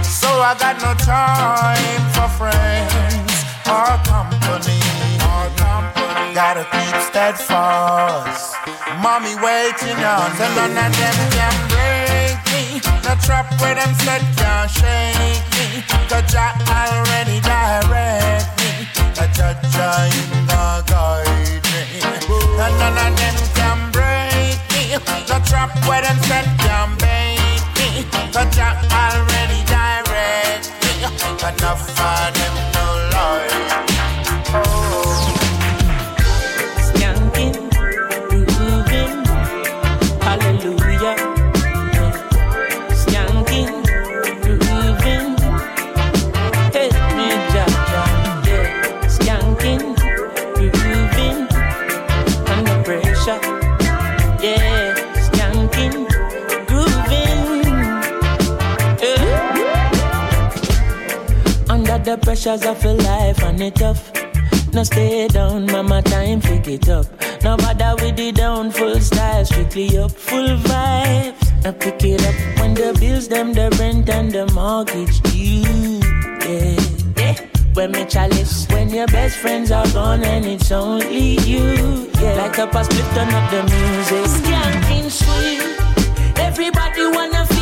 So 0.02 0.30
I 0.42 0.56
got 0.58 0.82
no 0.82 0.94
time 0.96 2.02
for 2.14 2.28
friends 2.40 3.46
or 3.68 3.98
company. 4.08 4.79
Gotta 6.34 6.64
keep 6.72 6.96
steadfast. 7.02 8.56
Mommy 9.02 9.36
waiting 9.42 9.98
on, 10.06 10.32
so 10.38 10.46
none 10.56 10.78
of 10.78 10.94
them 10.96 11.18
can 11.34 11.56
break 11.74 12.38
me. 12.54 12.80
The 13.02 13.18
trap 13.26 13.50
where 13.60 13.76
them 13.76 13.94
set 13.96 14.22
can't 14.38 14.70
shake 14.70 15.44
me. 15.58 15.84
The 16.08 16.22
Jah 16.30 16.54
already 16.70 17.42
direct 17.42 18.46
me. 18.62 18.88
The 19.18 19.26
judge 19.34 19.58
in 20.16 20.46
the 20.46 20.84
guide 20.86 21.64
me. 21.74 22.00
And 22.62 22.76
none 22.80 22.98
of 22.98 23.18
them 23.18 23.38
can 23.58 23.92
break 23.92 24.60
me. 24.72 24.96
The 25.26 25.42
trap 25.50 25.76
where 25.88 26.02
them 26.02 26.20
set 26.24 26.46
can 26.60 26.96
bait 26.98 27.62
me. 27.76 28.06
The 28.32 28.46
Jah 28.54 28.78
already 28.94 29.66
direct 29.66 30.72
me. 30.84 30.94
Enough 31.50 31.90
of 31.90 32.34
them 32.34 32.59
the 62.10 62.18
pressures 62.18 62.66
of 62.66 62.84
a 62.86 62.94
life 62.94 63.44
and 63.44 63.62
it 63.62 63.76
tough. 63.76 64.12
No 64.74 64.84
stay 64.84 65.28
down, 65.28 65.68
mama, 65.68 66.02
time 66.02 66.42
pick 66.42 66.68
it 66.68 66.90
up. 66.90 67.06
No 67.44 67.56
bother 67.56 67.94
with 68.02 68.16
the 68.16 68.32
down, 68.32 68.72
full 68.72 69.00
style, 69.00 69.46
strictly 69.46 69.96
up, 69.96 70.12
full 70.12 70.58
vibes. 70.70 71.66
I 71.66 71.72
pick 71.72 72.04
it 72.04 72.26
up 72.26 72.36
when 72.60 72.74
the 72.74 72.98
bills, 73.00 73.28
them, 73.28 73.54
the 73.54 73.70
rent 73.80 74.10
and 74.10 74.32
the 74.32 74.48
mortgage 74.54 75.22
due. 75.22 76.00
Yeah, 76.50 76.80
yeah. 77.22 77.36
When 77.76 77.92
me 77.92 78.06
chalice, 78.06 78.68
when 78.70 78.90
your 78.90 79.08
best 79.08 79.38
friends 79.38 79.70
are 79.72 79.88
gone 79.92 80.24
and 80.24 80.46
it's 80.46 80.72
only 80.72 81.38
you. 81.42 82.10
Yeah, 82.20 82.34
like 82.42 82.58
a 82.58 82.84
split, 82.84 83.06
turn 83.14 83.30
up 83.38 83.52
the 83.52 83.62
music. 83.70 84.26
Skanking 84.38 85.10
sweet, 85.12 86.40
everybody 86.40 87.06
wanna 87.06 87.46
feel 87.46 87.59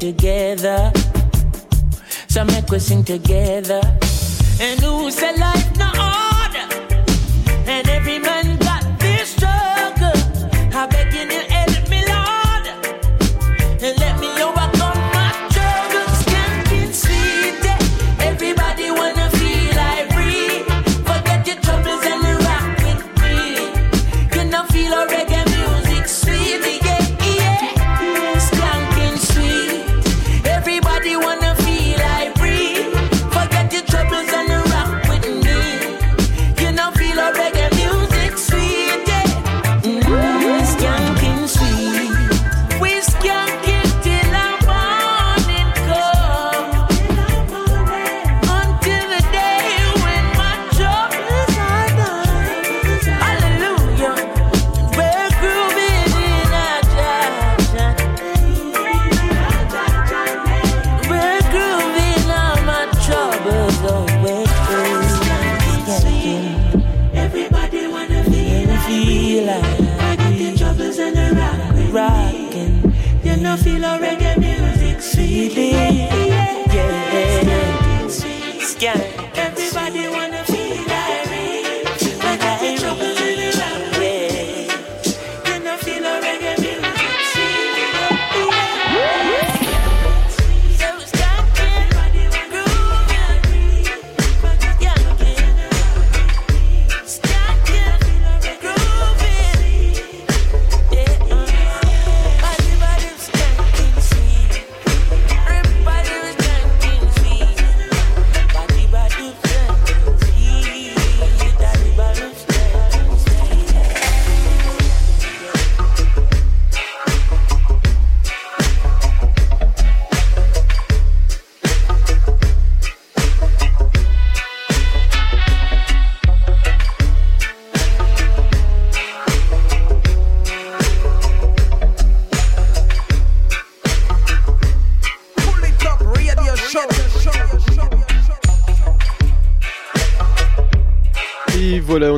together. 0.00 0.92
So 2.28 2.44
make 2.44 2.70
we 2.70 2.78
sing 2.78 3.04
together. 3.04 3.80
And 4.62 4.78
who 4.80 5.10
said 5.10 5.38
life 5.38 5.74
no 5.78 5.88
order? 5.88 6.29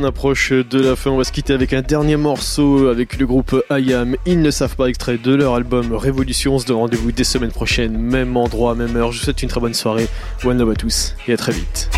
On 0.03 0.05
approche 0.05 0.53
de 0.53 0.81
la 0.81 0.97
fin. 0.97 1.11
On 1.11 1.17
va 1.17 1.25
se 1.25 1.31
quitter 1.31 1.53
avec 1.53 1.73
un 1.73 1.83
dernier 1.83 2.17
morceau 2.17 2.89
avec 2.89 3.19
le 3.19 3.27
groupe 3.27 3.55
IAM. 3.71 4.17
Ils 4.27 4.43
ne 4.43 4.51
savent 4.51 4.75
pas 4.75 4.87
extrait 4.87 5.17
de 5.17 5.33
leur 5.33 5.55
album 5.55 5.93
Révolution. 5.95 6.57
On 6.57 6.59
se 6.59 6.67
donne 6.67 6.79
rendez-vous 6.79 7.13
dès 7.13 7.23
semaine 7.23 7.53
prochaine, 7.53 7.97
même 7.97 8.37
endroit, 8.37 8.75
même 8.75 8.97
heure. 8.97 9.13
Je 9.13 9.19
vous 9.19 9.25
souhaite 9.25 9.43
une 9.43 9.49
très 9.49 9.61
bonne 9.61 9.75
soirée. 9.75 10.09
One 10.45 10.59
love 10.59 10.71
à 10.71 10.75
tous 10.75 11.15
et 11.29 11.33
à 11.33 11.37
très 11.37 11.53
vite. 11.53 11.92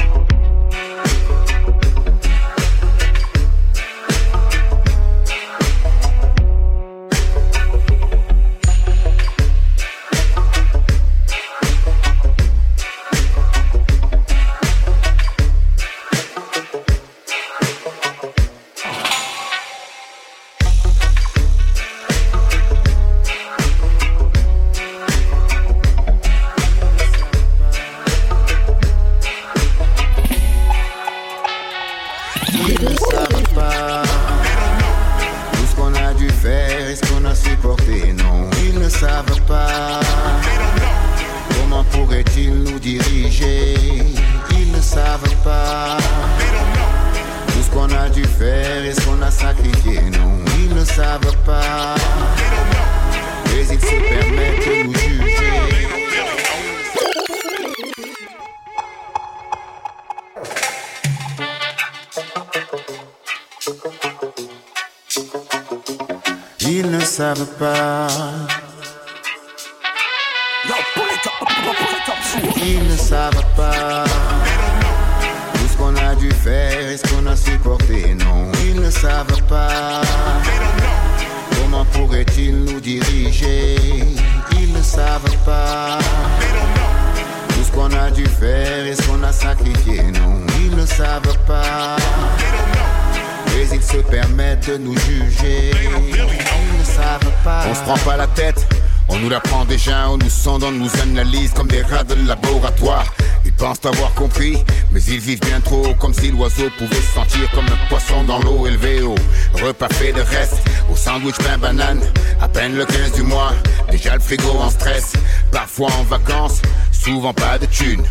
Sandwich 111.15 111.39
pain 111.39 111.59
banane, 111.59 112.01
à 112.41 112.49
peine 112.49 112.75
le 112.75 112.85
15 112.85 113.13
du 113.13 113.23
mois, 113.23 113.53
déjà 113.89 114.15
le 114.15 114.21
frigo 114.21 114.51
en 114.51 114.69
stress, 114.69 115.13
parfois 115.53 115.89
en 116.01 116.03
vacances, 116.03 116.61
souvent 116.91 117.33
pas 117.33 117.57
de 117.57 117.67
thunes, 117.67 118.03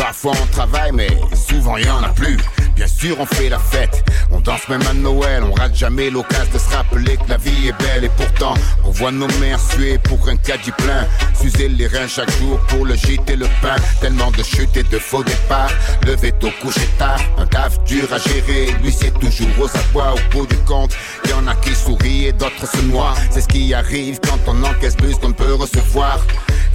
parfois 0.00 0.32
on 0.42 0.46
travaille 0.46 0.92
mais 0.92 1.10
souvent 1.34 1.76
y 1.76 1.88
en 1.88 2.02
a 2.02 2.08
plus. 2.08 2.38
Bien 2.74 2.88
sûr, 2.88 3.16
on 3.20 3.26
fait 3.26 3.50
la 3.50 3.58
fête, 3.58 4.02
on 4.30 4.40
danse 4.40 4.66
même 4.70 4.80
à 4.88 4.94
Noël, 4.94 5.42
on 5.44 5.52
rate 5.52 5.74
jamais 5.74 6.08
l'occasion 6.08 6.50
de 6.54 6.58
se 6.58 6.70
rappeler 6.74 7.18
que 7.18 7.28
la 7.28 7.36
vie 7.36 7.68
est 7.68 7.78
belle. 7.78 8.04
Et 8.04 8.10
pourtant, 8.16 8.54
on 8.86 8.90
voit 8.90 9.12
nos 9.12 9.28
mères 9.38 9.60
suer 9.60 9.98
pour 9.98 10.26
un 10.30 10.36
caddie 10.36 10.70
plein, 10.78 11.06
s'user 11.38 11.68
les 11.68 11.86
reins 11.86 12.08
chaque 12.08 12.30
jour 12.38 12.58
pour 12.68 12.86
le 12.86 12.94
gîte 12.94 13.28
et 13.28 13.36
le 13.36 13.46
pain, 13.60 13.76
tellement 14.00 14.30
de 14.30 14.42
chutes 14.42 14.74
et 14.78 14.82
de 14.82 14.98
faux 14.98 15.22
départs, 15.22 15.70
levé 16.06 16.32
tôt, 16.32 16.48
couché 16.62 16.88
tard, 16.96 17.20
un 17.36 17.46
taf 17.46 17.84
dur 17.84 18.08
à 18.14 18.18
gérer, 18.18 18.74
lui 18.82 18.92
c'est 18.98 19.12
toujours 19.18 19.48
aux 19.60 19.76
abois 19.76 20.14
au 20.14 20.32
bout 20.34 20.46
du 20.46 20.56
compte, 20.60 20.92
y 21.28 21.34
en 21.34 21.46
a 21.48 21.54
qui 21.56 21.74
sourient 21.74 22.28
et 22.28 22.32
d'autres 22.32 22.66
se 22.66 22.80
noient, 22.80 23.14
c'est 23.30 23.42
ce 23.42 23.48
qui 23.48 23.74
arrive 23.74 24.18
quand 24.20 24.38
on 24.46 24.64
encaisse 24.64 24.96
plus 24.96 25.16
qu'on 25.16 25.32
peut 25.32 25.52
recevoir. 25.52 26.18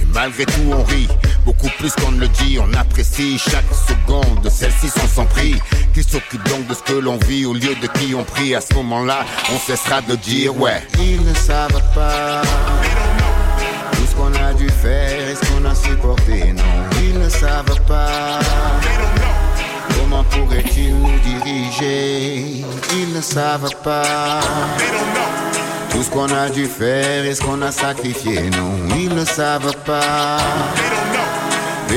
Et 0.00 0.04
malgré 0.12 0.44
tout 0.44 0.72
on 0.72 0.84
rit, 0.84 1.08
beaucoup 1.44 1.70
plus 1.78 1.92
qu'on 1.94 2.12
ne 2.12 2.20
le 2.20 2.28
dit, 2.28 2.58
on 2.60 2.72
apprécie 2.74 3.15
chaque 3.38 3.64
seconde 3.72 4.42
de 4.42 4.50
celles-ci 4.50 4.88
sont 4.88 5.08
sans 5.08 5.24
prix. 5.24 5.56
Qui 5.94 6.02
s'occupe 6.02 6.46
donc 6.48 6.66
de 6.66 6.74
ce 6.74 6.82
que 6.82 6.92
l'on 6.92 7.16
vit 7.16 7.46
au 7.46 7.54
lieu 7.54 7.74
de 7.74 7.86
qui 7.98 8.14
on 8.14 8.24
prie? 8.24 8.54
À 8.54 8.60
ce 8.60 8.74
moment-là, 8.74 9.20
on 9.54 9.58
cessera 9.58 10.02
de 10.02 10.16
dire 10.16 10.54
ouais. 10.60 10.86
Ils 10.98 11.24
ne 11.24 11.34
savent 11.34 11.82
pas 11.94 12.42
tout 13.92 14.06
ce 14.08 14.14
qu'on 14.14 14.34
a 14.34 14.52
dû 14.52 14.68
faire 14.68 15.30
et 15.30 15.34
ce 15.34 15.50
qu'on 15.50 15.64
a 15.64 15.74
supporté. 15.74 16.52
Non, 16.52 16.62
ils 17.00 17.18
ne 17.18 17.28
savent 17.30 17.80
pas 17.86 18.38
comment 19.98 20.24
pourraient-ils 20.24 20.94
nous 20.94 21.18
diriger. 21.20 22.64
Ils 22.92 23.12
ne 23.14 23.22
savent 23.22 23.76
pas 23.82 24.40
tout 25.90 26.02
ce 26.02 26.10
qu'on 26.10 26.30
a 26.34 26.50
dû 26.50 26.66
faire 26.66 27.24
et 27.24 27.34
ce 27.34 27.40
qu'on 27.40 27.62
a 27.62 27.72
sacrifié. 27.72 28.50
Non, 28.50 28.72
ils 28.94 29.14
ne 29.14 29.24
savent 29.24 29.74
pas. 29.86 30.36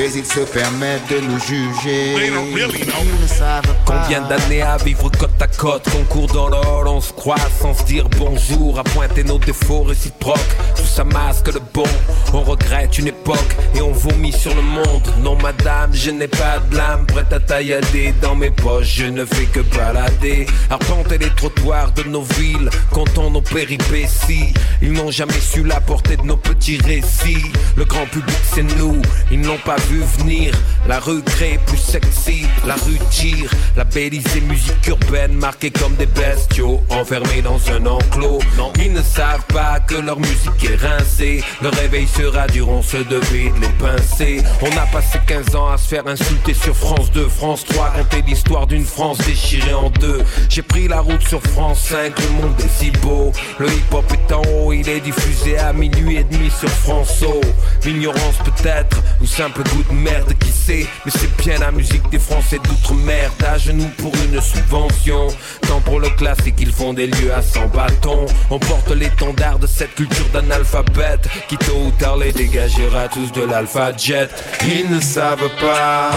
Mais 0.00 0.10
ils 0.14 0.24
se 0.24 0.40
permettent 0.40 1.10
de 1.10 1.20
nous 1.20 1.38
juger. 1.40 2.14
Ils 2.26 3.22
ne 3.22 3.26
savent 3.26 3.60
pas. 3.84 4.02
Combien 4.02 4.22
d'années 4.22 4.62
à 4.62 4.78
vivre 4.78 5.10
côte 5.10 5.30
à 5.38 5.46
côte, 5.46 5.86
qu'on 5.90 6.04
court 6.04 6.26
dans 6.28 6.48
l'or, 6.48 6.84
on 6.86 7.02
se 7.02 7.12
croise 7.12 7.50
sans 7.60 7.74
se 7.74 7.84
dire 7.84 8.08
bonjour, 8.16 8.78
à 8.78 8.84
pointer 8.84 9.24
nos 9.24 9.38
défauts 9.38 9.82
réciproques, 9.82 10.38
tout 10.74 10.86
ça 10.86 11.04
masque 11.04 11.52
le 11.52 11.60
bon, 11.74 11.84
on 12.32 12.40
regrette 12.40 12.96
une 12.96 13.08
époque. 13.08 13.56
Et 13.74 13.82
on 13.82 13.92
vomit 13.92 14.32
sur 14.32 14.54
le 14.54 14.62
monde. 14.62 15.06
Non 15.22 15.36
madame, 15.36 15.90
je 15.92 16.10
n'ai 16.10 16.28
pas 16.28 16.60
de 16.60 16.70
blâme, 16.70 17.04
prête 17.06 17.32
à 17.34 17.40
taillader 17.40 18.14
dans 18.22 18.34
mes 18.34 18.50
poches, 18.50 18.94
je 18.96 19.04
ne 19.04 19.26
fais 19.26 19.44
que 19.44 19.60
balader, 19.76 20.46
arpenter 20.70 21.18
les 21.18 21.30
trottoirs 21.34 21.92
de 21.92 22.04
nos 22.04 22.22
villes, 22.22 22.70
comptant 22.90 23.30
nos 23.30 23.42
péripéties, 23.42 24.54
ils 24.80 24.92
n'ont 24.92 25.10
jamais 25.10 25.40
su 25.40 25.62
la 25.62 25.80
portée 25.80 26.16
de 26.16 26.22
nos 26.22 26.38
petits 26.38 26.78
récits, 26.78 27.52
le 27.76 27.84
grand 27.84 28.06
public 28.06 28.38
c'est 28.54 28.62
nous, 28.62 29.02
ils 29.30 29.40
n'ont 29.40 29.58
pas 29.58 29.76
vu 29.88 29.89
venir, 29.98 30.54
la 30.86 30.98
rue 30.98 31.22
crée 31.22 31.58
plus 31.66 31.78
sexy, 31.78 32.46
la 32.66 32.74
rue 32.74 32.98
tire, 33.10 33.50
labellisée 33.76 34.40
musique 34.42 34.86
urbaine 34.86 35.32
marquée 35.34 35.70
comme 35.70 35.94
des 35.96 36.06
bestiaux, 36.06 36.80
enfermés 36.90 37.42
dans 37.42 37.60
un 37.70 37.86
enclos. 37.86 38.40
Non, 38.56 38.72
ils 38.82 38.92
ne 38.92 39.02
savent 39.02 39.44
pas 39.48 39.80
que 39.80 39.96
leur 39.96 40.18
musique 40.18 40.64
est 40.64 40.76
rincée, 40.76 41.42
le 41.62 41.68
réveil 41.68 42.06
sera 42.06 42.46
dur, 42.46 42.68
on 42.68 42.82
se 42.82 42.98
devait 42.98 43.50
de 43.50 43.60
les 43.60 43.72
pincer. 43.78 44.42
On 44.62 44.76
a 44.76 44.86
passé 44.86 45.18
15 45.26 45.54
ans 45.54 45.70
à 45.70 45.78
se 45.78 45.88
faire 45.88 46.06
insulter 46.06 46.54
sur 46.54 46.76
France 46.76 47.10
2, 47.12 47.28
France 47.28 47.64
3, 47.64 47.90
raconter 47.90 48.22
l'histoire 48.26 48.66
d'une 48.66 48.84
France 48.84 49.18
déchirée 49.18 49.74
en 49.74 49.90
deux. 49.90 50.22
J'ai 50.48 50.62
pris 50.62 50.88
la 50.88 51.00
route 51.00 51.22
sur 51.22 51.42
France 51.42 51.80
5, 51.90 52.18
le 52.18 52.42
monde 52.42 52.54
est 52.60 52.68
si 52.68 52.90
beau, 52.90 53.32
le 53.58 53.66
hip-hop 53.68 54.04
est 54.12 54.32
en 54.32 54.42
haut, 54.42 54.72
il 54.72 54.88
est 54.88 55.00
diffusé 55.00 55.58
à 55.58 55.72
minuit 55.72 56.16
et 56.16 56.24
demi 56.24 56.50
sur 56.50 56.68
France 56.68 57.22
O. 57.22 57.40
L'ignorance 57.84 58.36
peut-être, 58.44 59.02
ou 59.20 59.26
simple 59.26 59.62
goût 59.72 59.82
de 59.82 59.94
merde, 59.94 60.32
qui 60.38 60.50
sait, 60.50 60.86
mais 61.04 61.12
c'est 61.14 61.34
bien 61.36 61.58
la 61.58 61.70
musique 61.70 62.08
des 62.10 62.18
Français 62.18 62.58
d'outre-mer, 62.58 63.30
à 63.46 63.58
genoux 63.58 63.90
pour 63.98 64.12
une 64.24 64.40
subvention. 64.40 65.28
Tant 65.62 65.80
pour 65.80 66.00
le 66.00 66.10
classique, 66.10 66.56
ils 66.58 66.72
font 66.72 66.92
des 66.92 67.06
lieux 67.06 67.32
à 67.32 67.42
100 67.42 67.68
bâtons. 67.68 68.26
On 68.50 68.58
porte 68.58 68.90
l'étendard 68.90 69.58
de 69.58 69.66
cette 69.66 69.94
culture 69.94 70.26
d'analphabète, 70.32 71.28
qui 71.48 71.56
tôt 71.56 71.76
ou 71.86 71.90
tard 71.98 72.16
les 72.16 72.32
dégagera 72.32 73.08
tous 73.08 73.32
de 73.32 73.42
l'alpha 73.42 73.96
jet. 73.96 74.28
Ils 74.66 74.90
ne 74.90 75.00
savent 75.00 75.50
pas 75.60 76.10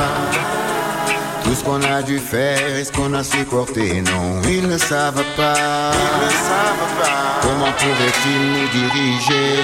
tout 1.44 1.54
ce 1.54 1.64
qu'on 1.64 1.82
a 1.82 2.02
dû 2.02 2.20
faire 2.20 2.76
et 2.78 2.84
ce 2.84 2.92
qu'on 2.92 3.14
a 3.14 3.24
supporté. 3.24 4.02
Non, 4.02 4.42
ils 4.48 4.68
ne 4.68 4.78
savent 4.78 5.24
pas. 5.36 5.92
Ils 5.94 6.26
ne 6.26 6.32
savent 6.32 6.94
pas. 7.02 7.42
Comment 7.42 7.72
pourraient-ils 7.78 8.46
nous 8.54 8.68
diriger 8.80 9.60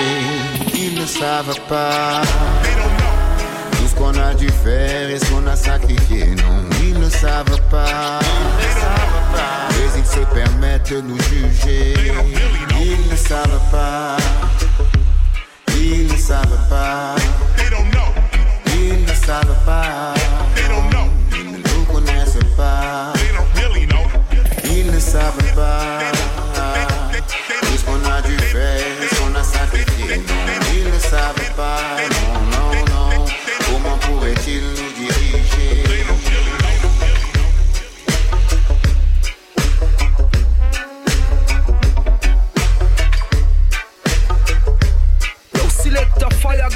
Ils 0.76 0.99
ne 0.99 1.06
savent 1.06 1.60
pas. 1.68 2.22
Qu'on 3.99 4.17
a 4.17 4.34
dû 4.34 4.47
faire 4.47 5.09
et 5.09 5.19
ce 5.19 5.26
qu'on 5.26 5.45
a 5.45 5.57
sacrifié. 5.57 6.27
Non, 6.27 6.63
ils 6.81 6.97
ne 6.97 7.09
savent 7.09 7.61
pas. 7.69 8.19
Mais 9.71 9.99
ils 9.99 10.05
se 10.05 10.21
permettent 10.34 10.89
de 10.89 11.01
nous 11.01 11.19
juger. 11.23 11.93
Ils 12.80 13.11
ne 13.11 13.15
savent 13.17 13.61
pas. 13.69 14.15
Ils 15.76 16.07
ne 16.07 16.15
savent 16.15 16.69
pas. 16.69 17.15
Ils 18.67 19.03
ne 19.03 19.13
savent 19.13 19.65
pas. 19.65 20.13
Ils 21.34 21.51
ne 21.51 21.57
nous 21.57 21.85
connaissent 21.93 22.39
pas. 22.55 23.13